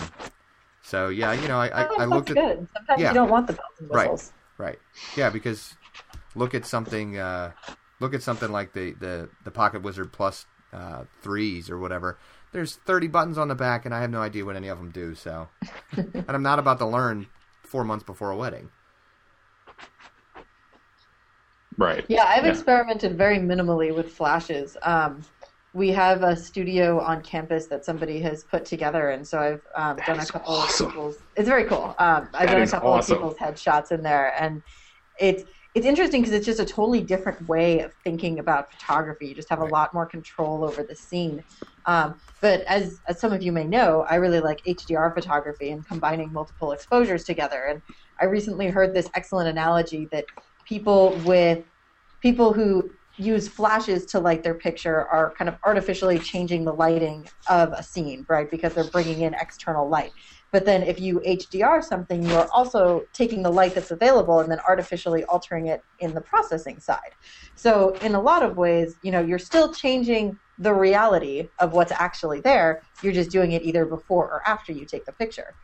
so 0.81 1.09
yeah, 1.09 1.33
you 1.33 1.47
know, 1.47 1.59
I, 1.59 1.67
I, 1.67 1.83
I 1.99 2.05
looked 2.05 2.29
at 2.29 2.35
good. 2.35 2.67
Sometimes 2.73 3.01
yeah, 3.01 3.09
you 3.09 3.13
don't 3.13 3.29
want 3.29 3.47
the 3.47 3.53
bells 3.53 3.79
and 3.79 3.89
whistles. 3.89 4.33
Right, 4.57 4.67
right, 4.67 4.79
yeah, 5.15 5.29
because 5.29 5.75
look 6.35 6.53
at 6.55 6.65
something, 6.65 7.17
uh, 7.17 7.51
look 7.99 8.13
at 8.13 8.23
something 8.23 8.51
like 8.51 8.73
the 8.73 8.93
the 8.93 9.29
the 9.43 9.51
Pocket 9.51 9.81
Wizard 9.81 10.11
Plus 10.11 10.45
uh, 10.73 11.03
threes 11.21 11.69
or 11.69 11.77
whatever. 11.77 12.17
There's 12.53 12.75
30 12.75 13.07
buttons 13.07 13.37
on 13.37 13.49
the 13.49 13.55
back, 13.55 13.85
and 13.85 13.93
I 13.93 14.01
have 14.01 14.09
no 14.09 14.21
idea 14.21 14.45
what 14.45 14.55
any 14.55 14.69
of 14.69 14.77
them 14.77 14.89
do. 14.89 15.15
So, 15.15 15.49
and 15.91 16.25
I'm 16.27 16.43
not 16.43 16.59
about 16.59 16.79
to 16.79 16.85
learn 16.85 17.27
four 17.61 17.83
months 17.83 18.03
before 18.03 18.31
a 18.31 18.37
wedding. 18.37 18.69
Right. 21.77 22.05
Yeah, 22.07 22.23
I've 22.25 22.45
yeah. 22.45 22.51
experimented 22.51 23.17
very 23.17 23.37
minimally 23.37 23.93
with 23.93 24.11
flashes. 24.11 24.77
Um, 24.81 25.21
we 25.73 25.89
have 25.89 26.23
a 26.23 26.35
studio 26.35 26.99
on 26.99 27.21
campus 27.21 27.67
that 27.67 27.85
somebody 27.85 28.19
has 28.21 28.43
put 28.43 28.65
together, 28.65 29.11
and 29.11 29.27
so 29.27 29.37
I've 29.37 29.61
um, 29.75 29.97
done 30.07 30.19
a 30.19 30.25
couple 30.25 30.53
awesome. 30.53 30.87
of 30.87 30.91
people's. 30.93 31.17
It's 31.35 31.47
very 31.47 31.65
cool. 31.65 31.93
Um, 31.99 32.29
I've 32.33 32.47
that 32.47 32.53
done 32.53 32.61
a 32.63 32.67
couple 32.67 32.89
awesome. 32.89 33.17
of 33.17 33.19
people's 33.19 33.37
headshots 33.37 33.91
in 33.91 34.01
there, 34.01 34.33
and 34.41 34.63
it's 35.19 35.43
it's 35.77 35.85
interesting 35.85 36.21
because 36.21 36.33
it's 36.33 36.45
just 36.45 36.59
a 36.59 36.65
totally 36.65 37.03
different 37.03 37.47
way 37.47 37.81
of 37.81 37.93
thinking 38.03 38.39
about 38.39 38.71
photography. 38.71 39.27
You 39.27 39.35
just 39.35 39.49
have 39.51 39.59
right. 39.59 39.69
a 39.69 39.71
lot 39.71 39.93
more 39.93 40.07
control 40.07 40.65
over 40.65 40.83
the 40.83 40.95
scene. 40.95 41.43
Um, 41.85 42.19
but 42.41 42.61
as 42.61 42.99
as 43.07 43.21
some 43.21 43.31
of 43.31 43.43
you 43.43 43.51
may 43.51 43.63
know, 43.63 44.03
I 44.09 44.15
really 44.15 44.39
like 44.39 44.59
HDR 44.67 45.13
photography 45.13 45.69
and 45.69 45.85
combining 45.85 46.33
multiple 46.33 46.71
exposures 46.71 47.25
together. 47.25 47.65
And 47.65 47.83
I 48.19 48.25
recently 48.25 48.67
heard 48.69 48.95
this 48.95 49.07
excellent 49.13 49.49
analogy 49.49 50.09
that 50.11 50.25
people 50.65 51.15
with 51.23 51.63
people 52.23 52.53
who 52.53 52.91
use 53.19 53.47
flashes 53.47 54.05
to 54.07 54.19
light 54.19 54.41
their 54.41 54.55
picture 54.55 55.05
are 55.07 55.33
kind 55.37 55.47
of 55.47 55.57
artificially 55.63 56.17
changing 56.17 56.65
the 56.65 56.73
lighting 56.73 57.27
of 57.49 57.71
a 57.73 57.83
scene, 57.83 58.25
right? 58.27 58.49
Because 58.49 58.73
they're 58.73 58.83
bringing 58.85 59.21
in 59.21 59.35
external 59.35 59.87
light. 59.89 60.11
But 60.57 60.65
then 60.65 60.81
if 60.81 60.99
you 60.99 61.19
HDR 61.19 61.83
something, 61.83 62.23
you're 62.23 62.49
also 62.51 63.03
taking 63.13 63.43
the 63.43 63.51
light 63.51 63.75
that's 63.75 63.91
available 63.91 64.39
and 64.39 64.51
then 64.51 64.57
artificially 64.67 65.23
altering 65.25 65.67
it 65.67 65.85
in 65.99 66.15
the 66.15 66.21
processing 66.21 66.79
side. 66.79 67.13
So 67.53 67.99
in 68.01 68.15
a 68.15 68.19
lot 68.19 68.41
of 68.41 68.57
ways, 68.57 68.97
you 69.03 69.11
know, 69.11 69.21
you're 69.21 69.37
still 69.37 69.71
changing 69.71 70.39
the 70.57 70.73
reality 70.73 71.49
of 71.59 71.73
what's 71.73 71.91
actually 71.91 72.41
there. 72.41 72.81
You're 73.03 73.13
just 73.13 73.29
doing 73.29 73.51
it 73.51 73.61
either 73.61 73.85
before 73.85 74.25
or 74.25 74.41
after 74.47 74.71
you 74.71 74.87
take 74.87 75.05
the 75.05 75.11
picture. 75.11 75.55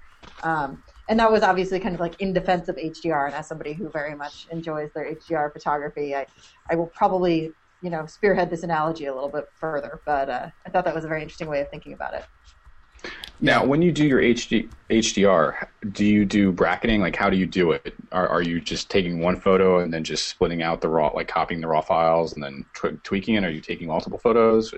Um, 0.44 0.84
and 1.10 1.20
that 1.20 1.32
was 1.32 1.42
obviously 1.42 1.80
kind 1.80 1.96
of 1.96 2.00
like 2.00 2.14
in 2.20 2.32
defense 2.32 2.70
of 2.70 2.76
HDR. 2.76 3.26
And 3.26 3.34
as 3.34 3.48
somebody 3.48 3.74
who 3.74 3.90
very 3.90 4.14
much 4.14 4.46
enjoys 4.52 4.92
their 4.94 5.12
HDR 5.12 5.52
photography, 5.52 6.14
I, 6.14 6.28
I 6.70 6.76
will 6.76 6.92
probably, 6.94 7.56
you 7.82 7.90
know, 7.90 8.06
spearhead 8.06 8.52
this 8.52 8.62
analogy 8.62 9.06
a 9.06 9.16
little 9.16 9.32
bit 9.32 9.46
further. 9.60 10.02
But 10.06 10.30
uh, 10.30 10.50
I 10.68 10.70
thought 10.70 10.86
that 10.86 10.94
was 10.94 11.04
a 11.04 11.08
very 11.08 11.24
interesting 11.24 11.50
way 11.50 11.62
of 11.62 11.70
thinking 11.72 11.94
about 11.94 12.14
it. 12.14 12.26
Now, 13.44 13.66
when 13.66 13.82
you 13.82 13.92
do 13.92 14.08
your 14.08 14.22
HD, 14.22 14.72
HDR, 14.90 15.68
do 15.92 16.06
you 16.06 16.24
do 16.24 16.54
bracketing? 16.54 17.02
Like, 17.02 17.18
how 17.18 17.30
do 17.30 17.36
you 17.36 17.46
do 17.46 17.74
it? 17.74 17.94
Are, 18.14 18.26
are 18.26 18.42
you 18.42 18.62
just 18.62 18.90
taking 18.90 19.20
one 19.20 19.38
photo 19.38 19.80
and 19.80 19.94
then 19.94 20.06
just 20.06 20.30
splitting 20.30 20.64
out 20.64 20.80
the 20.80 20.88
raw, 20.88 21.10
like 21.10 21.28
copying 21.28 21.60
the 21.60 21.68
raw 21.68 21.82
files 21.82 22.32
and 22.32 22.42
then 22.42 22.66
tweaking 23.04 23.36
it? 23.36 23.44
Are 23.44 23.52
you 23.52 23.60
taking 23.60 23.90
multiple 23.90 24.18
photos? 24.18 24.74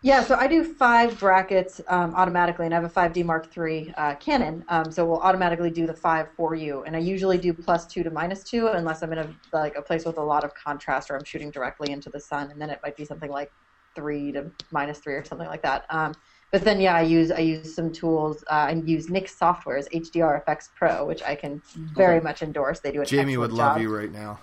Yeah, 0.00 0.24
so 0.24 0.34
I 0.34 0.46
do 0.46 0.64
five 0.64 1.20
brackets 1.20 1.82
um, 1.88 2.14
automatically, 2.14 2.64
and 2.64 2.74
I 2.74 2.80
have 2.80 2.90
a 2.90 2.94
5D 2.94 3.22
Mark 3.22 3.54
III 3.54 3.92
uh, 3.98 4.14
Canon, 4.14 4.64
um, 4.70 4.90
so 4.90 5.04
we'll 5.04 5.20
automatically 5.20 5.70
do 5.70 5.86
the 5.86 5.92
five 5.94 6.28
for 6.38 6.54
you. 6.54 6.84
And 6.84 6.96
I 6.96 7.00
usually 7.00 7.36
do 7.36 7.52
plus 7.52 7.86
two 7.86 8.02
to 8.02 8.10
minus 8.10 8.44
two, 8.44 8.68
unless 8.68 9.02
I'm 9.02 9.12
in 9.12 9.18
a 9.18 9.28
like 9.52 9.76
a 9.76 9.82
place 9.82 10.06
with 10.06 10.16
a 10.16 10.22
lot 10.22 10.42
of 10.42 10.54
contrast 10.54 11.10
or 11.10 11.16
I'm 11.16 11.24
shooting 11.24 11.50
directly 11.50 11.92
into 11.92 12.08
the 12.08 12.20
sun, 12.20 12.50
and 12.50 12.58
then 12.58 12.70
it 12.70 12.80
might 12.82 12.96
be 12.96 13.04
something 13.04 13.30
like 13.30 13.52
three 13.94 14.32
to 14.32 14.50
minus 14.70 15.00
three 15.00 15.14
or 15.14 15.24
something 15.24 15.48
like 15.48 15.62
that. 15.62 15.84
Um, 15.90 16.14
but 16.52 16.62
then 16.62 16.80
yeah, 16.80 16.94
I 16.94 17.02
use 17.02 17.30
I 17.30 17.40
use 17.40 17.74
some 17.74 17.92
tools. 17.92 18.44
Uh, 18.48 18.68
I 18.68 18.72
use 18.72 19.10
Nik 19.10 19.28
Software's 19.28 19.88
HDR 19.88 20.44
Efex 20.44 20.68
Pro, 20.74 21.04
which 21.04 21.22
I 21.22 21.34
can 21.34 21.60
very 21.74 22.20
much 22.20 22.42
endorse. 22.42 22.80
They 22.80 22.92
do 22.92 23.00
an 23.00 23.06
Jamie 23.06 23.36
would 23.36 23.52
love 23.52 23.74
job. 23.74 23.82
you 23.82 23.94
right 23.94 24.12
now. 24.12 24.38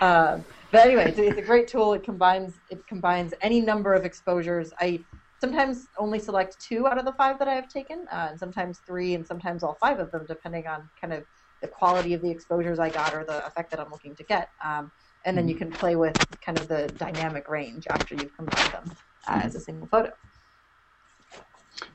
uh, 0.00 0.38
but 0.70 0.86
anyway, 0.86 1.08
it's, 1.08 1.18
it's, 1.18 1.38
a 1.38 1.42
great 1.42 1.68
tool. 1.68 1.92
It 1.92 2.02
combines 2.02 2.54
it 2.68 2.84
combines 2.86 3.32
any 3.42 3.60
number 3.60 3.94
of 3.94 4.04
exposures. 4.04 4.72
I 4.80 5.00
sometimes 5.40 5.86
only 5.98 6.18
select 6.18 6.58
two 6.60 6.86
out 6.86 6.98
of 6.98 7.04
the 7.04 7.12
five 7.12 7.38
that 7.38 7.46
I 7.46 7.54
have 7.54 7.68
taken, 7.68 8.06
uh, 8.10 8.28
and 8.30 8.38
sometimes 8.38 8.80
three, 8.84 9.14
and 9.14 9.24
sometimes 9.24 9.62
all 9.62 9.74
five 9.80 10.00
of 10.00 10.10
them, 10.10 10.24
depending 10.26 10.66
on 10.66 10.88
kind 11.00 11.12
of 11.12 11.24
the 11.60 11.68
quality 11.68 12.12
of 12.12 12.22
the 12.22 12.30
exposures 12.30 12.80
I 12.80 12.90
got 12.90 13.14
or 13.14 13.24
the 13.24 13.46
effect 13.46 13.70
that 13.70 13.78
I'm 13.78 13.90
looking 13.90 14.16
to 14.16 14.24
get. 14.24 14.50
Um, 14.64 14.90
and 15.24 15.38
then 15.38 15.46
you 15.46 15.54
mm-hmm. 15.54 15.70
can 15.70 15.72
play 15.72 15.94
with 15.94 16.16
kind 16.40 16.58
of 16.58 16.66
the 16.66 16.88
dynamic 16.98 17.48
range 17.48 17.86
after 17.88 18.16
you've 18.16 18.36
combined 18.36 18.72
them 18.72 18.96
uh, 19.28 19.40
as 19.42 19.54
a 19.54 19.60
single 19.60 19.88
photo. 19.88 20.10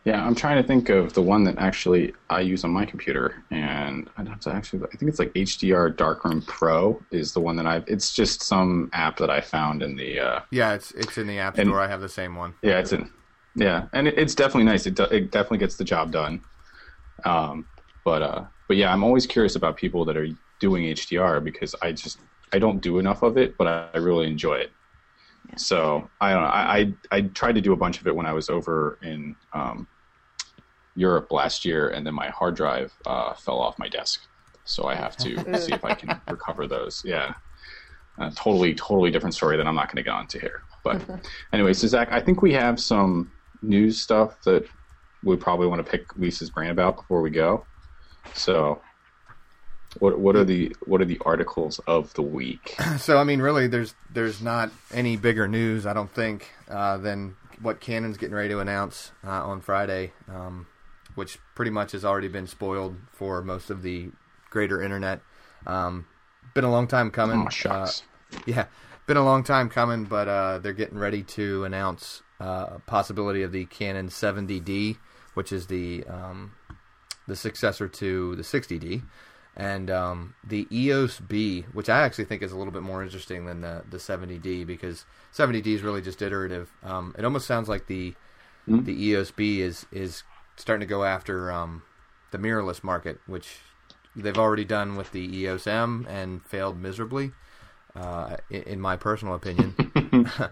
Yeah, 0.06 0.26
I'm 0.26 0.36
trying 0.36 0.62
to 0.62 0.68
think 0.68 0.90
of 0.90 1.14
the 1.14 1.22
one 1.22 1.44
that 1.46 1.58
actually 1.58 2.14
I 2.30 2.42
use 2.42 2.64
on 2.64 2.72
my 2.72 2.86
computer, 2.86 3.44
and 3.52 4.10
I'd 4.18 4.28
have 4.28 4.40
to 4.42 4.52
actually. 4.52 4.84
I 4.92 4.98
think 4.98 5.10
it's 5.10 5.20
like 5.20 5.34
HDR 5.34 5.96
Darkroom 5.96 6.42
Pro 6.44 7.06
is 7.12 7.34
the 7.34 7.40
one 7.40 7.56
that 7.58 7.68
I've. 7.68 7.84
It's 7.88 8.14
just 8.14 8.44
some 8.44 8.90
app 8.94 9.18
that 9.18 9.30
I 9.30 9.42
found 9.42 9.84
in 9.84 9.96
the. 9.96 10.20
Uh, 10.20 10.40
yeah, 10.52 10.74
it's 10.74 10.92
it's 10.92 11.18
in 11.18 11.28
the 11.28 11.40
app 11.40 11.58
store. 11.58 11.80
I 11.80 11.88
have 11.88 12.02
the 12.02 12.10
same 12.10 12.36
one. 12.36 12.56
Yeah, 12.62 12.80
it's 12.80 12.94
in. 12.94 13.12
Yeah, 13.56 13.88
and 13.94 14.08
it, 14.08 14.18
it's 14.18 14.36
definitely 14.36 14.66
nice. 14.66 14.86
It 14.86 14.96
do, 14.96 15.04
it 15.04 15.32
definitely 15.32 15.60
gets 15.60 15.76
the 15.76 15.84
job 15.84 16.12
done. 16.12 16.42
Um, 17.26 17.68
but 18.04 18.22
uh, 18.22 18.46
but 18.68 18.78
yeah, 18.78 18.92
I'm 18.92 19.04
always 19.04 19.26
curious 19.26 19.56
about 19.56 19.78
people 19.78 20.06
that 20.06 20.18
are 20.18 20.28
doing 20.60 20.84
HDR 20.86 21.44
because 21.44 21.76
I 21.82 21.92
just 21.92 22.20
I 22.54 22.60
don't 22.60 22.82
do 22.82 23.00
enough 23.00 23.24
of 23.24 23.38
it, 23.38 23.58
but 23.58 23.68
I, 23.68 23.90
I 23.94 23.98
really 23.98 24.28
enjoy 24.28 24.56
it. 24.56 24.72
So 25.56 26.10
I 26.20 26.34
don't 26.34 26.42
know. 26.44 26.50
I, 26.50 26.78
I, 26.78 26.94
I 27.12 27.22
tried 27.22 27.56
to 27.56 27.62
do 27.62 27.74
a 27.74 27.78
bunch 27.78 28.00
of 28.00 28.08
it 28.08 28.16
when 28.16 28.26
I 28.26 28.34
was 28.34 28.50
over 28.50 29.00
in 29.02 29.36
um, 29.54 29.88
Europe 30.96 31.32
last 31.32 31.64
year, 31.64 31.90
and 31.90 32.06
then 32.06 32.14
my 32.14 32.30
hard 32.30 32.56
drive 32.56 32.94
uh, 33.06 33.34
fell 33.34 33.60
off 33.60 33.80
my 33.80 33.88
desk. 33.88 34.22
So 34.66 34.86
I 34.88 34.96
have 34.96 35.16
to 35.18 35.60
see 35.62 35.74
if 35.74 35.86
I 35.86 35.94
can 35.94 36.20
recover 36.30 36.68
those. 36.68 37.02
Yeah, 37.06 37.34
uh, 38.20 38.32
totally 38.36 38.74
totally 38.76 39.12
different 39.12 39.36
story 39.36 39.58
that 39.58 39.68
I'm 39.68 39.76
not 39.76 39.88
going 39.88 39.98
to 39.98 40.04
get 40.04 40.14
onto 40.14 40.40
here. 40.40 40.64
But 40.84 41.02
anyway, 41.54 41.74
so 41.74 41.88
Zach, 41.88 42.10
I 42.12 42.20
think 42.20 42.42
we 42.42 42.54
have 42.54 42.80
some 42.80 43.32
news 43.62 44.02
stuff 44.02 44.42
that 44.46 44.66
we 45.24 45.36
probably 45.36 45.68
want 45.68 45.84
to 45.86 45.90
pick 45.90 46.16
Lisa's 46.16 46.50
brain 46.50 46.70
about 46.70 46.98
before 46.98 47.22
we 47.22 47.30
go. 47.30 47.68
So 48.34 48.82
what 50.00 50.20
what 50.20 50.36
are 50.36 50.44
the 50.44 50.76
what 50.86 51.02
are 51.02 51.06
the 51.06 51.20
articles 51.26 51.80
of 51.88 52.14
the 52.14 52.22
week? 52.22 52.76
So 53.00 53.18
I 53.18 53.24
mean, 53.24 53.42
really, 53.42 53.68
there's 53.68 53.96
there's 54.12 54.42
not 54.42 54.72
any 54.94 55.18
bigger 55.18 55.48
news, 55.48 55.86
I 55.86 55.94
don't 55.94 56.12
think, 56.12 56.52
uh, 56.70 56.98
than 56.98 57.36
what 57.62 57.80
Canon's 57.80 58.18
getting 58.18 58.36
ready 58.36 58.50
to 58.50 58.60
announce 58.60 59.12
uh, 59.24 59.46
on 59.46 59.62
Friday, 59.62 60.14
um, 60.28 60.68
which 61.16 61.38
pretty 61.56 61.72
much 61.72 61.92
has 61.92 62.06
already 62.06 62.28
been 62.28 62.48
spoiled 62.48 62.96
for 63.14 63.42
most 63.42 63.70
of 63.70 63.82
the 63.82 64.10
greater 64.50 64.82
internet. 64.82 65.22
Um, 65.66 66.08
been 66.54 66.64
a 66.64 66.72
long 66.72 66.88
time 66.88 67.12
coming. 67.12 67.46
Oh, 67.48 67.50
shucks. 67.50 68.04
Uh, 68.34 68.40
yeah, 68.46 68.66
been 69.06 69.18
a 69.18 69.26
long 69.26 69.44
time 69.44 69.70
coming, 69.70 70.06
but 70.06 70.28
uh, 70.28 70.60
they're 70.60 70.74
getting 70.74 70.98
ready 70.98 71.24
to 71.24 71.64
announce 71.64 72.22
uh, 72.40 72.78
possibility 72.86 73.42
of 73.42 73.52
the 73.52 73.66
Canon 73.66 74.10
70D, 74.10 74.98
which 75.34 75.52
is 75.52 75.68
the 75.68 76.04
um, 76.06 76.54
the 77.28 77.36
successor 77.36 77.88
to 77.88 78.36
the 78.36 78.44
60D, 78.44 79.04
and 79.58 79.90
um, 79.90 80.36
the 80.44 80.68
EOS 80.72 81.20
B, 81.20 81.66
which 81.74 81.90
I 81.90 82.02
actually 82.02 82.26
think 82.26 82.44
is 82.44 82.52
a 82.52 82.58
little 82.58 82.72
bit 82.72 82.84
more 82.84 83.04
interesting 83.04 83.48
than 83.48 83.62
the 83.62 83.84
the 83.90 83.98
70D 83.98 84.66
because 84.66 85.06
70D 85.34 85.66
is 85.68 85.82
really 85.82 86.02
just 86.02 86.22
iterative. 86.22 86.72
Um, 86.84 87.14
it 87.18 87.26
almost 87.26 87.48
sounds 87.48 87.68
like 87.68 87.88
the 87.88 88.12
mm-hmm. 88.70 88.86
the 88.86 89.06
EOS 89.06 89.32
B 89.32 89.62
is 89.62 89.88
is 89.92 90.24
starting 90.56 90.88
to 90.88 90.90
go 90.90 91.04
after 91.04 91.52
um, 91.52 91.82
the 92.30 92.38
mirrorless 92.38 92.84
market, 92.84 93.20
which 93.26 93.58
they've 94.16 94.38
already 94.38 94.64
done 94.64 94.96
with 94.96 95.12
the 95.12 95.38
EOS 95.38 95.66
M 95.66 96.06
and 96.08 96.46
failed 96.46 96.80
miserably. 96.80 97.32
Uh, 97.96 98.38
in, 98.52 98.62
in, 98.64 98.80
my 98.80 98.96
personal 98.96 99.34
opinion. 99.34 99.74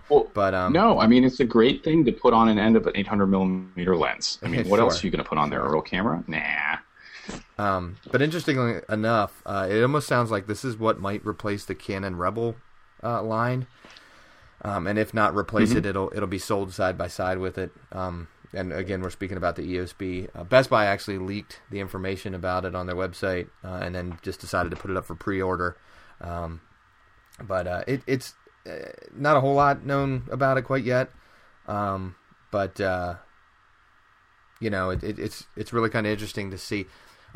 well, 0.10 0.28
but 0.34 0.56
um, 0.56 0.74
no, 0.74 1.00
I 1.00 1.06
mean 1.06 1.24
it's 1.24 1.40
a 1.40 1.46
great 1.46 1.84
thing 1.84 2.04
to 2.06 2.12
put 2.12 2.34
on 2.34 2.50
an 2.50 2.58
end 2.58 2.76
of 2.76 2.88
an 2.88 2.94
800 2.96 3.28
millimeter 3.28 3.96
lens. 3.96 4.40
I 4.42 4.48
mean, 4.48 4.68
what 4.68 4.78
sure. 4.78 4.86
else 4.86 5.04
are 5.04 5.06
you 5.06 5.12
going 5.12 5.24
to 5.24 5.30
put 5.30 5.38
on 5.38 5.52
there? 5.52 5.64
A 5.64 5.72
real 5.72 5.84
camera? 5.84 6.24
Nah. 6.26 6.78
Um, 7.58 7.98
but 8.12 8.22
interestingly 8.22 8.82
enough, 8.90 9.42
uh, 9.46 9.68
it 9.70 9.82
almost 9.82 10.08
sounds 10.08 10.32
like 10.32 10.48
this 10.48 10.66
is 10.66 10.78
what 10.78 11.00
might 11.00 11.26
replace 11.26 11.66
the 11.66 11.76
Canon 11.76 12.18
Rebel 12.18 12.56
uh, 13.04 13.22
line. 13.24 13.68
Um, 14.62 14.88
and 14.88 14.98
if 14.98 15.14
not 15.14 15.36
replace 15.36 15.70
mm-hmm. 15.70 15.80
it, 15.80 15.86
it'll 15.86 16.12
it'll 16.16 16.28
be 16.28 16.40
sold 16.40 16.74
side 16.74 16.98
by 16.98 17.08
side 17.08 17.38
with 17.38 17.58
it. 17.58 17.72
Um, 17.92 18.28
and 18.54 18.72
again, 18.72 19.02
we're 19.02 19.10
speaking 19.10 19.38
about 19.38 19.58
the 19.58 19.64
EOS 19.64 19.94
B. 19.94 20.28
Uh, 20.34 20.44
Best 20.44 20.70
Buy 20.70 20.86
actually 20.86 21.18
leaked 21.18 21.62
the 21.70 21.80
information 21.80 22.34
about 22.34 22.66
it 22.66 22.74
on 22.74 22.88
their 22.88 22.96
website, 22.96 23.50
uh, 23.64 23.80
and 23.82 23.94
then 23.94 24.18
just 24.22 24.40
decided 24.40 24.70
to 24.70 24.78
put 24.78 24.90
it 24.90 24.98
up 24.98 25.06
for 25.06 25.16
pre-order. 25.16 25.78
Um, 26.22 26.62
but 27.42 27.68
uh, 27.68 27.84
it, 27.86 28.02
it's 28.08 28.34
uh, 28.66 28.92
not 29.14 29.36
a 29.36 29.42
whole 29.42 29.56
lot 29.56 29.86
known 29.86 30.24
about 30.32 30.58
it 30.58 30.64
quite 30.64 30.86
yet. 30.86 31.12
Um, 31.68 32.16
but 32.50 32.80
uh, 32.80 33.16
you 34.60 34.70
know, 34.70 34.90
it, 34.90 35.04
it, 35.04 35.20
it's 35.20 35.46
it's 35.56 35.74
really 35.74 35.90
kind 35.90 36.08
of 36.08 36.12
interesting 36.12 36.52
to 36.52 36.58
see. 36.58 36.86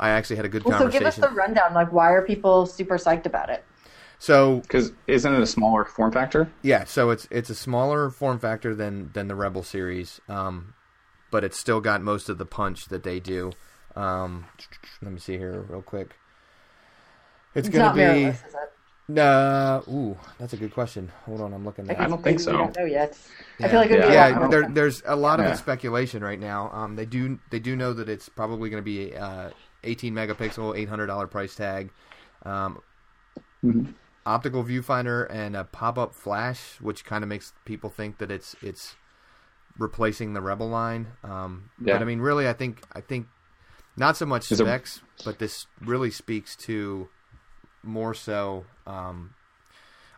I 0.00 0.10
actually 0.10 0.36
had 0.36 0.46
a 0.46 0.48
good 0.48 0.64
well, 0.64 0.78
conversation. 0.78 1.12
So 1.12 1.16
give 1.16 1.24
us 1.24 1.30
the 1.30 1.36
rundown. 1.36 1.74
Like, 1.74 1.92
why 1.92 2.10
are 2.10 2.22
people 2.22 2.66
super 2.66 2.96
psyched 2.96 3.26
about 3.26 3.50
it? 3.50 3.64
So, 4.18 4.60
because 4.60 4.92
isn't 5.06 5.32
it 5.32 5.40
a 5.40 5.46
smaller 5.46 5.84
form 5.84 6.10
factor? 6.10 6.50
Yeah, 6.62 6.84
so 6.84 7.10
it's 7.10 7.28
it's 7.30 7.48
a 7.50 7.54
smaller 7.54 8.10
form 8.10 8.38
factor 8.38 8.74
than 8.74 9.10
than 9.12 9.28
the 9.28 9.34
Rebel 9.34 9.62
series, 9.62 10.20
um, 10.28 10.74
but 11.30 11.44
it's 11.44 11.58
still 11.58 11.80
got 11.80 12.02
most 12.02 12.28
of 12.28 12.38
the 12.38 12.46
punch 12.46 12.86
that 12.86 13.02
they 13.02 13.20
do. 13.20 13.52
Um, 13.94 14.46
let 15.02 15.12
me 15.12 15.18
see 15.20 15.36
here 15.36 15.64
real 15.68 15.82
quick. 15.82 16.16
It's, 17.54 17.68
it's 17.68 17.76
going 17.76 17.96
to 17.96 18.32
be. 19.08 19.18
Uh, 19.18 19.80
ooh, 19.88 20.16
that's 20.38 20.52
a 20.52 20.56
good 20.56 20.72
question. 20.72 21.10
Hold 21.24 21.40
on, 21.40 21.52
I'm 21.52 21.64
looking. 21.64 21.90
At 21.90 22.00
I 22.00 22.06
don't 22.06 22.22
think 22.22 22.40
so. 22.40 22.52
don't 22.52 22.76
know 22.76 22.84
yet. 22.84 23.18
Yeah. 23.58 23.66
I 23.66 23.68
feel 23.70 23.80
like 23.80 23.90
yeah, 23.90 24.12
yeah 24.12 24.48
there, 24.48 24.68
there's 24.68 25.02
a 25.04 25.16
lot 25.16 25.40
of 25.40 25.56
speculation 25.56 26.22
right 26.22 26.38
now. 26.38 26.70
Um, 26.72 26.94
they 26.94 27.06
do 27.06 27.38
they 27.50 27.58
do 27.58 27.74
know 27.74 27.92
that 27.92 28.08
it's 28.08 28.28
probably 28.28 28.70
going 28.70 28.82
to 28.82 28.84
be 28.84 29.16
uh, 29.16 29.50
18 29.84 30.14
megapixel, 30.14 30.76
800 30.76 31.06
dollar 31.06 31.26
price 31.26 31.54
tag, 31.54 31.90
um, 32.44 32.80
mm-hmm. 33.64 33.92
optical 34.26 34.64
viewfinder, 34.64 35.26
and 35.30 35.56
a 35.56 35.64
pop 35.64 35.98
up 35.98 36.14
flash, 36.14 36.76
which 36.80 37.04
kind 37.04 37.24
of 37.24 37.28
makes 37.28 37.52
people 37.64 37.90
think 37.90 38.18
that 38.18 38.30
it's 38.30 38.56
it's 38.62 38.96
replacing 39.78 40.32
the 40.34 40.40
Rebel 40.40 40.68
line. 40.68 41.08
Um, 41.24 41.70
yeah. 41.82 41.94
But 41.94 42.02
I 42.02 42.04
mean, 42.04 42.20
really, 42.20 42.48
I 42.48 42.52
think 42.52 42.82
I 42.92 43.00
think 43.00 43.26
not 43.96 44.16
so 44.16 44.26
much 44.26 44.44
specs, 44.44 45.00
but 45.24 45.38
this 45.38 45.66
really 45.80 46.10
speaks 46.10 46.56
to 46.56 47.08
more 47.82 48.14
so. 48.14 48.64
Um, 48.86 49.34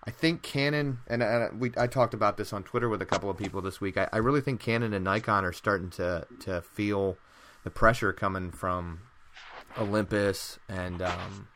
I 0.05 0.11
think 0.11 0.43
Canon 0.43 0.99
and, 1.07 1.23
and, 1.23 1.61
we 1.61 1.73
I 1.77 1.87
talked 1.87 2.15
about 2.15 2.37
this 2.37 2.53
on 2.53 2.65
Twitter 2.65 2.89
with 2.89 3.01
a 3.01 3.07
couple 3.07 3.31
of 3.31 3.37
people 3.37 3.63
this 3.63 3.81
week. 3.81 3.97
I, 3.97 4.09
I, 4.13 4.17
really 4.19 4.41
think 4.41 4.61
Canon 4.61 4.93
and 4.93 5.05
Nikon 5.05 5.45
are 5.45 5.53
starting 5.53 5.91
to 5.91 6.27
to 6.41 6.61
feel 6.63 7.17
the 7.63 7.71
pressure 7.71 8.13
coming 8.13 8.51
from 8.51 9.01
Olympus 9.79 10.59
and 10.69 11.03
um, 11.03 11.49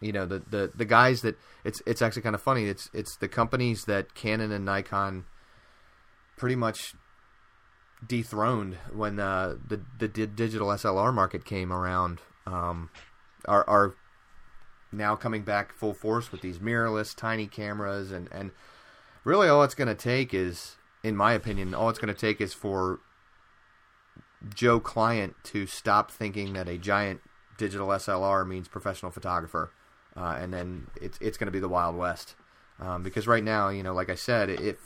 you 0.00 0.12
know 0.12 0.26
the, 0.26 0.40
the 0.50 0.72
the 0.74 0.84
guys 0.84 1.22
that 1.22 1.36
it's 1.64 1.82
it's 1.86 2.02
actually 2.02 2.22
kind 2.22 2.34
of 2.34 2.42
funny. 2.42 2.66
It's 2.66 2.90
it's 2.92 3.16
the 3.16 3.28
companies 3.28 3.84
that 3.84 4.14
Canon 4.14 4.52
and 4.52 4.64
Nikon 4.64 5.24
pretty 6.36 6.56
much 6.56 6.94
dethroned 8.06 8.76
when 8.92 9.18
uh, 9.18 9.56
the 9.66 9.80
the 9.98 10.08
digital 10.08 10.68
SLR 10.68 11.12
market 11.12 11.44
came 11.44 11.72
around. 11.72 12.20
Um, 12.46 12.90
are 13.46 13.68
are 13.68 13.94
now 14.92 15.16
coming 15.16 15.42
back 15.42 15.72
full 15.72 15.94
force 15.94 16.30
with 16.30 16.40
these 16.40 16.58
mirrorless 16.58 17.14
tiny 17.14 17.46
cameras 17.46 18.10
and 18.12 18.28
and 18.32 18.52
really 19.24 19.48
all 19.48 19.62
it's 19.62 19.74
going 19.74 19.88
to 19.88 19.94
take 19.94 20.32
is 20.32 20.76
in 21.02 21.16
my 21.16 21.32
opinion 21.32 21.74
all 21.74 21.88
it's 21.88 21.98
going 21.98 22.12
to 22.14 22.18
take 22.18 22.40
is 22.40 22.54
for 22.54 23.00
Joe 24.54 24.80
client 24.80 25.36
to 25.44 25.66
stop 25.66 26.10
thinking 26.10 26.52
that 26.54 26.68
a 26.68 26.78
giant 26.78 27.20
digital 27.56 27.88
SLR 27.88 28.46
means 28.46 28.68
professional 28.68 29.12
photographer 29.12 29.70
uh, 30.16 30.36
and 30.40 30.52
then 30.52 30.88
it's 31.00 31.18
it's 31.20 31.38
going 31.38 31.46
to 31.46 31.52
be 31.52 31.60
the 31.60 31.68
wild 31.68 31.96
west 31.96 32.34
um, 32.80 33.02
because 33.02 33.26
right 33.26 33.44
now 33.44 33.68
you 33.68 33.82
know 33.82 33.94
like 33.94 34.10
I 34.10 34.14
said 34.14 34.50
if 34.50 34.76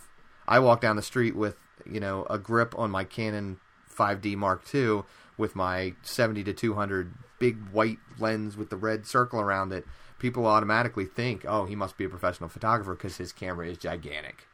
I 0.46 0.58
walk 0.58 0.80
down 0.80 0.96
the 0.96 1.02
street 1.02 1.36
with 1.36 1.56
you 1.86 2.00
know 2.00 2.26
a 2.28 2.38
grip 2.38 2.74
on 2.78 2.90
my 2.90 3.04
Canon 3.04 3.58
5D 3.94 4.36
Mark 4.36 4.62
II 4.74 5.02
with 5.36 5.54
my 5.54 5.94
70 6.02 6.44
to 6.44 6.52
200 6.52 7.12
big 7.38 7.68
white 7.70 7.98
lens 8.18 8.56
with 8.56 8.70
the 8.70 8.76
red 8.76 9.06
circle 9.06 9.40
around 9.40 9.72
it, 9.72 9.86
people 10.18 10.46
automatically 10.46 11.04
think, 11.04 11.44
"Oh, 11.46 11.64
he 11.64 11.76
must 11.76 11.96
be 11.96 12.04
a 12.04 12.08
professional 12.08 12.48
photographer 12.48 12.94
because 12.94 13.16
his 13.16 13.32
camera 13.32 13.68
is 13.68 13.78
gigantic." 13.78 14.46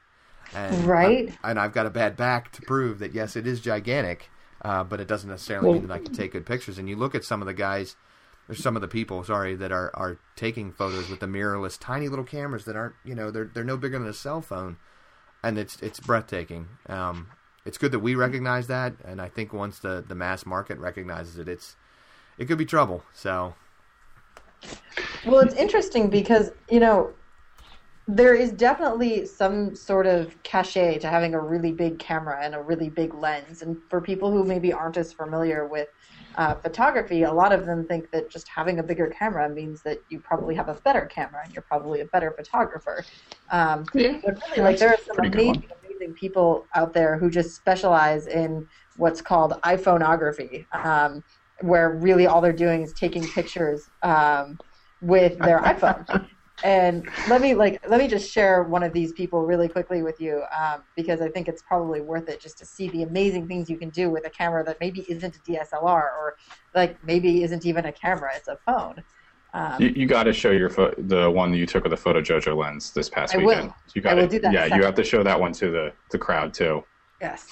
And 0.55 0.85
right. 0.85 1.37
i 1.43 1.51
and 1.51 1.59
I've 1.59 1.73
got 1.73 1.87
a 1.87 1.91
bad 1.91 2.17
back 2.17 2.53
to 2.53 2.63
prove 2.63 2.99
that 2.99 3.15
yes, 3.15 3.37
it 3.37 3.47
is 3.47 3.61
gigantic, 3.61 4.31
uh, 4.65 4.83
but 4.83 4.99
it 4.99 5.07
doesn't 5.07 5.29
necessarily 5.29 5.69
well, 5.69 5.79
mean 5.79 5.89
that 5.89 5.95
I 5.95 5.99
can 5.99 6.15
take 6.15 6.33
good 6.33 6.47
pictures. 6.47 6.79
And 6.79 6.89
you 6.89 6.97
look 6.97 7.15
at 7.15 7.25
some 7.25 7.43
of 7.43 7.47
the 7.47 7.55
guys, 7.55 7.97
or 8.49 8.55
some 8.55 8.77
of 8.77 8.83
the 8.83 8.89
people, 8.89 9.23
sorry, 9.23 9.55
that 9.55 9.71
are 9.71 9.91
are 9.95 10.19
taking 10.37 10.73
photos 10.73 11.11
with 11.11 11.21
the 11.21 11.27
mirrorless, 11.27 11.79
tiny 11.79 12.09
little 12.09 12.25
cameras 12.25 12.65
that 12.65 12.75
aren't, 12.75 12.95
you 13.05 13.15
know, 13.15 13.31
they're 13.31 13.51
they're 13.53 13.63
no 13.63 13.77
bigger 13.77 13.99
than 13.99 14.09
a 14.09 14.15
cell 14.15 14.41
phone, 14.41 14.79
and 15.43 15.59
it's 15.59 15.81
it's 15.81 16.01
breathtaking. 16.01 16.69
Um, 16.89 17.29
it's 17.67 17.79
good 17.79 17.93
that 17.93 18.01
we 18.01 18.15
recognize 18.15 18.67
that, 18.69 18.95
and 19.05 19.21
I 19.21 19.29
think 19.29 19.53
once 19.53 19.79
the 19.79 20.03
the 20.07 20.15
mass 20.15 20.47
market 20.47 20.79
recognizes 20.79 21.39
it, 21.39 21.49
it's 21.49 21.77
it 22.39 22.47
could 22.47 22.59
be 22.59 22.67
trouble. 22.67 23.05
So, 23.13 23.55
well, 25.27 25.41
it's 25.41 25.55
interesting 25.55 26.09
because 26.09 26.51
you 26.71 26.81
know 26.81 27.13
there 28.07 28.35
is 28.35 28.53
definitely 28.53 29.25
some 29.25 29.75
sort 29.75 30.07
of 30.07 30.41
cachet 30.43 30.99
to 30.99 31.09
having 31.09 31.35
a 31.35 31.41
really 31.41 31.73
big 31.73 31.99
camera 31.99 32.39
and 32.43 32.55
a 32.55 32.61
really 32.61 32.91
big 32.91 33.15
lens, 33.15 33.63
and 33.63 33.77
for 33.89 34.01
people 34.01 34.31
who 34.31 34.45
maybe 34.45 34.73
aren't 34.73 34.97
as 34.97 35.13
familiar 35.13 35.67
with 35.67 35.89
uh, 36.37 36.55
photography, 36.57 37.23
a 37.23 37.33
lot 37.33 37.53
of 37.53 37.65
them 37.65 37.87
think 37.87 38.11
that 38.11 38.29
just 38.29 38.49
having 38.49 38.79
a 38.79 38.83
bigger 38.83 39.07
camera 39.07 39.49
means 39.49 39.83
that 39.83 40.01
you 40.11 40.19
probably 40.19 40.55
have 40.55 40.69
a 40.69 40.75
better 40.75 41.07
camera 41.07 41.41
and 41.45 41.55
you're 41.55 41.63
probably 41.63 42.01
a 42.01 42.07
better 42.07 42.33
photographer. 42.33 43.05
Um, 43.51 43.87
yeah, 43.95 44.21
but 44.25 44.43
really, 44.51 44.63
like 44.63 44.79
there 44.79 44.91
are 44.91 44.99
some 45.07 45.19
amazing, 45.25 45.65
amazing 45.87 46.15
people 46.15 46.67
out 46.75 46.93
there 46.93 47.17
who 47.17 47.31
just 47.31 47.55
specialize 47.55 48.27
in 48.27 48.69
what's 48.97 49.23
called 49.23 49.53
iPhoneography. 49.63 50.67
Um, 50.75 51.23
where 51.61 51.91
really 51.91 52.27
all 52.27 52.41
they're 52.41 52.53
doing 52.53 52.83
is 52.83 52.93
taking 52.93 53.27
pictures 53.29 53.89
um, 54.03 54.59
with 55.01 55.39
their 55.39 55.59
iPhone. 55.61 56.29
And 56.63 57.09
let 57.29 57.41
me 57.41 57.55
like 57.55 57.87
let 57.89 57.99
me 57.99 58.07
just 58.07 58.31
share 58.31 58.63
one 58.63 58.85
of 58.85 58.93
these 58.93 59.13
people 59.13 59.45
really 59.45 59.69
quickly 59.69 60.03
with 60.03 60.21
you 60.21 60.45
um, 60.57 60.85
because 60.95 61.21
I 61.21 61.29
think 61.29 61.49
it's 61.49 61.63
probably 61.63 62.01
worth 62.01 62.29
it 62.29 62.41
just 62.41 62.59
to 62.59 62.65
see 62.65 62.89
the 62.91 63.03
amazing 63.03 63.49
things 63.49 63.69
you 63.69 63.77
can 63.77 63.91
do 63.91 64.09
with 64.09 64.25
a 64.27 64.31
camera 64.31 64.63
that 64.65 64.79
maybe 64.81 65.05
isn't 65.09 65.37
a 65.37 65.39
DSLR 65.41 65.85
or 65.85 66.37
like 66.75 67.03
maybe 67.05 67.43
isn't 67.43 67.67
even 67.67 67.87
a 67.87 67.93
camera; 67.93 68.31
it's 68.37 68.49
a 68.49 68.57
phone. 68.65 69.03
Um, 69.53 69.81
you, 69.81 69.89
you 69.91 70.07
got 70.07 70.25
to 70.25 70.33
show 70.33 70.51
your 70.51 70.69
fo- 70.69 70.95
the 70.97 71.31
one 71.31 71.53
that 71.53 71.59
you 71.59 71.67
took 71.67 71.85
with 71.85 71.91
the 71.91 71.97
Photojojo 71.97 72.57
lens 72.57 72.93
this 72.93 73.09
past 73.09 73.35
I 73.35 73.39
weekend. 73.39 73.69
Will. 73.69 73.75
You 73.95 74.03
got 74.03 74.13
I 74.13 74.23
will 74.23 74.29
do 74.29 74.41
that. 74.41 74.53
Yeah, 74.53 74.77
you 74.77 74.83
have 74.83 74.97
to 74.97 75.05
show 75.05 75.23
that 75.23 75.39
one 75.39 75.53
to 75.55 75.71
the 75.71 75.93
the 76.11 76.19
crowd 76.19 76.55
too. 76.55 76.85
Yes. 77.21 77.47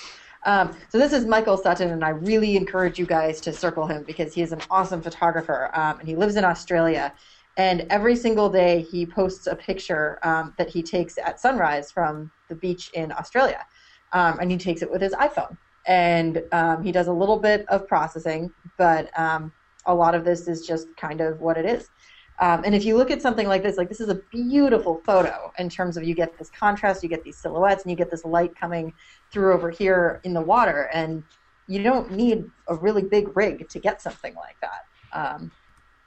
Um, 0.44 0.76
so 0.88 0.98
this 0.98 1.12
is 1.12 1.24
Michael 1.24 1.56
Sutton, 1.56 1.90
and 1.90 2.04
I 2.04 2.10
really 2.10 2.56
encourage 2.56 2.98
you 2.98 3.06
guys 3.06 3.40
to 3.42 3.52
circle 3.52 3.86
him 3.86 4.02
because 4.02 4.34
he 4.34 4.42
is 4.42 4.52
an 4.52 4.60
awesome 4.70 5.00
photographer, 5.00 5.70
um, 5.74 6.00
and 6.00 6.08
he 6.08 6.16
lives 6.16 6.36
in 6.36 6.44
Australia. 6.44 7.12
And 7.56 7.86
every 7.90 8.16
single 8.16 8.48
day, 8.48 8.80
he 8.82 9.04
posts 9.04 9.46
a 9.46 9.54
picture 9.54 10.18
um, 10.22 10.54
that 10.56 10.68
he 10.70 10.82
takes 10.82 11.18
at 11.18 11.38
sunrise 11.38 11.90
from 11.90 12.30
the 12.48 12.54
beach 12.54 12.90
in 12.94 13.12
Australia, 13.12 13.66
um, 14.12 14.38
and 14.40 14.50
he 14.50 14.56
takes 14.56 14.82
it 14.82 14.90
with 14.90 15.02
his 15.02 15.12
iPhone. 15.12 15.56
And 15.86 16.42
um, 16.52 16.82
he 16.82 16.92
does 16.92 17.08
a 17.08 17.12
little 17.12 17.38
bit 17.38 17.66
of 17.68 17.86
processing, 17.88 18.52
but 18.78 19.10
um, 19.18 19.52
a 19.86 19.94
lot 19.94 20.14
of 20.14 20.24
this 20.24 20.48
is 20.48 20.66
just 20.66 20.86
kind 20.96 21.20
of 21.20 21.40
what 21.40 21.58
it 21.58 21.66
is. 21.66 21.90
Um, 22.38 22.62
and 22.64 22.74
if 22.74 22.84
you 22.84 22.96
look 22.96 23.10
at 23.10 23.20
something 23.20 23.46
like 23.46 23.62
this, 23.62 23.76
like 23.76 23.88
this 23.88 24.00
is 24.00 24.08
a 24.08 24.20
beautiful 24.30 25.00
photo 25.04 25.52
in 25.58 25.68
terms 25.68 25.96
of 25.96 26.04
you 26.04 26.14
get 26.14 26.36
this 26.38 26.50
contrast, 26.50 27.02
you 27.02 27.08
get 27.08 27.22
these 27.22 27.36
silhouettes, 27.36 27.82
and 27.82 27.90
you 27.90 27.96
get 27.96 28.10
this 28.10 28.24
light 28.24 28.56
coming 28.56 28.92
through 29.30 29.52
over 29.52 29.70
here 29.70 30.20
in 30.24 30.32
the 30.32 30.40
water, 30.40 30.88
and 30.92 31.22
you 31.68 31.82
don't 31.82 32.10
need 32.10 32.50
a 32.68 32.74
really 32.74 33.02
big 33.02 33.36
rig 33.36 33.68
to 33.68 33.78
get 33.78 34.00
something 34.00 34.34
like 34.34 34.56
that. 34.60 34.86
Um, 35.12 35.52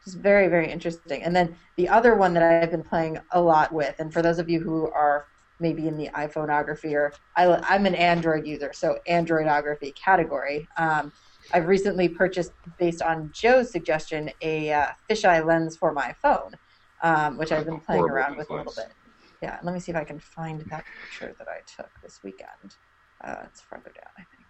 it's 0.06 0.16
very, 0.16 0.47
very 0.47 0.72
interesting. 0.72 1.24
And 1.24 1.36
then 1.36 1.56
the 1.78 1.89
other 1.89 2.16
one 2.16 2.34
that 2.36 2.43
I've 2.43 2.72
been 2.72 2.84
playing 2.84 3.18
a 3.32 3.41
lot 3.41 3.74
with, 3.74 3.95
and 3.99 4.14
for 4.14 4.22
those 4.22 4.38
of 4.38 4.49
you 4.49 4.60
who 4.60 4.91
are 4.91 5.26
maybe 5.60 5.88
in 5.88 5.97
the 5.97 6.10
iPhoneography 6.14 6.93
or 6.93 7.14
I, 7.36 7.47
I'm 7.70 7.86
an 7.86 7.95
Android 7.95 8.45
user, 8.45 8.72
so 8.74 8.99
Androidography 9.10 9.95
category. 9.95 10.68
Um, 10.78 11.12
I've 11.53 11.68
recently 11.68 12.10
purchased, 12.10 12.51
based 12.78 13.01
on 13.01 13.30
Joe's 13.32 13.72
suggestion, 13.72 14.30
a 14.41 14.72
uh, 14.74 14.88
fisheye 15.10 15.45
lens 15.45 15.78
for 15.78 15.93
my 15.93 16.14
phone, 16.22 16.51
um, 17.01 17.38
which 17.38 17.51
I've 17.51 17.66
been 17.66 17.80
playing 17.80 18.01
Horrible 18.01 18.16
around 18.16 18.38
with 18.38 18.49
a 18.49 18.53
little 18.53 18.74
bit. 18.76 18.93
Yeah, 19.41 19.60
let 19.64 19.74
me 19.74 19.80
see 19.80 19.91
if 19.91 19.97
I 19.97 20.03
can 20.03 20.20
find 20.20 20.62
that 20.70 20.86
picture 21.01 21.36
that 21.38 21.47
I 21.47 21.60
took 21.76 21.89
this 22.03 22.20
weekend. 22.24 22.76
Uh, 23.24 23.36
it's 23.45 23.62
farther 23.62 23.91
down, 23.93 24.12
I 24.18 24.24
think. 24.36 24.45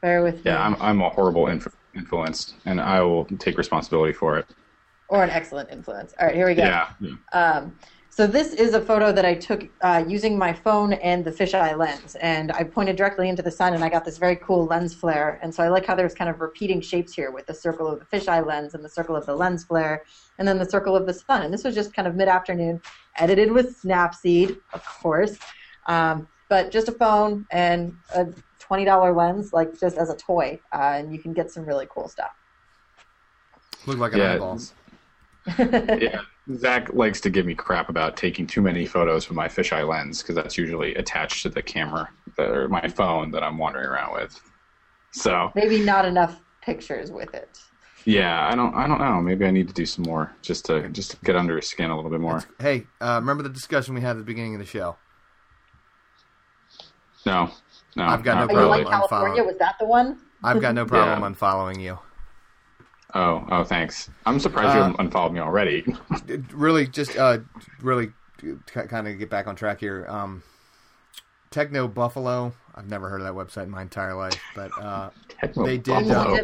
Bear 0.00 0.22
with 0.22 0.36
me. 0.36 0.42
Yeah, 0.46 0.64
I'm 0.64 0.74
I'm 0.80 1.00
a 1.00 1.10
horrible 1.10 1.46
inf- 1.46 1.68
influence, 1.94 2.54
and 2.64 2.80
I 2.80 3.00
will 3.02 3.24
take 3.38 3.58
responsibility 3.58 4.12
for 4.12 4.38
it. 4.38 4.46
or 5.12 5.22
an 5.22 5.30
excellent 5.30 5.70
influence. 5.70 6.14
All 6.18 6.26
right, 6.26 6.34
here 6.34 6.46
we 6.46 6.54
go. 6.54 6.64
Yeah. 6.64 6.88
yeah. 6.98 7.14
Um, 7.32 7.76
so 8.08 8.26
this 8.26 8.52
is 8.52 8.74
a 8.74 8.80
photo 8.80 9.10
that 9.12 9.24
I 9.24 9.34
took 9.34 9.68
uh, 9.82 10.04
using 10.06 10.36
my 10.38 10.52
phone 10.52 10.94
and 10.94 11.24
the 11.24 11.30
fisheye 11.30 11.76
lens, 11.78 12.14
and 12.16 12.50
I 12.52 12.62
pointed 12.64 12.96
directly 12.96 13.28
into 13.28 13.42
the 13.42 13.50
sun, 13.50 13.74
and 13.74 13.84
I 13.84 13.88
got 13.90 14.04
this 14.04 14.18
very 14.18 14.36
cool 14.36 14.66
lens 14.66 14.94
flare. 14.94 15.38
And 15.42 15.54
so 15.54 15.62
I 15.62 15.68
like 15.68 15.86
how 15.86 15.94
there's 15.94 16.14
kind 16.14 16.28
of 16.28 16.40
repeating 16.40 16.80
shapes 16.80 17.12
here 17.14 17.30
with 17.30 17.46
the 17.46 17.54
circle 17.54 17.86
of 17.88 18.00
the 18.00 18.06
fisheye 18.06 18.44
lens 18.46 18.74
and 18.74 18.84
the 18.84 18.88
circle 18.88 19.16
of 19.16 19.24
the 19.26 19.34
lens 19.34 19.64
flare, 19.64 20.04
and 20.38 20.48
then 20.48 20.58
the 20.58 20.68
circle 20.68 20.96
of 20.96 21.06
the 21.06 21.14
sun. 21.14 21.42
And 21.42 21.52
this 21.52 21.64
was 21.64 21.74
just 21.74 21.94
kind 21.94 22.08
of 22.08 22.14
mid-afternoon, 22.14 22.80
edited 23.16 23.52
with 23.52 23.82
Snapseed, 23.82 24.58
of 24.72 24.84
course, 24.84 25.38
um, 25.86 26.28
but 26.48 26.70
just 26.70 26.88
a 26.88 26.92
phone 26.92 27.46
and 27.50 27.94
a 28.14 28.26
twenty 28.72 28.86
dollar 28.86 29.12
lens, 29.12 29.52
like 29.52 29.78
just 29.78 29.98
as 29.98 30.08
a 30.08 30.16
toy, 30.16 30.58
uh, 30.72 30.94
and 30.96 31.12
you 31.12 31.18
can 31.18 31.34
get 31.34 31.50
some 31.50 31.66
really 31.66 31.86
cool 31.90 32.08
stuff. 32.08 32.30
Look 33.84 33.98
like 33.98 34.14
an 34.14 34.20
Yeah. 34.20 34.32
eyeballs. 34.32 34.72
yeah. 35.58 36.22
Zach 36.54 36.90
likes 36.94 37.20
to 37.20 37.28
give 37.28 37.44
me 37.44 37.54
crap 37.54 37.90
about 37.90 38.16
taking 38.16 38.46
too 38.46 38.62
many 38.62 38.86
photos 38.86 39.28
with 39.28 39.36
my 39.36 39.46
fisheye 39.46 39.86
lens 39.86 40.22
because 40.22 40.34
that's 40.36 40.56
usually 40.56 40.94
attached 40.94 41.42
to 41.42 41.50
the 41.50 41.60
camera 41.60 42.08
or 42.38 42.66
my 42.68 42.88
phone 42.88 43.30
that 43.32 43.42
I'm 43.42 43.58
wandering 43.58 43.84
around 43.88 44.14
with. 44.14 44.40
So 45.10 45.52
Maybe 45.54 45.80
not 45.84 46.06
enough 46.06 46.40
pictures 46.62 47.10
with 47.12 47.34
it. 47.34 47.58
yeah, 48.06 48.48
I 48.50 48.54
don't 48.54 48.74
I 48.74 48.86
don't 48.86 49.00
know. 49.02 49.20
Maybe 49.20 49.44
I 49.44 49.50
need 49.50 49.68
to 49.68 49.74
do 49.74 49.84
some 49.84 50.04
more 50.06 50.34
just 50.40 50.64
to 50.66 50.88
just 50.88 51.10
to 51.10 51.16
get 51.24 51.36
under 51.36 51.56
his 51.56 51.68
skin 51.68 51.90
a 51.90 51.94
little 51.94 52.10
bit 52.10 52.20
more. 52.20 52.42
Hey, 52.58 52.86
uh, 53.02 53.18
remember 53.20 53.42
the 53.42 53.50
discussion 53.50 53.94
we 53.94 54.00
had 54.00 54.12
at 54.12 54.18
the 54.20 54.24
beginning 54.24 54.54
of 54.54 54.60
the 54.60 54.66
show? 54.66 54.96
No, 57.26 57.50
no, 57.96 58.04
I've 58.04 58.22
got 58.22 58.34
not 58.34 58.46
no 58.48 58.52
you 58.52 58.58
problem. 58.66 58.84
like 58.84 58.88
California? 58.92 59.28
following. 59.36 59.46
Was 59.46 59.58
that 59.58 59.76
the 59.78 59.86
one? 59.86 60.18
I've 60.42 60.60
got 60.60 60.74
no 60.74 60.84
problem 60.86 61.20
Yeah. 61.20 61.28
unfollowing 61.28 61.80
you. 61.80 61.98
Oh, 63.14 63.46
oh, 63.50 63.62
thanks. 63.64 64.10
I'm 64.24 64.40
surprised 64.40 64.76
Uh, 64.76 64.88
you 64.88 64.96
unfollowed 64.98 65.32
me 65.32 65.40
already. 65.40 65.84
Really, 66.52 66.86
just 66.86 67.16
uh, 67.16 67.38
really, 67.80 68.12
kind 68.74 69.06
of 69.08 69.18
get 69.18 69.28
back 69.30 69.46
on 69.46 69.54
track 69.56 69.80
here. 69.80 70.06
Um, 70.08 70.42
Techno 71.50 71.86
Buffalo. 71.88 72.54
I've 72.74 72.88
never 72.88 73.10
heard 73.10 73.20
of 73.20 73.26
that 73.26 73.34
website 73.34 73.64
in 73.64 73.70
my 73.70 73.82
entire 73.82 74.14
life, 74.14 74.40
but 74.54 74.70
uh, 74.80 75.10
They 75.62 75.76
did, 75.76 76.10
uh, 76.10 76.38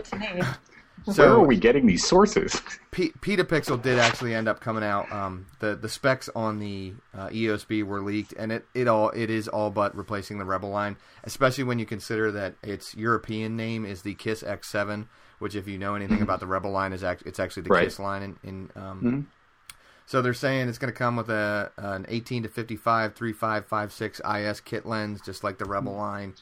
Send 1.14 1.18
it 1.18 1.22
to 1.22 1.28
me. 1.28 1.34
Where 1.36 1.44
are 1.44 1.46
we 1.46 1.56
getting 1.56 1.86
these 1.86 2.06
sources? 2.06 2.60
P- 2.90 3.12
Petapixel 3.20 3.82
did 3.82 3.98
actually 3.98 4.34
end 4.34 4.48
up 4.48 4.60
coming 4.60 4.82
out. 4.84 5.10
Um, 5.12 5.46
the 5.60 5.74
the 5.76 5.88
specs 5.88 6.28
on 6.34 6.58
the 6.58 6.94
uh, 7.16 7.28
EOSB 7.28 7.82
were 7.84 8.00
leaked, 8.00 8.32
and 8.34 8.50
it, 8.52 8.64
it 8.74 8.88
all 8.88 9.10
it 9.10 9.30
is 9.30 9.48
all 9.48 9.70
but 9.70 9.94
replacing 9.96 10.38
the 10.38 10.44
Rebel 10.44 10.70
line. 10.70 10.96
Especially 11.24 11.64
when 11.64 11.78
you 11.78 11.86
consider 11.86 12.30
that 12.32 12.54
its 12.62 12.94
European 12.94 13.56
name 13.56 13.84
is 13.84 14.02
the 14.02 14.14
Kiss 14.14 14.42
X7, 14.42 15.06
which, 15.38 15.54
if 15.54 15.68
you 15.68 15.78
know 15.78 15.94
anything 15.94 16.22
about 16.22 16.40
the 16.40 16.46
Rebel 16.46 16.70
line, 16.70 16.92
is 16.92 17.04
act- 17.04 17.22
it's 17.26 17.38
actually 17.40 17.62
the 17.64 17.70
Right. 17.70 17.84
Kiss 17.84 17.98
line. 17.98 18.22
In, 18.22 18.38
in 18.42 18.70
um, 18.82 19.02
Mhm. 19.02 19.72
so 20.06 20.22
they're 20.22 20.32
saying 20.34 20.68
it's 20.68 20.78
going 20.78 20.92
to 20.92 20.98
come 20.98 21.16
with 21.16 21.28
a 21.30 21.70
an 21.76 22.06
18 22.08 22.44
to 22.44 22.48
55 22.48 23.14
3556 23.14 24.20
IS 24.24 24.60
kit 24.60 24.86
lens, 24.86 25.20
just 25.20 25.44
like 25.44 25.58
the 25.58 25.64
Rebel 25.64 25.94
line. 25.94 26.34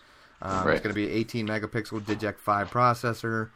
Um, 0.43 0.67
Right. 0.67 0.75
It's 0.75 0.83
going 0.83 0.95
to 0.95 0.95
be 0.95 1.11
18 1.11 1.47
megapixel 1.49 2.03
DIGIC 2.05 2.39
5 2.39 2.71
processor 2.71 3.49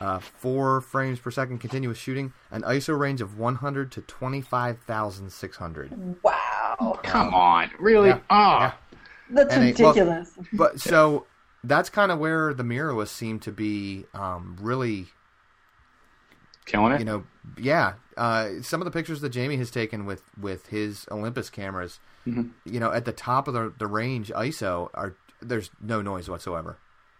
uh, 0.00 0.18
four 0.18 0.80
frames 0.80 1.18
per 1.18 1.30
second 1.30 1.58
continuous 1.58 1.98
shooting, 1.98 2.32
an 2.50 2.62
ISO 2.62 2.98
range 2.98 3.20
of 3.20 3.38
100 3.38 3.92
to 3.92 4.00
25,600. 4.02 6.16
Wow, 6.22 6.98
Come 7.02 7.34
on, 7.34 7.70
really? 7.78 8.08
Yeah. 8.10 8.18
Oh, 8.30 8.58
Yeah. 8.60 8.72
that's 9.30 9.54
And 9.54 9.64
it- 9.64 9.78
well- 9.78 9.90
ridiculous. 9.92 10.38
But 10.52 10.80
so 10.80 11.26
that's 11.64 11.90
kind 11.90 12.10
of 12.10 12.18
where 12.18 12.54
the 12.54 12.62
mirrorless 12.62 13.08
seem 13.08 13.38
to 13.40 13.52
be 13.52 14.06
um, 14.14 14.56
really, 14.60 15.08
killing 16.64 16.92
it. 16.92 16.98
you 17.00 17.04
know, 17.04 17.24
yeah. 17.58 17.94
Uh, 18.16 18.60
some 18.62 18.80
of 18.80 18.84
the 18.84 18.90
pictures 18.90 19.20
that 19.22 19.30
Jamie 19.30 19.56
has 19.56 19.70
taken 19.70 20.06
with, 20.06 20.22
with 20.38 20.66
his 20.68 21.06
Olympus 21.10 21.50
cameras, 21.50 22.00
Mhm. 22.26 22.50
you 22.64 22.78
know, 22.80 22.92
at 22.92 23.04
the 23.06 23.12
top 23.12 23.48
of 23.48 23.54
the, 23.54 23.72
the 23.78 23.86
range 23.86 24.30
ISO 24.34 24.90
are 24.94 25.14
there's 25.42 25.70
no 25.80 26.02
noise 26.02 26.28
whatsoever, 26.28 26.76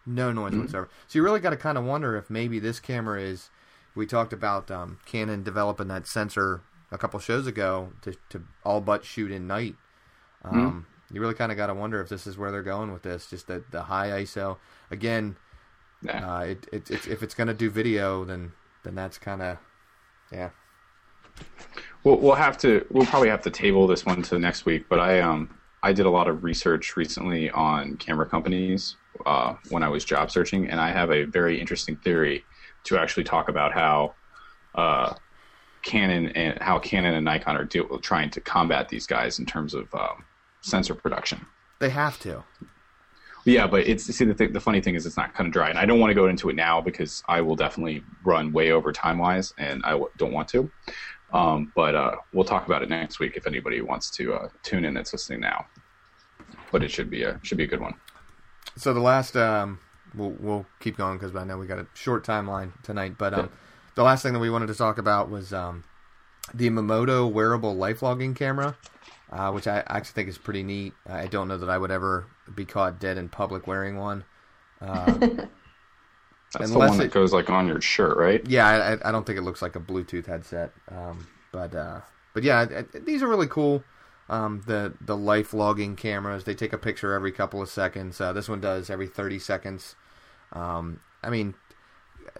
no 0.06 0.32
noise 0.32 0.54
whatsoever. 0.54 0.88
So 1.08 1.18
you 1.18 1.22
really 1.22 1.40
got 1.40 1.50
to 1.50 1.56
kind 1.56 1.78
of 1.78 1.84
wonder 1.84 2.16
if 2.16 2.30
maybe 2.30 2.58
this 2.58 2.80
camera 2.80 3.20
is. 3.20 3.50
We 3.94 4.06
talked 4.06 4.32
about 4.32 4.70
um, 4.70 4.98
Canon 5.04 5.42
developing 5.42 5.88
that 5.88 6.06
sensor 6.06 6.62
a 6.92 6.98
couple 6.98 7.18
shows 7.20 7.46
ago 7.46 7.92
to, 8.02 8.14
to 8.30 8.42
all 8.64 8.80
but 8.80 9.04
shoot 9.04 9.30
in 9.30 9.46
night. 9.46 9.74
Um, 10.44 10.86
You 11.12 11.20
really 11.20 11.34
kind 11.34 11.50
of 11.50 11.58
got 11.58 11.66
to 11.66 11.74
wonder 11.74 12.00
if 12.00 12.08
this 12.08 12.26
is 12.26 12.38
where 12.38 12.52
they're 12.52 12.62
going 12.62 12.92
with 12.92 13.02
this. 13.02 13.28
Just 13.28 13.48
the 13.48 13.64
the 13.70 13.82
high 13.82 14.08
ISO 14.22 14.58
again. 14.90 15.36
Yeah. 16.02 16.34
Uh, 16.34 16.40
it, 16.40 16.66
it, 16.72 16.90
it's 16.90 17.06
if 17.06 17.22
it's 17.22 17.34
going 17.34 17.48
to 17.48 17.54
do 17.54 17.68
video, 17.68 18.24
then 18.24 18.52
then 18.84 18.94
that's 18.94 19.18
kind 19.18 19.42
of 19.42 19.58
yeah. 20.32 20.50
We'll, 22.04 22.16
we'll 22.16 22.34
have 22.34 22.56
to. 22.58 22.86
We'll 22.90 23.06
probably 23.06 23.28
have 23.28 23.42
to 23.42 23.50
table 23.50 23.86
this 23.86 24.06
one 24.06 24.22
to 24.22 24.38
next 24.38 24.64
week. 24.64 24.86
But 24.88 25.00
I 25.00 25.20
um 25.20 25.50
I 25.82 25.92
did 25.92 26.06
a 26.06 26.10
lot 26.10 26.28
of 26.28 26.44
research 26.44 26.96
recently 26.96 27.50
on 27.50 27.96
camera 27.96 28.26
companies 28.26 28.96
uh, 29.26 29.56
when 29.68 29.82
I 29.82 29.88
was 29.88 30.04
job 30.04 30.30
searching, 30.30 30.68
and 30.68 30.80
I 30.80 30.90
have 30.90 31.10
a 31.10 31.24
very 31.24 31.60
interesting 31.60 31.96
theory 31.96 32.44
to 32.84 32.98
actually 32.98 33.24
talk 33.24 33.48
about 33.48 33.72
how 33.72 34.14
uh, 34.74 35.14
Canon 35.82 36.28
and 36.28 36.60
how 36.60 36.78
Canon 36.78 37.14
and 37.14 37.24
Nikon 37.24 37.56
are 37.56 37.64
deal, 37.64 37.98
trying 37.98 38.30
to 38.30 38.40
combat 38.40 38.88
these 38.88 39.06
guys 39.06 39.38
in 39.38 39.46
terms 39.46 39.74
of 39.74 39.92
um, 39.94 40.24
sensor 40.62 40.94
production. 40.94 41.46
They 41.78 41.90
have 41.90 42.18
to. 42.20 42.44
Yeah, 43.46 43.66
but 43.66 43.86
it's 43.86 44.04
see 44.04 44.24
the 44.24 44.34
th- 44.34 44.52
the 44.52 44.60
funny 44.60 44.82
thing 44.82 44.94
is 44.94 45.06
it's 45.06 45.16
not 45.16 45.34
kind 45.34 45.46
of 45.46 45.52
dry, 45.52 45.70
and 45.70 45.78
I 45.78 45.86
don't 45.86 45.98
want 45.98 46.10
to 46.10 46.14
go 46.14 46.28
into 46.28 46.50
it 46.50 46.56
now 46.56 46.80
because 46.80 47.22
I 47.26 47.40
will 47.40 47.56
definitely 47.56 48.04
run 48.22 48.52
way 48.52 48.70
over 48.70 48.92
time 48.92 49.18
wise, 49.18 49.54
and 49.56 49.82
I 49.84 49.92
w- 49.92 50.10
don't 50.18 50.32
want 50.32 50.48
to. 50.48 50.70
Um, 51.32 51.72
but 51.74 51.94
uh, 51.94 52.16
we'll 52.32 52.44
talk 52.44 52.66
about 52.66 52.82
it 52.82 52.90
next 52.90 53.18
week 53.18 53.36
if 53.36 53.46
anybody 53.46 53.80
wants 53.80 54.10
to 54.12 54.34
uh, 54.34 54.48
tune 54.62 54.84
in 54.84 54.94
that's 54.94 55.12
listening 55.12 55.40
now. 55.40 55.66
But 56.70 56.82
it 56.82 56.90
should 56.90 57.08
be 57.08 57.22
a 57.22 57.40
should 57.42 57.56
be 57.56 57.64
a 57.64 57.66
good 57.66 57.80
one. 57.80 57.94
So 58.80 58.94
the 58.94 59.00
last, 59.00 59.36
um, 59.36 59.78
we'll 60.14 60.34
we'll 60.40 60.66
keep 60.80 60.96
going 60.96 61.18
because 61.18 61.36
I 61.36 61.44
know 61.44 61.58
we 61.58 61.66
got 61.66 61.78
a 61.78 61.86
short 61.94 62.24
timeline 62.26 62.72
tonight. 62.82 63.16
But 63.18 63.34
um, 63.34 63.40
Yeah. 63.40 63.46
the 63.94 64.02
last 64.02 64.22
thing 64.22 64.32
that 64.32 64.38
we 64.38 64.48
wanted 64.48 64.68
to 64.68 64.74
talk 64.74 64.96
about 64.96 65.28
was 65.28 65.52
um, 65.52 65.84
the 66.54 66.70
Memoto 66.70 67.30
wearable 67.30 67.76
life 67.76 68.00
logging 68.00 68.32
camera, 68.34 68.76
uh, 69.30 69.52
which 69.52 69.66
I 69.66 69.82
actually 69.86 70.12
think 70.14 70.28
is 70.30 70.38
pretty 70.38 70.62
neat. 70.62 70.94
I 71.06 71.26
don't 71.26 71.46
know 71.46 71.58
that 71.58 71.68
I 71.68 71.76
would 71.76 71.90
ever 71.90 72.26
be 72.54 72.64
caught 72.64 72.98
dead 72.98 73.18
in 73.18 73.28
public 73.28 73.66
wearing 73.66 73.98
one. 73.98 74.24
Uh, 74.80 75.12
That's 76.52 76.68
the 76.68 76.74
Unless 76.74 76.88
one 76.88 76.98
that 76.98 77.04
it- 77.04 77.12
goes 77.12 77.32
like 77.34 77.50
on 77.50 77.68
your 77.68 77.80
shirt, 77.82 78.16
right? 78.16 78.42
yeah, 78.48 78.66
I, 78.66 78.94
I- 78.94 79.08
I 79.10 79.12
don't 79.12 79.24
think 79.26 79.38
it 79.38 79.42
looks 79.42 79.60
like 79.62 79.76
a 79.76 79.80
Bluetooth 79.80 80.24
headset. 80.26 80.72
Um, 80.90 81.26
but 81.52 81.74
uh, 81.74 82.00
but 82.32 82.42
yeah, 82.44 82.62
it, 82.62 82.88
it- 82.94 83.04
these 83.06 83.22
are 83.22 83.28
really 83.28 83.46
cool. 83.46 83.84
Um, 84.30 84.62
the 84.66 84.94
the 85.00 85.16
life 85.16 85.52
logging 85.52 85.96
cameras 85.96 86.44
they 86.44 86.54
take 86.54 86.72
a 86.72 86.78
picture 86.78 87.12
every 87.14 87.32
couple 87.32 87.60
of 87.60 87.68
seconds. 87.68 88.20
Uh, 88.20 88.32
this 88.32 88.48
one 88.48 88.60
does 88.60 88.88
every 88.88 89.08
thirty 89.08 89.38
seconds. 89.40 89.96
Um, 90.52 91.00
I 91.22 91.30
mean, 91.30 91.54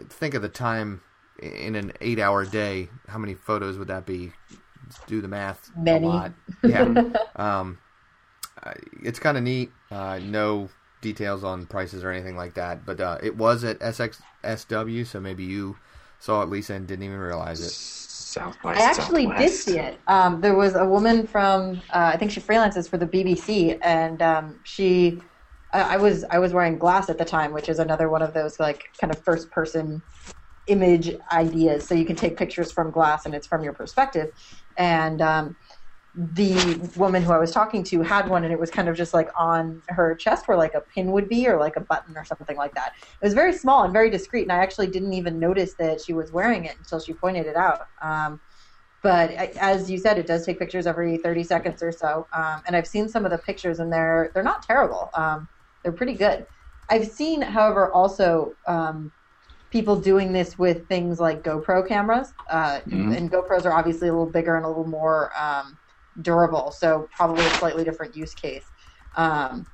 think 0.09 0.34
of 0.34 0.43
the 0.43 0.49
time 0.49 1.03
in 1.43 1.74
an 1.74 1.93
eight 2.01 2.20
hour 2.20 2.47
day. 2.47 2.88
How 3.09 3.18
many 3.18 3.34
photos 3.34 3.76
would 3.76 3.88
that 3.88 4.07
be? 4.07 4.32
Do 5.07 5.20
the 5.20 5.28
math. 5.28 5.70
A 5.76 5.80
Many. 5.80 6.07
lot. 6.07 6.32
Yeah. 6.64 7.05
um, 7.36 7.78
uh, 8.62 8.72
it's 9.03 9.18
kind 9.18 9.36
of 9.36 9.43
neat. 9.45 9.70
Uh, 9.91 10.18
no 10.22 10.68
details 11.01 11.45
on 11.45 11.66
prices 11.66 12.05
or 12.05 12.11
anything 12.11 12.36
like 12.36 12.55
that, 12.55 12.84
but 12.84 13.01
uh, 13.01 13.18
it 13.22 13.36
was 13.36 13.64
at 13.64 13.78
SXSW, 13.80 15.07
so 15.07 15.18
maybe 15.20 15.45
you 15.45 15.76
saw 16.18 16.43
it, 16.43 16.49
Lisa, 16.51 16.74
and 16.74 16.86
didn't 16.86 17.05
even 17.05 17.18
realize 17.18 17.61
it. 17.61 17.72
South 18.31 18.57
by 18.62 18.74
I 18.74 18.83
actually 18.83 19.26
did 19.26 19.51
see 19.51 19.78
it. 19.78 20.01
Um, 20.07 20.41
there 20.41 20.55
was 20.55 20.76
a 20.76 20.85
woman 20.85 21.26
from, 21.26 21.83
uh, 21.91 22.12
I 22.14 22.16
think 22.16 22.31
she 22.31 22.41
freelances 22.41 22.89
for 22.89 22.97
the 22.97 23.07
BBC, 23.07 23.76
and 23.83 24.22
um, 24.22 24.61
she, 24.62 25.20
I, 25.72 25.95
I 25.95 25.97
was 25.97 26.24
I 26.31 26.39
was 26.39 26.53
wearing 26.53 26.78
glass 26.78 27.11
at 27.11 27.18
the 27.18 27.24
time, 27.24 27.53
which 27.53 27.68
is 27.68 27.81
another 27.81 28.09
one 28.09 28.22
of 28.22 28.33
those 28.33 28.61
like 28.61 28.85
kind 29.01 29.12
of 29.12 29.22
first 29.24 29.51
person 29.51 30.03
image 30.66 31.12
ideas. 31.33 31.89
So 31.89 31.95
you 31.97 32.05
can 32.05 32.14
take 32.14 32.37
pictures 32.37 32.70
from 32.70 32.93
glass, 32.93 33.26
and 33.26 33.35
it's 33.35 33.49
from 33.49 33.64
your 33.64 33.72
perspective. 33.72 34.28
And 34.76 35.20
um, 35.20 35.57
the 36.15 36.91
woman 36.97 37.23
who 37.23 37.33
I 37.33 37.39
was 37.39 37.53
talking 37.53 37.85
to 37.85 38.03
had 38.03 38.29
one, 38.29 38.45
and 38.45 38.53
it 38.53 38.59
was 38.59 38.71
kind 38.71 38.89
of 38.89 38.97
just 38.97 39.15
like 39.15 39.31
on 39.37 39.83
her 39.89 40.15
chest, 40.15 40.49
where 40.49 40.57
like 40.57 40.75
a 40.75 40.81
pin 40.81 41.13
would 41.13 41.29
be, 41.29 41.47
or 41.47 41.59
like 41.59 41.77
a 41.77 41.81
button, 41.81 42.17
or 42.17 42.25
something 42.25 42.57
like 42.57 42.75
that. 42.75 42.95
It 43.01 43.25
was 43.25 43.35
very 43.35 43.53
small 43.53 43.85
and 43.85 43.93
very 43.93 44.11
discreet, 44.11 44.43
and 44.43 44.53
I 44.53 44.57
actually 44.57 44.89
didn't 44.89 45.13
even 45.13 45.39
notice 45.39 45.75
that 45.75 46.01
she 46.01 46.13
was 46.13 46.33
wearing 46.33 46.65
it 46.65 46.77
until 46.79 46.99
she 47.01 47.13
pointed 47.13 47.47
it 47.47 47.57
out. 47.57 47.87
Um, 48.03 48.41
but 49.03 49.31
as 49.31 49.91
you 49.91 49.99
said, 49.99 50.19
it 50.19 50.27
does 50.27 50.45
take 50.45 50.59
pictures 50.59 50.87
every 50.87 51.17
30 51.17 51.45
seconds 51.45 51.83
or 51.83 51.91
so. 51.91 52.27
Um, 52.35 52.63
and 52.67 52.77
I've 52.77 52.87
seen 52.87 53.09
some 53.09 53.25
of 53.25 53.31
the 53.31 53.39
pictures, 53.39 53.79
and 53.79 53.93
they're 53.93 54.31
they're 54.35 54.43
not 54.43 54.63
terrible. 54.63 55.11
Um, 55.15 55.49
they're 55.83 55.93
pretty 55.93 56.15
good. 56.15 56.47
I've 56.91 57.07
seen, 57.07 57.41
however, 57.41 57.91
also 57.93 58.55
um, 58.67 59.13
people 59.71 59.97
doing 59.97 60.33
this 60.33 60.59
with 60.59 60.87
things 60.89 61.21
like 61.21 61.43
GoPro 61.43 61.87
cameras, 61.87 62.35
uh, 62.51 62.81
mm-hmm. 62.81 63.13
and 63.13 63.31
GoPros 63.31 63.65
are 63.65 63.73
obviously 63.73 64.09
a 64.09 64.13
little 64.13 64.31
bigger 64.31 64.57
and 64.57 64.65
a 64.65 64.69
little 64.69 64.87
more 64.87 65.31
um, 65.41 65.79
durable, 66.23 66.71
so 66.71 67.09
probably 67.14 67.45
a 67.45 67.51
slightly 67.51 67.85
different 67.85 68.16
use 68.16 68.35
case. 68.35 68.64
Um, 69.16 69.66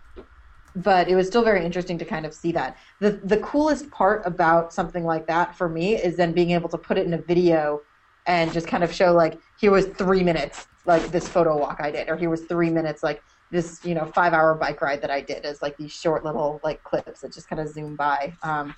but 0.77 1.09
it 1.09 1.17
was 1.17 1.27
still 1.27 1.43
very 1.43 1.65
interesting 1.65 1.97
to 1.99 2.05
kind 2.05 2.27
of 2.27 2.35
see 2.35 2.53
that. 2.53 2.77
The 3.01 3.13
the 3.25 3.39
coolest 3.39 3.91
part 3.91 4.23
about 4.27 4.73
something 4.73 5.05
like 5.05 5.27
that 5.27 5.55
for 5.57 5.69
me 5.69 5.97
is 5.97 6.17
then 6.17 6.33
being 6.33 6.51
able 6.51 6.69
to 6.69 6.79
put 6.79 6.99
it 6.99 7.07
in 7.07 7.15
a 7.15 7.23
video 7.23 7.81
and 8.27 8.53
just 8.53 8.67
kind 8.67 8.85
of 8.85 8.93
show 8.93 9.13
like 9.13 9.39
here 9.59 9.71
was 9.71 9.87
three 9.87 10.23
minutes 10.23 10.67
like 10.85 11.11
this 11.11 11.29
photo 11.29 11.57
walk 11.57 11.79
I 11.81 11.91
did, 11.91 12.09
or 12.09 12.17
here 12.17 12.31
was 12.31 12.43
three 12.43 12.71
minutes 12.71 13.03
like 13.03 13.23
this 13.51 13.81
you 13.85 13.95
know 13.95 14.05
five 14.07 14.33
hour 14.33 14.55
bike 14.55 14.83
ride 14.83 15.01
that 15.03 15.11
I 15.11 15.21
did 15.21 15.45
as 15.45 15.63
like 15.63 15.77
these 15.77 15.93
short 15.93 16.25
little 16.25 16.61
like 16.63 16.83
clips 16.85 17.21
that 17.21 17.33
just 17.33 17.49
kind 17.49 17.61
of 17.61 17.69
zoom 17.69 17.97
by. 17.97 18.35
Um, 18.43 18.75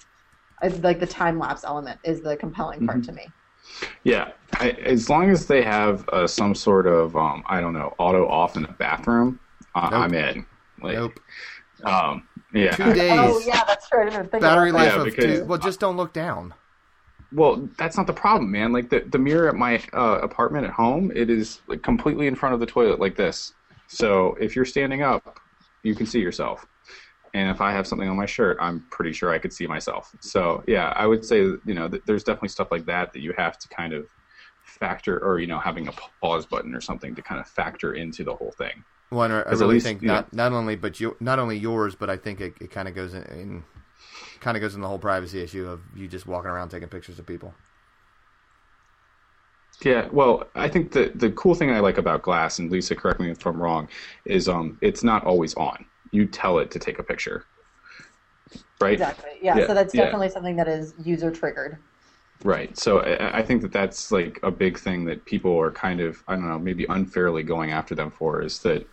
I, 0.62 0.68
like 0.68 1.00
the 1.00 1.06
time 1.06 1.38
lapse 1.38 1.64
element 1.64 2.00
is 2.04 2.20
the 2.20 2.36
compelling 2.36 2.86
part 2.86 2.98
mm-hmm. 3.00 3.10
to 3.10 3.12
me. 3.12 3.26
Yeah, 4.04 4.32
I, 4.54 4.70
as 4.70 5.08
long 5.08 5.30
as 5.30 5.46
they 5.46 5.62
have 5.62 6.08
uh, 6.08 6.26
some 6.26 6.54
sort 6.54 6.86
of 6.86 7.16
um, 7.16 7.44
I 7.46 7.60
don't 7.60 7.74
know 7.74 7.94
auto 7.98 8.26
off 8.28 8.56
in 8.56 8.62
the 8.62 8.68
bathroom, 8.68 9.38
uh, 9.74 9.88
nope. 9.90 10.00
I'm 10.00 10.14
in. 10.14 10.46
Like, 10.80 10.94
nope. 10.94 11.20
Um, 11.84 12.26
yeah. 12.52 12.74
Two 12.74 12.92
days. 12.92 13.12
Oh 13.12 13.40
yeah, 13.46 13.62
that's 13.66 13.88
true. 13.88 14.10
Battery 14.10 14.72
life 14.72 14.92
yeah, 14.92 14.98
of 14.98 15.04
because, 15.04 15.40
two. 15.40 15.44
Well, 15.44 15.58
just 15.58 15.80
don't 15.80 15.96
look 15.96 16.12
down. 16.12 16.54
Well, 17.32 17.68
that's 17.76 17.96
not 17.96 18.06
the 18.06 18.12
problem, 18.14 18.50
man. 18.50 18.72
Like 18.72 18.88
the 18.88 19.00
the 19.00 19.18
mirror 19.18 19.48
at 19.48 19.54
my 19.54 19.82
uh, 19.92 20.20
apartment 20.22 20.64
at 20.64 20.72
home, 20.72 21.12
it 21.14 21.28
is 21.30 21.60
like 21.66 21.82
completely 21.82 22.26
in 22.26 22.34
front 22.34 22.54
of 22.54 22.60
the 22.60 22.66
toilet, 22.66 23.00
like 23.00 23.16
this. 23.16 23.54
So 23.86 24.36
if 24.40 24.56
you're 24.56 24.64
standing 24.64 25.02
up, 25.02 25.38
you 25.82 25.94
can 25.94 26.06
see 26.06 26.20
yourself. 26.20 26.66
And 27.38 27.48
if 27.50 27.60
I 27.60 27.70
have 27.70 27.86
something 27.86 28.08
on 28.08 28.16
my 28.16 28.26
shirt, 28.26 28.58
I'm 28.60 28.84
pretty 28.90 29.12
sure 29.12 29.30
I 29.30 29.38
could 29.38 29.52
see 29.52 29.68
myself. 29.68 30.12
So 30.18 30.64
yeah, 30.66 30.92
I 30.96 31.06
would 31.06 31.24
say 31.24 31.38
you 31.38 31.60
know 31.66 31.86
there's 31.86 32.24
definitely 32.24 32.48
stuff 32.48 32.72
like 32.72 32.84
that 32.86 33.12
that 33.12 33.20
you 33.20 33.32
have 33.38 33.60
to 33.60 33.68
kind 33.68 33.92
of 33.92 34.08
factor, 34.64 35.24
or 35.24 35.38
you 35.38 35.46
know 35.46 35.60
having 35.60 35.86
a 35.86 35.92
pause 36.20 36.46
button 36.46 36.74
or 36.74 36.80
something 36.80 37.14
to 37.14 37.22
kind 37.22 37.40
of 37.40 37.46
factor 37.46 37.94
into 37.94 38.24
the 38.24 38.34
whole 38.34 38.50
thing. 38.50 38.82
Well, 39.12 39.20
I 39.20 39.52
really 39.52 39.74
least, 39.74 39.86
think 39.86 40.02
not 40.02 40.32
know, 40.32 40.50
not 40.50 40.52
only 40.52 40.74
but 40.74 40.98
you 40.98 41.16
not 41.20 41.38
only 41.38 41.56
yours, 41.56 41.94
but 41.94 42.10
I 42.10 42.16
think 42.16 42.40
it, 42.40 42.54
it 42.60 42.72
kind 42.72 42.88
of 42.88 42.96
goes 42.96 43.14
in, 43.14 43.22
in 43.22 43.64
kind 44.40 44.56
of 44.56 44.60
goes 44.60 44.74
in 44.74 44.80
the 44.80 44.88
whole 44.88 44.98
privacy 44.98 45.40
issue 45.40 45.68
of 45.68 45.80
you 45.94 46.08
just 46.08 46.26
walking 46.26 46.50
around 46.50 46.70
taking 46.70 46.88
pictures 46.88 47.20
of 47.20 47.26
people. 47.26 47.54
Yeah, 49.84 50.08
well, 50.10 50.48
I 50.56 50.68
think 50.68 50.90
the 50.90 51.12
the 51.14 51.30
cool 51.30 51.54
thing 51.54 51.70
I 51.70 51.78
like 51.78 51.98
about 51.98 52.22
Glass, 52.22 52.58
and 52.58 52.68
Lisa, 52.68 52.96
correct 52.96 53.20
me 53.20 53.30
if 53.30 53.46
I'm 53.46 53.62
wrong, 53.62 53.88
is 54.24 54.48
um, 54.48 54.76
it's 54.80 55.04
not 55.04 55.22
always 55.24 55.54
on. 55.54 55.84
You 56.10 56.26
tell 56.26 56.58
it 56.58 56.70
to 56.72 56.78
take 56.78 56.98
a 56.98 57.02
picture, 57.02 57.44
right? 58.80 58.94
Exactly. 58.94 59.30
Yeah. 59.42 59.58
yeah. 59.58 59.66
So 59.66 59.74
that's 59.74 59.92
definitely 59.92 60.28
yeah. 60.28 60.32
something 60.32 60.56
that 60.56 60.68
is 60.68 60.94
user 61.02 61.30
triggered. 61.30 61.78
Right. 62.44 62.76
So 62.78 63.00
I, 63.00 63.38
I 63.38 63.42
think 63.42 63.62
that 63.62 63.72
that's 63.72 64.12
like 64.12 64.38
a 64.42 64.50
big 64.50 64.78
thing 64.78 65.04
that 65.06 65.24
people 65.24 65.58
are 65.58 65.70
kind 65.70 66.00
of 66.00 66.22
I 66.28 66.34
don't 66.34 66.48
know 66.48 66.58
maybe 66.58 66.86
unfairly 66.88 67.42
going 67.42 67.72
after 67.72 67.94
them 67.94 68.10
for 68.10 68.42
is 68.42 68.60
that 68.60 68.88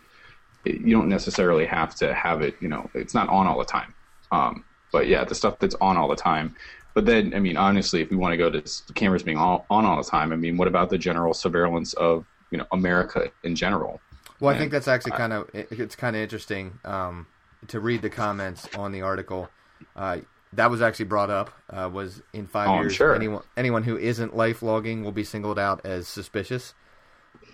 you 0.64 0.96
don't 0.96 1.08
necessarily 1.08 1.64
have 1.66 1.94
to 1.96 2.12
have 2.12 2.42
it. 2.42 2.56
You 2.60 2.68
know, 2.68 2.90
it's 2.94 3.14
not 3.14 3.28
on 3.28 3.46
all 3.46 3.58
the 3.58 3.64
time. 3.64 3.94
Um, 4.32 4.64
but 4.92 5.06
yeah, 5.06 5.24
the 5.24 5.34
stuff 5.34 5.58
that's 5.58 5.76
on 5.76 5.96
all 5.96 6.08
the 6.08 6.16
time 6.16 6.56
but 6.96 7.04
then, 7.04 7.34
I 7.34 7.40
mean, 7.40 7.58
honestly, 7.58 8.00
if 8.00 8.08
we 8.08 8.16
want 8.16 8.32
to 8.32 8.38
go 8.38 8.48
to 8.48 8.62
cameras 8.94 9.22
being 9.22 9.36
all, 9.36 9.66
on 9.68 9.84
all 9.84 9.98
the 9.98 10.10
time, 10.10 10.32
I 10.32 10.36
mean, 10.36 10.56
what 10.56 10.66
about 10.66 10.88
the 10.88 10.96
general 10.96 11.34
surveillance 11.34 11.92
of 11.92 12.24
you 12.50 12.56
know 12.56 12.64
America 12.72 13.30
in 13.44 13.54
general? 13.54 14.00
Well, 14.40 14.50
and 14.50 14.56
I 14.56 14.60
think 14.60 14.72
that's 14.72 14.88
actually 14.88 15.12
kind 15.12 15.32
of 15.32 15.48
it's 15.52 15.96
kind 15.96 16.16
of 16.16 16.22
interesting 16.22 16.78
um, 16.84 17.26
to 17.68 17.80
read 17.80 18.02
the 18.02 18.10
comments 18.10 18.68
on 18.76 18.92
the 18.92 19.02
article. 19.02 19.48
Uh, 19.94 20.18
that 20.52 20.70
was 20.70 20.82
actually 20.82 21.06
brought 21.06 21.30
up. 21.30 21.50
Uh, 21.70 21.88
was 21.92 22.22
in 22.32 22.46
five 22.46 22.68
oh, 22.68 22.80
years, 22.80 22.94
sure. 22.94 23.14
anyone 23.14 23.42
anyone 23.56 23.82
who 23.82 23.96
isn't 23.96 24.36
life 24.36 24.62
logging 24.62 25.04
will 25.04 25.12
be 25.12 25.24
singled 25.24 25.58
out 25.58 25.84
as 25.84 26.08
suspicious. 26.08 26.74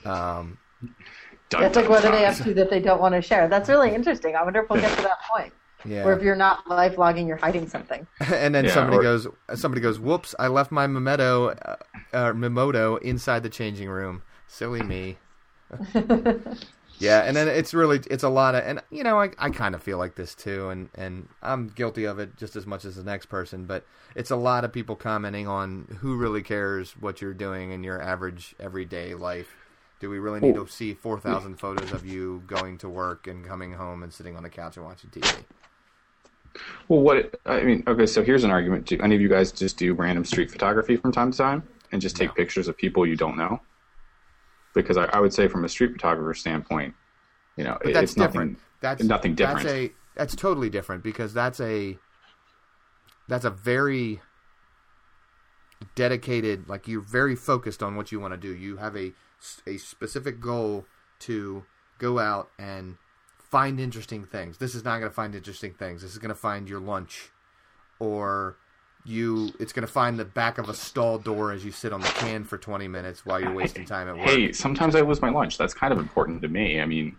Um, 0.04 0.58
That's 1.50 1.76
like 1.76 1.88
what 1.88 2.02
do 2.02 2.10
they 2.10 2.22
have 2.22 2.42
to 2.42 2.54
that 2.54 2.70
they 2.70 2.80
don't 2.80 3.00
want 3.00 3.14
to 3.14 3.22
share? 3.22 3.48
That's 3.48 3.68
really 3.68 3.94
interesting. 3.94 4.36
I 4.36 4.42
wonder 4.42 4.62
if 4.62 4.70
we'll 4.70 4.80
get 4.80 4.96
to 4.96 5.02
that 5.02 5.20
point. 5.32 5.52
Yeah. 5.84 6.04
Or 6.04 6.12
if 6.12 6.22
you're 6.22 6.36
not 6.36 6.68
life 6.68 6.96
logging, 6.96 7.26
you're 7.26 7.36
hiding 7.36 7.68
something. 7.68 8.06
and 8.20 8.54
then 8.54 8.66
yeah, 8.66 8.74
somebody 8.74 8.98
or... 8.98 9.02
goes, 9.02 9.26
somebody 9.54 9.80
goes, 9.80 9.98
"Whoops! 9.98 10.34
I 10.38 10.48
left 10.48 10.70
my 10.70 10.86
Memeto, 10.86 11.58
uh, 11.64 11.76
uh, 12.12 12.32
Memoto 12.32 13.00
inside 13.02 13.42
the 13.42 13.50
changing 13.50 13.88
room. 13.88 14.22
Silly 14.46 14.82
me." 14.82 15.18
yeah, 16.98 17.22
and 17.22 17.36
then 17.36 17.48
it's 17.48 17.74
really 17.74 18.00
it's 18.10 18.22
a 18.22 18.28
lot 18.28 18.54
of, 18.54 18.64
and 18.64 18.80
you 18.90 19.02
know, 19.02 19.20
I 19.20 19.30
I 19.38 19.50
kind 19.50 19.74
of 19.74 19.82
feel 19.82 19.98
like 19.98 20.14
this 20.14 20.34
too, 20.34 20.68
and 20.70 20.88
and 20.94 21.28
I'm 21.42 21.68
guilty 21.68 22.04
of 22.04 22.18
it 22.18 22.36
just 22.36 22.56
as 22.56 22.66
much 22.66 22.84
as 22.84 22.96
the 22.96 23.04
next 23.04 23.26
person. 23.26 23.64
But 23.64 23.84
it's 24.14 24.30
a 24.30 24.36
lot 24.36 24.64
of 24.64 24.72
people 24.72 24.96
commenting 24.96 25.46
on 25.48 25.98
who 26.00 26.16
really 26.16 26.42
cares 26.42 26.92
what 26.92 27.20
you're 27.20 27.34
doing 27.34 27.72
in 27.72 27.82
your 27.84 28.00
average 28.00 28.54
everyday 28.60 29.14
life. 29.14 29.54
Do 30.00 30.10
we 30.10 30.18
really 30.18 30.40
need 30.40 30.56
to 30.56 30.66
see 30.66 30.94
4,000 30.94 31.60
photos 31.60 31.92
of 31.92 32.04
you 32.04 32.42
going 32.48 32.76
to 32.78 32.88
work 32.88 33.28
and 33.28 33.46
coming 33.46 33.72
home 33.72 34.02
and 34.02 34.12
sitting 34.12 34.36
on 34.36 34.42
the 34.42 34.50
couch 34.50 34.76
and 34.76 34.84
watching 34.84 35.10
TV? 35.10 35.44
Well, 36.88 37.00
what 37.00 37.40
I 37.46 37.62
mean, 37.62 37.84
okay, 37.86 38.06
so 38.06 38.22
here's 38.22 38.44
an 38.44 38.50
argument. 38.50 38.86
Do 38.86 38.98
any 39.00 39.14
of 39.14 39.20
you 39.20 39.28
guys 39.28 39.52
just 39.52 39.76
do 39.76 39.94
random 39.94 40.24
street 40.24 40.50
photography 40.50 40.96
from 40.96 41.12
time 41.12 41.30
to 41.30 41.38
time 41.38 41.62
and 41.92 42.02
just 42.02 42.16
take 42.16 42.30
no. 42.30 42.34
pictures 42.34 42.68
of 42.68 42.76
people 42.76 43.06
you 43.06 43.16
don't 43.16 43.36
know? 43.36 43.60
Because 44.74 44.96
I, 44.96 45.04
I, 45.06 45.20
would 45.20 45.34
say, 45.34 45.48
from 45.48 45.64
a 45.64 45.68
street 45.68 45.92
photographer 45.92 46.34
standpoint, 46.34 46.94
you 47.56 47.64
know, 47.64 47.78
that's 47.84 47.98
it's 47.98 48.14
different. 48.14 48.52
nothing. 48.52 48.56
That's 48.80 49.02
nothing 49.02 49.34
different. 49.34 49.64
That's 49.64 49.74
a 49.74 49.92
that's 50.14 50.36
totally 50.36 50.70
different 50.70 51.02
because 51.02 51.34
that's 51.34 51.60
a 51.60 51.98
that's 53.28 53.44
a 53.44 53.50
very 53.50 54.20
dedicated. 55.94 56.68
Like 56.68 56.88
you're 56.88 57.00
very 57.00 57.36
focused 57.36 57.82
on 57.82 57.96
what 57.96 58.12
you 58.12 58.20
want 58.20 58.32
to 58.34 58.38
do. 58.38 58.54
You 58.54 58.78
have 58.78 58.96
a 58.96 59.12
a 59.66 59.76
specific 59.76 60.40
goal 60.40 60.86
to 61.20 61.64
go 61.98 62.18
out 62.18 62.50
and 62.58 62.96
find 63.38 63.78
interesting 63.78 64.24
things. 64.24 64.58
This 64.58 64.74
is 64.74 64.84
not 64.84 64.98
going 64.98 65.10
to 65.10 65.14
find 65.14 65.34
interesting 65.34 65.74
things. 65.74 66.02
This 66.02 66.12
is 66.12 66.18
going 66.18 66.30
to 66.30 66.34
find 66.34 66.68
your 66.68 66.80
lunch, 66.80 67.30
or 67.98 68.56
you. 69.04 69.50
It's 69.58 69.72
going 69.72 69.86
to 69.86 69.92
find 69.92 70.18
the 70.18 70.24
back 70.24 70.58
of 70.58 70.68
a 70.68 70.74
stall 70.74 71.18
door 71.18 71.52
as 71.52 71.64
you 71.64 71.72
sit 71.72 71.92
on 71.92 72.00
the 72.00 72.08
can 72.08 72.44
for 72.44 72.58
twenty 72.58 72.88
minutes 72.88 73.26
while 73.26 73.40
you're 73.40 73.52
wasting 73.52 73.84
time 73.84 74.08
at 74.08 74.16
work. 74.16 74.28
Hey, 74.28 74.52
sometimes 74.52 74.94
I 74.94 75.00
lose 75.00 75.20
my 75.20 75.30
lunch. 75.30 75.58
That's 75.58 75.74
kind 75.74 75.92
of 75.92 75.98
important 75.98 76.42
to 76.42 76.48
me. 76.48 76.80
I 76.80 76.86
mean. 76.86 77.16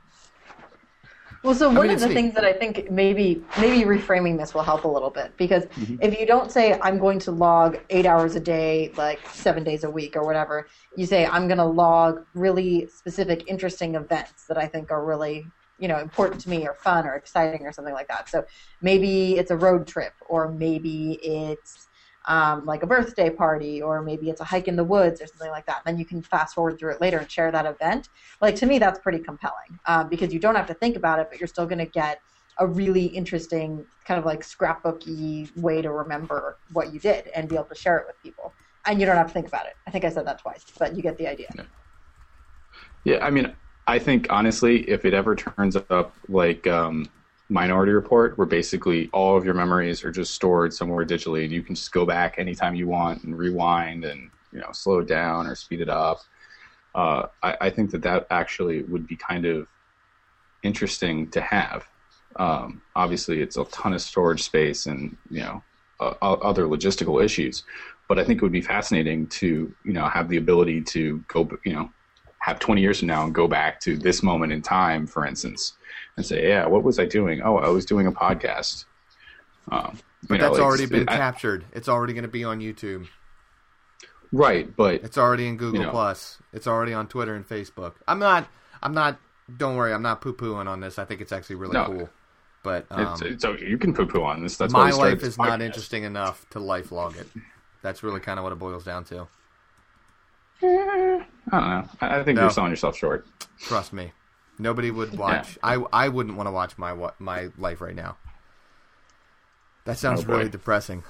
Well, 1.43 1.53
so 1.53 1.67
one 1.67 1.79
I 1.79 1.81
mean, 1.81 1.91
of 1.91 1.99
the 1.99 2.07
things 2.07 2.33
that 2.35 2.45
I 2.45 2.53
think 2.53 2.89
maybe 2.89 3.43
maybe 3.59 3.83
reframing 3.83 4.37
this 4.37 4.53
will 4.53 4.63
help 4.63 4.85
a 4.85 4.87
little 4.87 5.09
bit 5.09 5.35
because 5.35 5.65
mm-hmm. 5.65 5.97
if 6.01 6.17
you 6.17 6.25
don't 6.25 6.49
say 6.49 6.79
I'm 6.81 6.97
going 6.97 7.19
to 7.19 7.31
log 7.31 7.79
eight 7.89 8.05
hours 8.05 8.35
a 8.35 8.39
day, 8.39 8.93
like 8.95 9.19
seven 9.33 9.65
days 9.65 9.83
a 9.83 9.89
week 9.89 10.15
or 10.15 10.23
whatever, 10.23 10.67
you 10.95 11.05
say 11.05 11.25
I'm 11.25 11.49
going 11.49 11.57
to 11.57 11.65
log 11.65 12.25
really 12.33 12.87
specific, 12.87 13.43
interesting 13.47 13.95
events 13.95 14.45
that 14.47 14.57
I 14.57 14.67
think 14.67 14.89
are 14.89 15.03
really 15.03 15.45
you 15.83 15.89
know 15.89 15.99
important 15.99 16.39
to 16.39 16.49
me 16.49 16.65
or 16.65 16.73
fun 16.75 17.05
or 17.05 17.15
exciting 17.15 17.65
or 17.67 17.73
something 17.73 17.93
like 17.93 18.07
that. 18.07 18.29
So 18.29 18.45
maybe 18.81 19.37
it's 19.37 19.51
a 19.51 19.57
road 19.57 19.85
trip, 19.85 20.13
or 20.21 20.49
maybe 20.49 21.19
it's 21.21 21.89
um, 22.25 22.65
like 22.65 22.83
a 22.83 22.87
birthday 22.87 23.29
party, 23.29 23.81
or 23.81 24.01
maybe 24.01 24.29
it's 24.29 24.39
a 24.39 24.45
hike 24.45 24.69
in 24.69 24.77
the 24.77 24.83
woods 24.85 25.21
or 25.21 25.27
something 25.27 25.51
like 25.51 25.65
that. 25.65 25.81
And 25.85 25.93
then 25.93 25.99
you 25.99 26.05
can 26.05 26.23
fast 26.23 26.55
forward 26.55 26.79
through 26.79 26.93
it 26.93 27.01
later 27.01 27.17
and 27.17 27.29
share 27.29 27.51
that 27.51 27.65
event. 27.65 28.07
Like 28.39 28.55
to 28.55 28.65
me, 28.65 28.79
that's 28.79 28.99
pretty 28.99 29.19
compelling 29.19 29.77
um, 29.85 30.07
because 30.07 30.33
you 30.33 30.39
don't 30.39 30.55
have 30.55 30.67
to 30.67 30.73
think 30.73 30.95
about 30.95 31.19
it, 31.19 31.27
but 31.29 31.37
you're 31.37 31.47
still 31.47 31.65
going 31.65 31.79
to 31.79 31.85
get 31.85 32.19
a 32.59 32.65
really 32.65 33.05
interesting 33.05 33.85
kind 34.05 34.17
of 34.17 34.25
like 34.25 34.39
scrapbooky 34.39 35.49
way 35.57 35.81
to 35.81 35.91
remember 35.91 36.59
what 36.69 36.93
you 36.93 36.99
did 37.01 37.27
and 37.35 37.49
be 37.49 37.55
able 37.55 37.65
to 37.65 37.75
share 37.75 37.97
it 37.97 38.05
with 38.07 38.15
people. 38.21 38.55
And 38.85 39.01
you 39.01 39.05
don't 39.05 39.17
have 39.17 39.27
to 39.27 39.33
think 39.33 39.47
about 39.47 39.65
it. 39.65 39.73
I 39.85 39.91
think 39.91 40.05
I 40.05 40.09
said 40.09 40.25
that 40.27 40.39
twice, 40.39 40.63
but 40.79 40.95
you 40.95 41.01
get 41.01 41.17
the 41.17 41.27
idea. 41.27 41.47
Yeah, 41.55 41.63
yeah 43.03 43.25
I 43.25 43.29
mean, 43.31 43.53
I 43.87 43.99
think 43.99 44.27
honestly, 44.29 44.89
if 44.89 45.05
it 45.05 45.13
ever 45.13 45.35
turns 45.35 45.75
up 45.75 46.13
like 46.29 46.65
um, 46.67 47.09
Minority 47.49 47.91
Report, 47.91 48.37
where 48.37 48.47
basically 48.47 49.09
all 49.11 49.35
of 49.37 49.43
your 49.43 49.53
memories 49.53 50.03
are 50.03 50.11
just 50.11 50.33
stored 50.33 50.73
somewhere 50.73 51.05
digitally, 51.05 51.43
and 51.43 51.51
you 51.51 51.61
can 51.61 51.75
just 51.75 51.91
go 51.91 52.05
back 52.05 52.35
anytime 52.37 52.75
you 52.75 52.87
want 52.87 53.23
and 53.23 53.37
rewind 53.37 54.05
and 54.05 54.29
you 54.51 54.59
know 54.59 54.71
slow 54.71 54.99
it 54.99 55.07
down 55.07 55.47
or 55.47 55.55
speed 55.55 55.81
it 55.81 55.89
up. 55.89 56.21
Uh, 56.95 57.27
I, 57.41 57.57
I, 57.61 57.69
think 57.71 57.89
that 57.91 58.03
that 58.03 58.27
actually 58.29 58.83
would 58.83 59.07
be 59.07 59.15
kind 59.15 59.45
of 59.45 59.67
interesting 60.61 61.29
to 61.31 61.41
have. 61.41 61.85
Um, 62.35 62.83
obviously, 62.95 63.41
it's 63.41 63.57
a 63.57 63.65
ton 63.65 63.93
of 63.93 64.01
storage 64.01 64.43
space 64.43 64.85
and 64.85 65.17
you 65.29 65.41
know 65.41 65.63
uh, 65.99 66.13
other 66.21 66.65
logistical 66.65 67.23
issues, 67.23 67.63
but 68.07 68.19
I 68.19 68.23
think 68.23 68.37
it 68.37 68.43
would 68.43 68.51
be 68.51 68.61
fascinating 68.61 69.27
to 69.27 69.73
you 69.83 69.93
know 69.93 70.05
have 70.07 70.29
the 70.29 70.37
ability 70.37 70.81
to 70.81 71.23
go 71.27 71.49
you 71.65 71.73
know 71.73 71.91
have 72.43 72.59
20 72.59 72.81
years 72.81 72.99
from 72.99 73.07
now 73.07 73.23
and 73.23 73.33
go 73.33 73.47
back 73.47 73.79
to 73.79 73.97
this 73.97 74.21
moment 74.21 74.51
in 74.51 74.61
time, 74.61 75.07
for 75.07 75.25
instance, 75.25 75.73
and 76.17 76.25
say, 76.25 76.45
yeah, 76.45 76.65
what 76.65 76.83
was 76.83 76.99
I 76.99 77.05
doing? 77.05 77.41
Oh, 77.41 77.57
I 77.57 77.69
was 77.69 77.85
doing 77.85 78.05
a 78.05 78.11
podcast. 78.11 78.83
Um, 79.71 79.97
but 80.27 80.41
know, 80.41 80.49
that's 80.49 80.59
already 80.59 80.85
been 80.85 81.03
it, 81.03 81.07
captured. 81.07 81.63
It's 81.71 81.87
already 81.87 82.11
going 82.11 82.23
to 82.23 82.29
be 82.29 82.43
on 82.43 82.59
YouTube. 82.59 83.07
Right, 84.33 84.75
but 84.75 84.95
It's 85.05 85.17
already 85.17 85.47
in 85.47 85.55
Google 85.55 85.79
You 85.79 85.85
know. 85.85 85.91
Plus. 85.91 86.37
It's 86.51 86.67
already 86.67 86.93
on 86.93 87.07
Twitter 87.07 87.33
and 87.33 87.47
Facebook. 87.47 87.93
I'm 88.09 88.19
not. 88.19 88.45
I'm 88.81 88.93
not. 88.93 89.19
Don't 89.55 89.77
worry. 89.77 89.93
I'm 89.93 90.01
not 90.01 90.19
poo 90.19 90.33
pooing 90.33 90.67
on 90.67 90.81
this. 90.81 90.99
I 90.99 91.05
think 91.05 91.21
it's 91.21 91.31
actually 91.31 91.55
really 91.55 91.73
No. 91.73 91.85
cool. 91.85 92.09
But 92.61 92.87
um, 92.91 93.13
it's, 93.13 93.21
it's 93.21 93.45
okay. 93.45 93.65
You 93.65 93.77
can 93.77 93.93
poo 93.93 94.05
poo 94.05 94.21
on 94.21 94.43
this. 94.43 94.57
That's 94.57 94.73
my 94.73 94.89
life 94.91 95.23
is 95.23 95.37
not 95.37 95.61
interesting 95.61 96.03
enough 96.03 96.45
to 96.49 96.59
life 96.59 96.91
log 96.91 97.15
it. 97.15 97.27
That's 97.81 98.03
really 98.03 98.19
kind 98.19 98.37
of 98.37 98.43
what 98.43 98.51
it 98.51 98.59
boils 98.59 98.83
down 98.83 99.05
to. 99.05 99.27
I 100.63 101.25
don't 101.51 101.69
know. 101.69 101.85
I, 102.01 102.23
think 102.23 102.35
No. 102.37 102.43
you're 102.43 102.49
selling 102.51 102.71
yourself 102.71 102.97
short. 102.97 103.25
Trust 103.59 103.93
me. 103.93 104.11
Nobody 104.59 104.91
would 104.91 105.17
watch. 105.17 105.57
I 105.63 105.75
I 105.91 106.09
wouldn't 106.09 106.37
want 106.37 106.47
to 106.47 106.51
watch 106.51 106.77
my 106.77 106.95
my 107.19 107.49
life 107.57 107.81
right 107.81 107.95
now. 107.95 108.17
That 109.85 109.97
sounds 109.97 110.23
Oh, 110.23 110.27
really 110.27 110.47
depressing. 110.47 111.03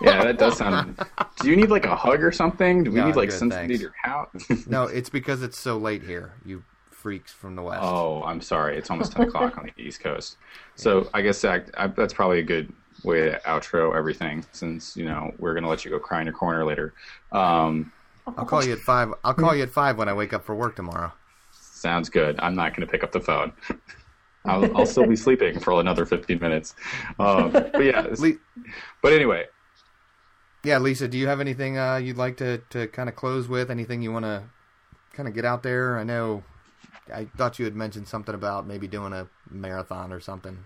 Yeah, 0.00 0.24
that 0.24 0.38
does 0.38 0.56
sound. 0.58 0.98
Do 1.40 1.48
you 1.48 1.54
need 1.56 1.70
like 1.70 1.84
a 1.84 1.94
hug 1.94 2.22
or 2.22 2.32
something? 2.32 2.82
Do 2.84 2.90
we 2.90 2.96
No, 2.96 3.06
need 3.06 3.16
like 3.16 3.30
something 3.30 3.68
to 3.68 3.76
your 3.76 3.94
house? 4.02 4.30
no, 4.66 4.84
it's 4.84 5.08
because 5.10 5.42
it's 5.42 5.56
so 5.58 5.76
late 5.78 6.02
here. 6.02 6.32
You 6.44 6.64
freaks 6.90 7.32
from 7.32 7.54
the 7.54 7.62
west. 7.62 7.82
oh, 7.84 8.24
I'm 8.24 8.40
sorry. 8.40 8.76
It's 8.76 8.90
almost 8.90 9.12
ten 9.12 9.28
o'clock 9.28 9.56
on 9.58 9.70
the 9.76 9.82
East 9.82 10.00
Coast. 10.00 10.38
So 10.74 11.08
I 11.14 11.22
guess 11.22 11.40
that, 11.42 11.70
I, 11.78 11.86
that's 11.86 12.14
probably 12.14 12.40
a 12.40 12.44
good 12.44 12.72
way 13.04 13.26
to 13.30 13.38
outro 13.46 13.94
everything, 13.96 14.44
since 14.52 14.96
you 14.96 15.04
know 15.04 15.32
we're 15.38 15.54
gonna 15.54 15.68
let 15.68 15.84
you 15.84 15.90
go 15.92 16.00
cry 16.00 16.20
in 16.20 16.26
your 16.26 16.34
corner 16.34 16.64
later. 16.64 16.94
Um, 17.30 17.92
I'll 18.26 18.44
call 18.44 18.64
you 18.64 18.72
at 18.72 18.80
five. 18.80 19.12
I'll 19.24 19.34
call 19.34 19.54
you 19.54 19.62
at 19.62 19.70
five 19.70 19.96
when 19.98 20.08
I 20.08 20.12
wake 20.14 20.32
up 20.32 20.44
for 20.44 20.54
work 20.54 20.76
tomorrow. 20.76 21.12
sounds 21.52 22.08
good. 22.08 22.36
I'm 22.40 22.54
not 22.54 22.74
gonna 22.74 22.86
pick 22.86 23.04
up 23.04 23.12
the 23.12 23.20
phone. 23.20 23.52
I'll, 24.44 24.76
I'll 24.76 24.86
still 24.86 25.06
be 25.06 25.16
sleeping 25.26 25.58
for 25.60 25.80
another 25.80 26.06
15 26.06 26.38
minutes. 26.40 26.74
Um, 27.18 27.50
but 27.50 27.82
yeah, 27.84 28.06
Le- 28.18 28.32
but 29.02 29.12
anyway, 29.12 29.46
yeah, 30.64 30.78
Lisa, 30.78 31.08
do 31.08 31.18
you 31.18 31.26
have 31.28 31.40
anything 31.40 31.78
uh, 31.78 31.96
you'd 31.96 32.16
like 32.16 32.36
to, 32.38 32.58
to 32.70 32.86
kind 32.88 33.08
of 33.08 33.14
close 33.16 33.48
with? 33.48 33.70
Anything 33.70 34.02
you 34.02 34.12
want 34.12 34.24
to 34.24 34.42
kind 35.12 35.28
of 35.28 35.34
get 35.34 35.44
out 35.44 35.62
there? 35.62 35.98
I 35.98 36.04
know 36.04 36.42
I 37.12 37.26
thought 37.36 37.58
you 37.58 37.64
had 37.64 37.74
mentioned 37.76 38.08
something 38.08 38.34
about 38.34 38.66
maybe 38.66 38.86
doing 38.88 39.12
a 39.12 39.28
marathon 39.50 40.12
or 40.12 40.20
something. 40.20 40.58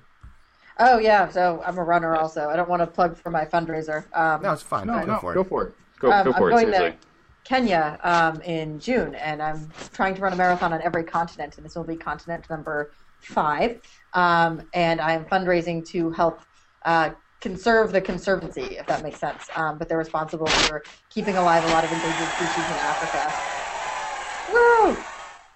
Oh 0.79 0.99
yeah, 0.99 1.29
so 1.29 1.63
I'm 1.67 1.77
a 1.79 1.85
runner 1.85 2.17
also. 2.17 2.49
I 2.49 2.57
don't 2.57 2.69
want 2.69 2.81
to 2.81 2.87
plug 2.87 3.17
for 3.19 3.31
my 3.31 3.45
fundraiser. 3.45 4.05
Um, 4.17 4.41
No, 4.43 4.53
it's 4.53 4.63
fine. 4.63 4.87
no, 4.87 4.99
go 5.01 5.05
no, 5.07 5.19
for 5.19 5.33
it. 5.33 5.35
go 5.35 5.45
for 5.45 5.65
it. 5.69 5.75
Go, 5.99 6.11
Um, 6.13 6.25
go 6.25 6.33
for 6.33 6.51
I'm 6.53 6.59
it. 6.59 6.63
going 6.63 6.75
Seriously. 6.75 6.99
to 6.99 7.07
Kenya 7.45 7.99
um, 8.03 8.41
in 8.43 8.79
June, 8.79 9.15
and 9.15 9.43
I'm 9.43 9.71
trying 9.93 10.15
to 10.15 10.21
run 10.21 10.33
a 10.33 10.37
marathon 10.37 10.73
on 10.73 10.83
every 10.83 11.05
continent, 11.05 11.57
and 11.57 11.65
this 11.65 11.75
will 11.75 11.85
be 11.85 11.97
continent 11.97 12.49
number 12.51 12.93
five. 13.21 13.81
Um, 14.13 14.63
and 14.75 15.01
I 15.01 15.13
am 15.13 15.25
fundraising 15.25 15.87
to 15.89 16.11
help 16.11 16.41
uh, 16.85 17.11
conserve 17.41 17.93
the 17.93 18.01
conservancy, 18.01 18.63
if 18.79 18.87
that 18.87 19.03
makes 19.03 19.19
sense. 19.19 19.49
Um, 19.57 19.79
but 19.79 19.89
they're 19.89 19.99
responsible 19.99 20.47
for 20.47 20.83
keeping 21.09 21.37
alive 21.37 21.65
a 21.65 21.69
lot 21.69 21.85
of 21.85 21.93
endangered 21.93 22.33
species 22.35 22.65
in 22.67 22.73
Africa. 22.73 23.33
Woo! 24.53 24.97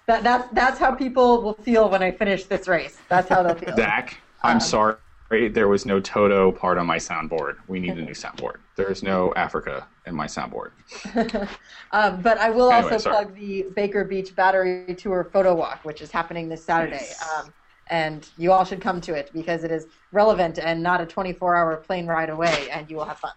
That, 0.07 0.23
that, 0.23 0.53
that's 0.53 0.79
how 0.79 0.93
people 0.93 1.41
will 1.41 1.53
feel 1.53 1.89
when 1.89 2.03
I 2.03 2.11
finish 2.11 2.43
this 2.45 2.67
race. 2.67 2.97
That's 3.09 3.27
how 3.27 3.41
they'll 3.43 3.55
feel. 3.55 3.75
Dak, 3.75 4.19
I'm 4.43 4.55
Um, 4.55 4.59
sorry. 4.59 4.95
There 5.29 5.67
was 5.67 5.85
no 5.87 5.99
Toto 5.99 6.51
part 6.51 6.77
on 6.77 6.85
my 6.85 6.97
soundboard. 6.97 7.55
We 7.67 7.79
need 7.79 7.97
a 7.97 8.01
new 8.01 8.13
soundboard. 8.13 8.57
There 8.75 8.91
is 8.91 9.01
no 9.01 9.33
Africa 9.35 9.87
in 10.05 10.15
my 10.15 10.27
soundboard. 10.27 10.71
Um, 11.91 12.21
but 12.21 12.37
I 12.37 12.49
will 12.49 12.71
Anyway, 12.71 12.91
also 12.91 12.99
sorry. 13.03 13.25
plug 13.25 13.35
the 13.35 13.67
Baker 13.75 14.03
Beach 14.03 14.35
Battery 14.35 14.95
Tour 14.95 15.29
photo 15.31 15.53
walk, 15.55 15.85
which 15.85 16.01
is 16.01 16.11
happening 16.11 16.49
this 16.49 16.65
Saturday. 16.65 16.95
Yes. 17.09 17.23
Um, 17.37 17.53
and 17.87 18.27
you 18.37 18.51
all 18.51 18.65
should 18.65 18.81
come 18.81 18.99
to 19.01 19.13
it 19.13 19.29
because 19.33 19.63
it 19.63 19.71
is 19.71 19.87
relevant 20.11 20.57
and 20.59 20.81
not 20.83 20.99
a 21.01 21.05
24 21.05 21.55
hour 21.55 21.77
plane 21.77 22.07
ride 22.07 22.29
away, 22.29 22.69
and 22.69 22.89
you 22.89 22.97
will 22.97 23.05
have 23.05 23.19
fun. 23.19 23.31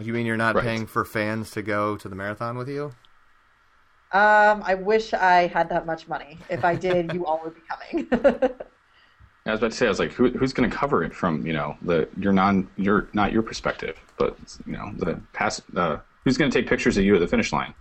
You 0.00 0.12
mean 0.12 0.26
you're 0.26 0.36
not 0.36 0.54
Right. 0.54 0.64
paying 0.64 0.86
for 0.86 1.04
fans 1.04 1.50
to 1.52 1.62
go 1.62 1.96
to 1.96 2.08
the 2.08 2.14
marathon 2.16 2.56
with 2.56 2.68
you? 2.68 2.94
Um, 4.10 4.62
I 4.64 4.74
wish 4.74 5.12
I 5.12 5.48
had 5.48 5.68
that 5.68 5.84
much 5.84 6.08
money. 6.08 6.46
If 6.48 6.64
I 6.64 6.76
did, 6.76 7.12
you 7.12 7.26
all 7.26 7.42
would 7.44 7.54
be 7.54 7.62
coming. 7.62 8.08
I 9.48 9.52
was 9.52 9.60
about 9.60 9.70
to 9.72 9.76
say, 9.76 9.86
I 9.86 9.88
was 9.88 9.98
like, 9.98 10.12
Who, 10.12 10.28
who's 10.30 10.52
going 10.52 10.68
to 10.70 10.76
cover 10.76 11.02
it 11.02 11.14
from 11.14 11.46
you 11.46 11.52
know 11.52 11.76
the 11.82 12.08
your 12.18 12.32
non 12.32 12.68
your 12.76 13.08
not 13.12 13.32
your 13.32 13.42
perspective, 13.42 13.98
but 14.18 14.36
you 14.66 14.74
know 14.74 14.92
the 14.96 15.20
pass. 15.32 15.60
Uh, 15.74 15.98
who's 16.24 16.36
going 16.36 16.50
to 16.50 16.58
take 16.60 16.68
pictures 16.68 16.96
of 16.96 17.04
you 17.04 17.14
at 17.14 17.20
the 17.20 17.26
finish 17.26 17.52
line? 17.52 17.74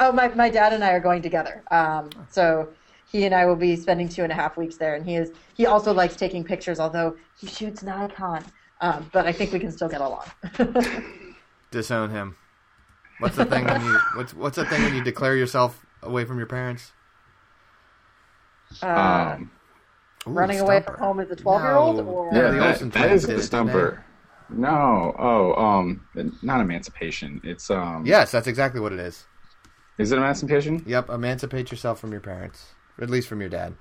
oh, 0.00 0.12
my, 0.12 0.28
my 0.28 0.48
dad 0.48 0.72
and 0.72 0.84
I 0.84 0.92
are 0.92 1.00
going 1.00 1.22
together. 1.22 1.62
Um, 1.70 2.10
so 2.30 2.68
he 3.10 3.24
and 3.24 3.34
I 3.34 3.46
will 3.46 3.56
be 3.56 3.76
spending 3.76 4.08
two 4.08 4.22
and 4.22 4.32
a 4.32 4.34
half 4.34 4.56
weeks 4.56 4.76
there, 4.76 4.94
and 4.94 5.04
he 5.04 5.16
is 5.16 5.32
he 5.54 5.66
also 5.66 5.92
likes 5.92 6.16
taking 6.16 6.44
pictures, 6.44 6.80
although 6.80 7.16
he 7.38 7.46
shoots 7.46 7.82
Nikon. 7.82 8.44
Um, 8.80 9.10
but 9.12 9.26
I 9.26 9.32
think 9.32 9.52
we 9.52 9.58
can 9.58 9.72
still 9.72 9.88
get 9.88 10.00
along. 10.00 10.24
Disown 11.70 12.10
him. 12.10 12.36
What's 13.18 13.36
the 13.36 13.44
thing 13.44 13.64
when 13.64 13.84
you 13.84 13.98
what's 14.14 14.34
what's 14.34 14.56
the 14.56 14.64
thing 14.66 14.82
when 14.82 14.94
you 14.94 15.02
declare 15.02 15.34
yourself 15.36 15.84
away 16.02 16.24
from 16.24 16.38
your 16.38 16.46
parents? 16.46 16.92
Um, 18.82 19.50
Ooh, 20.28 20.32
running 20.32 20.60
away 20.60 20.82
from 20.82 20.96
home 20.98 21.20
as 21.20 21.30
a 21.30 21.36
12 21.36 21.62
year 21.62 21.72
old? 21.72 21.96
No. 21.96 22.02
Or... 22.04 22.30
Yeah, 22.32 22.40
yeah, 22.42 22.50
the 22.50 22.68
Olsen 22.68 22.90
that 22.90 23.06
twins 23.06 23.22
is 23.24 23.28
a 23.28 23.32
it, 23.32 23.34
didn't 23.34 23.46
stumper. 23.46 24.04
No, 24.50 25.14
oh, 25.18 25.54
um, 25.62 26.06
not 26.42 26.60
emancipation. 26.60 27.40
It's 27.44 27.70
um, 27.70 28.04
Yes, 28.06 28.30
that's 28.30 28.46
exactly 28.46 28.80
what 28.80 28.92
it 28.92 29.00
is. 29.00 29.26
Is 29.98 30.10
it 30.12 30.16
emancipation? 30.16 30.82
Yep, 30.86 31.10
emancipate 31.10 31.70
yourself 31.70 32.00
from 32.00 32.12
your 32.12 32.20
parents, 32.20 32.66
or 32.98 33.04
at 33.04 33.10
least 33.10 33.28
from 33.28 33.40
your 33.40 33.50
dad. 33.50 33.74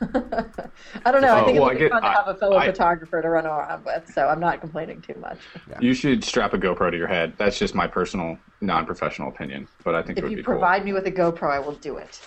I 0.00 1.10
don't 1.10 1.22
know. 1.22 1.34
I 1.34 1.40
Oh, 1.40 1.44
think 1.44 1.58
well, 1.58 1.68
it 1.70 1.70
would 1.70 1.70
I 1.70 1.74
be 1.74 1.78
get- 1.80 1.90
fun 1.90 2.02
to 2.02 2.08
I- 2.08 2.12
have 2.12 2.28
a 2.28 2.34
fellow 2.36 2.56
I- 2.56 2.66
photographer 2.66 3.20
to 3.20 3.28
run 3.28 3.44
around 3.46 3.84
with, 3.84 4.10
so 4.14 4.28
I'm 4.28 4.38
not 4.40 4.60
complaining 4.60 5.02
too 5.02 5.16
much. 5.20 5.38
You 5.80 5.92
should 5.92 6.22
strap 6.24 6.54
a 6.54 6.58
GoPro 6.58 6.90
to 6.92 6.96
your 6.96 7.08
head. 7.08 7.34
That's 7.36 7.58
just 7.58 7.74
my 7.74 7.86
personal, 7.88 8.38
non-professional 8.60 9.28
opinion, 9.28 9.66
but 9.84 9.94
I 9.96 10.02
think 10.02 10.18
it 10.18 10.20
If 10.20 10.22
would 10.24 10.30
you 10.30 10.36
be 10.38 10.42
provide 10.44 10.84
me 10.84 10.92
with 10.92 11.06
a 11.08 11.12
GoPro, 11.12 11.50
I 11.50 11.58
will 11.58 11.74
do 11.74 11.96
it. 11.96 12.20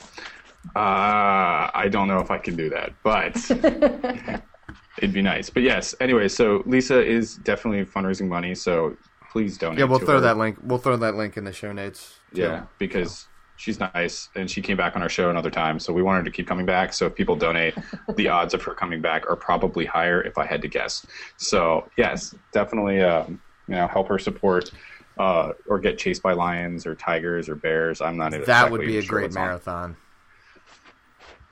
Cool. 0.73 0.81
Uh, 0.81 1.71
I 1.73 1.87
don't 1.89 2.07
know 2.07 2.19
if 2.19 2.31
I 2.31 2.37
can 2.37 2.55
do 2.55 2.69
that, 2.69 2.93
but 3.03 3.35
it'd 4.97 5.13
be 5.13 5.21
nice. 5.21 5.49
But 5.49 5.63
yes, 5.63 5.95
anyway, 5.99 6.27
so 6.27 6.63
Lisa 6.65 7.03
is 7.03 7.35
definitely 7.37 7.85
fundraising 7.85 8.27
money, 8.27 8.55
so 8.55 8.95
please 9.31 9.57
donate. 9.57 9.79
Yeah, 9.79 9.85
we'll 9.85 9.99
to 9.99 10.05
throw 10.05 10.15
her. 10.15 10.21
that 10.21 10.37
link. 10.37 10.57
We'll 10.63 10.79
throw 10.79 10.97
that 10.97 11.15
link 11.15 11.37
in 11.37 11.43
the 11.43 11.53
show 11.53 11.71
notes. 11.71 12.19
too. 12.33 12.41
Yeah, 12.41 12.65
because 12.77 13.27
she's 13.57 13.79
nice 13.79 14.29
and 14.35 14.51
she 14.51 14.61
came 14.61 14.77
back 14.77 14.95
on 14.95 15.01
our 15.01 15.09
show 15.09 15.29
another 15.29 15.49
time, 15.49 15.79
so 15.79 15.93
we 15.93 16.03
want 16.03 16.17
her 16.17 16.23
to 16.23 16.31
keep 16.31 16.47
coming 16.47 16.65
back. 16.65 16.93
So 16.93 17.05
if 17.05 17.15
people 17.15 17.35
donate, 17.35 17.75
the 18.15 18.27
odds 18.37 18.53
of 18.53 18.61
her 18.63 18.73
coming 18.73 19.01
back 19.01 19.29
are 19.29 19.35
probably 19.35 19.85
higher 19.85 20.21
if 20.21 20.37
I 20.37 20.45
had 20.45 20.61
to 20.61 20.67
guess. 20.67 21.05
So 21.37 21.89
yes, 21.97 22.35
definitely, 22.51 23.01
um, 23.01 23.41
you 23.67 23.75
know, 23.75 23.87
help 23.87 24.07
her 24.09 24.19
support. 24.19 24.71
Uh, 25.17 25.53
or 25.69 25.79
get 25.79 25.97
chased 25.97 26.21
by 26.21 26.33
lions 26.33 26.85
or 26.85 26.93
tigers 26.93 27.47
or 27.47 27.55
bears. 27.55 28.01
I'm 28.01 28.17
not. 28.17 28.31
that 28.31 28.41
exactly 28.41 28.79
would 28.79 28.85
be 28.85 28.97
a 28.97 29.01
sure 29.01 29.19
great 29.19 29.33
marathon. 29.33 29.91
on. 29.91 29.97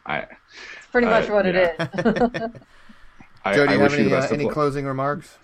Marathon. 0.06 0.28
I, 0.32 0.36
It's 0.78 0.88
pretty 0.92 1.08
much 1.08 1.30
Uh, 1.30 1.34
what 1.34 1.46
it 1.46 1.56
yeah. 1.56 1.88
is. 2.44 2.52
I, 3.46 3.54
Joe, 3.56 3.66
do 3.66 3.72
I 3.72 3.76
you 3.76 3.80
wish 3.82 3.92
have 3.92 4.00
you 4.00 4.06
any 4.06 4.10
the 4.10 4.18
uh, 4.18 4.26
of 4.26 4.32
any 4.32 4.50
closing 4.50 4.86
remarks? 4.86 5.38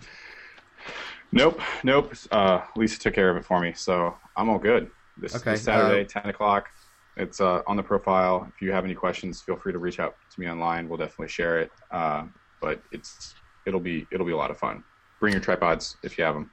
Nope, 1.32 1.60
nope. 1.84 2.14
Uh, 2.32 2.62
Lisa 2.76 3.00
took 3.00 3.14
care 3.14 3.30
of 3.30 3.38
it 3.38 3.46
for 3.46 3.60
me, 3.60 3.74
so 3.76 4.16
I'm 4.36 4.50
all 4.50 4.58
good. 4.58 4.90
This, 5.18 5.36
Okay, 5.36 5.52
this 5.52 5.64
Saturday, 5.64 6.06
uh, 6.06 6.22
10 6.22 6.30
o'clock. 6.30 6.70
It's 7.18 7.42
uh, 7.42 7.62
on 7.68 7.76
the 7.76 7.84
profile. 7.84 8.48
If 8.56 8.62
you 8.62 8.72
have 8.72 8.86
any 8.86 8.96
questions, 8.96 9.42
feel 9.42 9.58
free 9.58 9.74
to 9.74 9.80
reach 9.80 10.00
out 10.00 10.16
to 10.34 10.40
me 10.40 10.50
online. 10.50 10.88
We'll 10.88 10.98
definitely 10.98 11.28
share 11.28 11.60
it. 11.60 11.72
Uh, 11.92 12.24
but 12.62 12.82
it's 12.92 13.36
it'll 13.66 13.80
be 13.82 14.08
it'll 14.12 14.26
be 14.26 14.32
a 14.32 14.38
lot 14.38 14.52
of 14.52 14.58
fun. 14.58 14.84
Bring 15.20 15.34
your 15.34 15.42
tripods 15.42 15.98
if 16.02 16.18
you 16.18 16.24
have 16.24 16.36
them. 16.36 16.50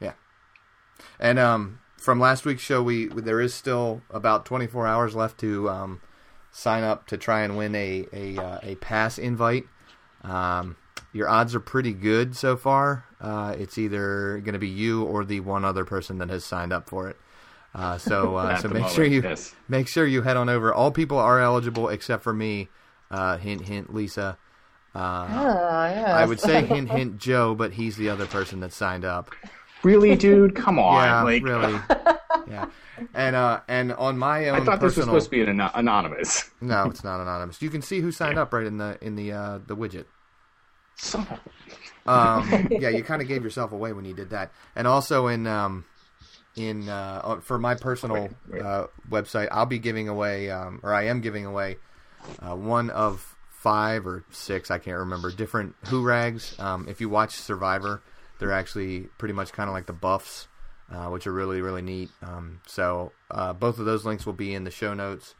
Yeah. 0.00 0.12
And 1.18 1.40
um, 1.40 1.80
from 1.96 2.20
last 2.20 2.44
week's 2.44 2.62
show, 2.62 2.82
we 2.82 3.06
there 3.08 3.40
is 3.40 3.52
still 3.52 4.02
about 4.10 4.46
24 4.46 4.86
hours 4.86 5.16
left 5.16 5.38
to 5.40 5.68
um, 5.68 6.00
sign 6.54 6.84
up 6.84 7.06
to 7.08 7.18
try 7.18 7.42
and 7.42 7.58
win 7.58 7.74
a 7.74 8.06
a, 8.12 8.38
uh, 8.38 8.58
a 8.62 8.74
pass 8.76 9.18
invite. 9.18 9.66
Um, 10.22 10.76
your 11.12 11.28
odds 11.28 11.54
are 11.54 11.60
pretty 11.60 11.92
good 11.92 12.36
so 12.36 12.56
far. 12.56 13.04
Uh, 13.20 13.54
it's 13.58 13.76
either 13.76 14.40
going 14.44 14.54
to 14.54 14.58
be 14.58 14.68
you 14.68 15.04
or 15.04 15.24
the 15.24 15.40
one 15.40 15.64
other 15.64 15.84
person 15.84 16.18
that 16.18 16.30
has 16.30 16.44
signed 16.44 16.72
up 16.72 16.88
for 16.88 17.08
it. 17.08 17.16
Uh, 17.74 17.98
so 17.98 18.36
uh, 18.36 18.56
so 18.60 18.68
make 18.68 18.82
moment, 18.82 18.92
sure 18.94 19.04
you 19.04 19.22
yes. 19.22 19.54
make 19.68 19.88
sure 19.88 20.06
you 20.06 20.22
head 20.22 20.36
on 20.36 20.48
over. 20.48 20.72
All 20.72 20.90
people 20.90 21.18
are 21.18 21.40
eligible 21.40 21.88
except 21.88 22.22
for 22.22 22.32
me. 22.32 22.68
Uh, 23.10 23.36
hint 23.36 23.62
hint, 23.62 23.92
Lisa. 23.92 24.38
Uh, 24.94 25.26
oh, 25.28 25.84
yes. 25.92 26.08
I 26.08 26.24
would 26.24 26.38
say 26.38 26.64
hint 26.66 26.88
hint 26.88 27.18
Joe, 27.18 27.54
but 27.54 27.72
he's 27.72 27.96
the 27.96 28.08
other 28.08 28.26
person 28.26 28.60
that 28.60 28.72
signed 28.72 29.04
up. 29.04 29.30
Really, 29.82 30.14
dude? 30.16 30.54
Come 30.54 30.78
on! 30.80 31.04
Yeah, 31.04 31.22
like, 31.22 31.42
really. 31.42 31.80
Yeah, 32.48 32.66
and 33.14 33.36
uh, 33.36 33.60
and 33.68 33.92
on 33.92 34.18
my 34.18 34.48
own 34.48 34.62
I 34.62 34.64
thought 34.64 34.80
this 34.80 34.96
was 34.96 35.06
supposed 35.06 35.26
to 35.26 35.30
be 35.30 35.42
an 35.42 35.48
ano- 35.48 35.70
anonymous. 35.74 36.50
no, 36.60 36.84
it's 36.84 37.04
not 37.04 37.20
anonymous. 37.20 37.60
You 37.62 37.70
can 37.70 37.82
see 37.82 38.00
who 38.00 38.12
signed 38.12 38.38
up 38.38 38.52
right 38.52 38.66
in 38.66 38.78
the 38.78 38.98
in 39.00 39.16
the 39.16 39.32
uh, 39.32 39.58
the 39.66 39.76
widget. 39.76 40.06
Son 40.96 41.26
Um, 42.06 42.68
yeah, 42.70 42.90
you 42.90 43.02
kind 43.02 43.22
of 43.22 43.28
gave 43.28 43.42
yourself 43.42 43.72
away 43.72 43.94
when 43.94 44.04
you 44.04 44.12
did 44.12 44.28
that, 44.30 44.52
and 44.76 44.86
also 44.86 45.26
in 45.26 45.46
um, 45.46 45.86
in 46.56 46.88
uh, 46.88 47.20
uh, 47.24 47.40
for 47.40 47.58
my 47.58 47.74
personal 47.74 48.22
Wait, 48.24 48.30
wait. 48.50 48.62
Uh, 48.62 48.86
website, 49.10 49.48
I'll 49.50 49.66
be 49.66 49.78
giving 49.78 50.08
away, 50.08 50.50
um, 50.50 50.80
or 50.82 50.92
I 50.92 51.04
am 51.06 51.20
giving 51.20 51.46
away, 51.46 51.76
uh, 52.40 52.54
one 52.54 52.90
of 52.90 53.36
five 53.50 54.06
or 54.06 54.24
six, 54.30 54.70
I 54.70 54.78
can't 54.78 54.98
remember, 54.98 55.30
different 55.30 55.74
Hoo-rags. 55.86 56.54
Um, 56.58 56.86
if 56.88 57.00
you 57.00 57.08
watch 57.08 57.32
Survivor, 57.32 58.02
they're 58.38 58.52
actually 58.52 59.08
pretty 59.18 59.32
much 59.32 59.52
kind 59.52 59.68
of 59.68 59.74
like 59.74 59.86
the 59.86 59.94
buffs. 59.94 60.48
Uh, 60.90 61.08
which 61.08 61.26
are 61.26 61.32
really 61.32 61.60
really 61.60 61.82
neat. 61.82 62.10
Um, 62.22 62.60
so 62.66 63.12
uh, 63.30 63.52
both 63.52 63.78
of 63.78 63.84
those 63.84 64.04
links 64.04 64.26
will 64.26 64.32
be 64.32 64.54
in 64.54 64.64
the 64.64 64.70
show 64.70 64.94
notes, 64.94 65.34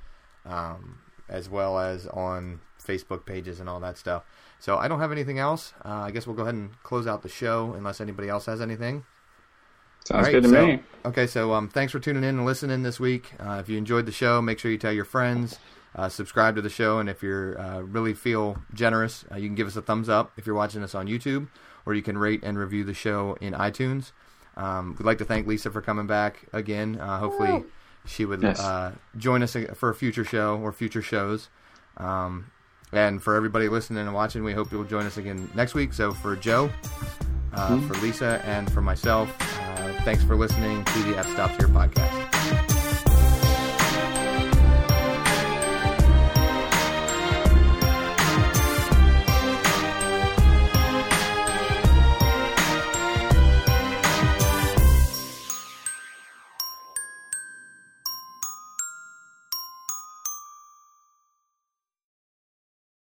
um, 0.45 0.99
as 1.29 1.49
well 1.49 1.79
as 1.79 2.07
on 2.07 2.61
Facebook 2.85 3.25
pages 3.25 3.61
and 3.61 3.69
all 3.69 3.81
that 3.81 3.99
stuff. 3.99 4.25
So 4.61 4.77
I 4.77 4.89
don't 4.89 5.01
have 5.01 5.13
anything 5.13 5.39
else. 5.39 5.75
Uh, 5.85 5.89
I 5.89 6.11
guess 6.11 6.27
we'll 6.27 6.37
go 6.37 6.43
ahead 6.43 6.55
and 6.55 6.83
close 6.83 7.07
out 7.07 7.23
the 7.23 7.29
show 7.29 7.75
unless 7.77 8.01
anybody 8.01 8.29
else 8.29 8.47
has 8.47 8.61
anything. 8.61 9.05
Sounds 10.05 10.29
good 10.29 10.43
to 10.43 10.49
so, 10.51 10.67
me. 10.67 10.81
Okay, 11.07 11.27
so 11.27 11.55
um, 11.55 11.69
thanks 11.69 11.93
for 11.93 11.99
tuning 11.99 12.25
in 12.25 12.37
and 12.37 12.45
listening 12.45 12.83
this 12.83 13.01
week. 13.01 13.33
Uh, 13.41 13.59
if 13.61 13.71
you 13.71 13.79
enjoyed 13.79 14.05
the 14.05 14.13
show, 14.13 14.43
make 14.43 14.59
sure 14.59 14.71
you 14.71 14.77
tell 14.77 14.93
your 14.93 15.07
friends. 15.07 15.59
Uh, 15.97 16.09
subscribe 16.09 16.57
to 16.57 16.63
the 16.63 16.69
show, 16.69 16.99
and 16.99 17.09
if 17.09 17.23
you 17.23 17.55
uh, 17.59 17.81
really 17.83 18.13
feel 18.13 18.59
generous, 18.75 19.25
uh, 19.33 19.37
you 19.37 19.49
can 19.49 19.55
give 19.55 19.67
us 19.67 19.77
a 19.77 19.83
thumbs 19.83 20.09
up 20.09 20.33
if 20.37 20.45
you're 20.47 20.55
watching 20.55 20.83
us 20.83 20.95
on 20.95 21.07
YouTube, 21.07 21.49
or 21.87 21.95
you 21.95 22.03
can 22.03 22.19
rate 22.19 22.41
and 22.43 22.59
review 22.59 22.85
the 22.85 22.93
show 22.93 23.37
in 23.41 23.55
iTunes. 23.55 24.13
Um, 24.57 24.95
we'd 24.99 25.05
like 25.07 25.19
to 25.19 25.25
thank 25.25 25.47
Lisa 25.47 25.71
for 25.71 25.81
coming 25.81 26.07
back 26.07 26.45
again. 26.53 26.99
Uh, 27.01 27.19
hopefully, 27.19 27.65
she 28.07 28.25
would 28.25 28.43
Yes. 28.43 28.61
uh, 28.61 28.93
join 29.17 29.43
us 29.43 29.57
for 29.75 29.89
a 29.91 29.95
future 29.95 30.25
show 30.25 30.59
or 30.59 30.73
future 30.73 31.03
shows. 31.03 31.49
Um, 31.97 32.51
and 32.93 33.23
for 33.23 33.35
everybody 33.35 33.69
listening 33.69 34.05
and 34.07 34.15
watching, 34.15 34.45
we 34.45 34.53
hope 34.53 34.71
you'll 34.71 34.85
join 34.85 35.07
us 35.07 35.17
again 35.17 35.51
next 35.55 35.75
week. 35.75 35.93
So 35.93 36.13
for 36.13 36.37
Joe, 36.37 36.71
uh, 37.53 37.81
for 37.89 37.95
Lisa, 37.95 38.41
and 38.45 38.71
for 38.73 38.81
myself, 38.81 39.35
uh, 39.41 39.93
thanks 40.05 40.23
for 40.23 40.37
listening 40.37 40.85
to 40.85 40.99
the 41.05 41.19
F 41.19 41.29
Stops 41.31 41.57
Here 41.57 41.69
podcast. 41.69 42.34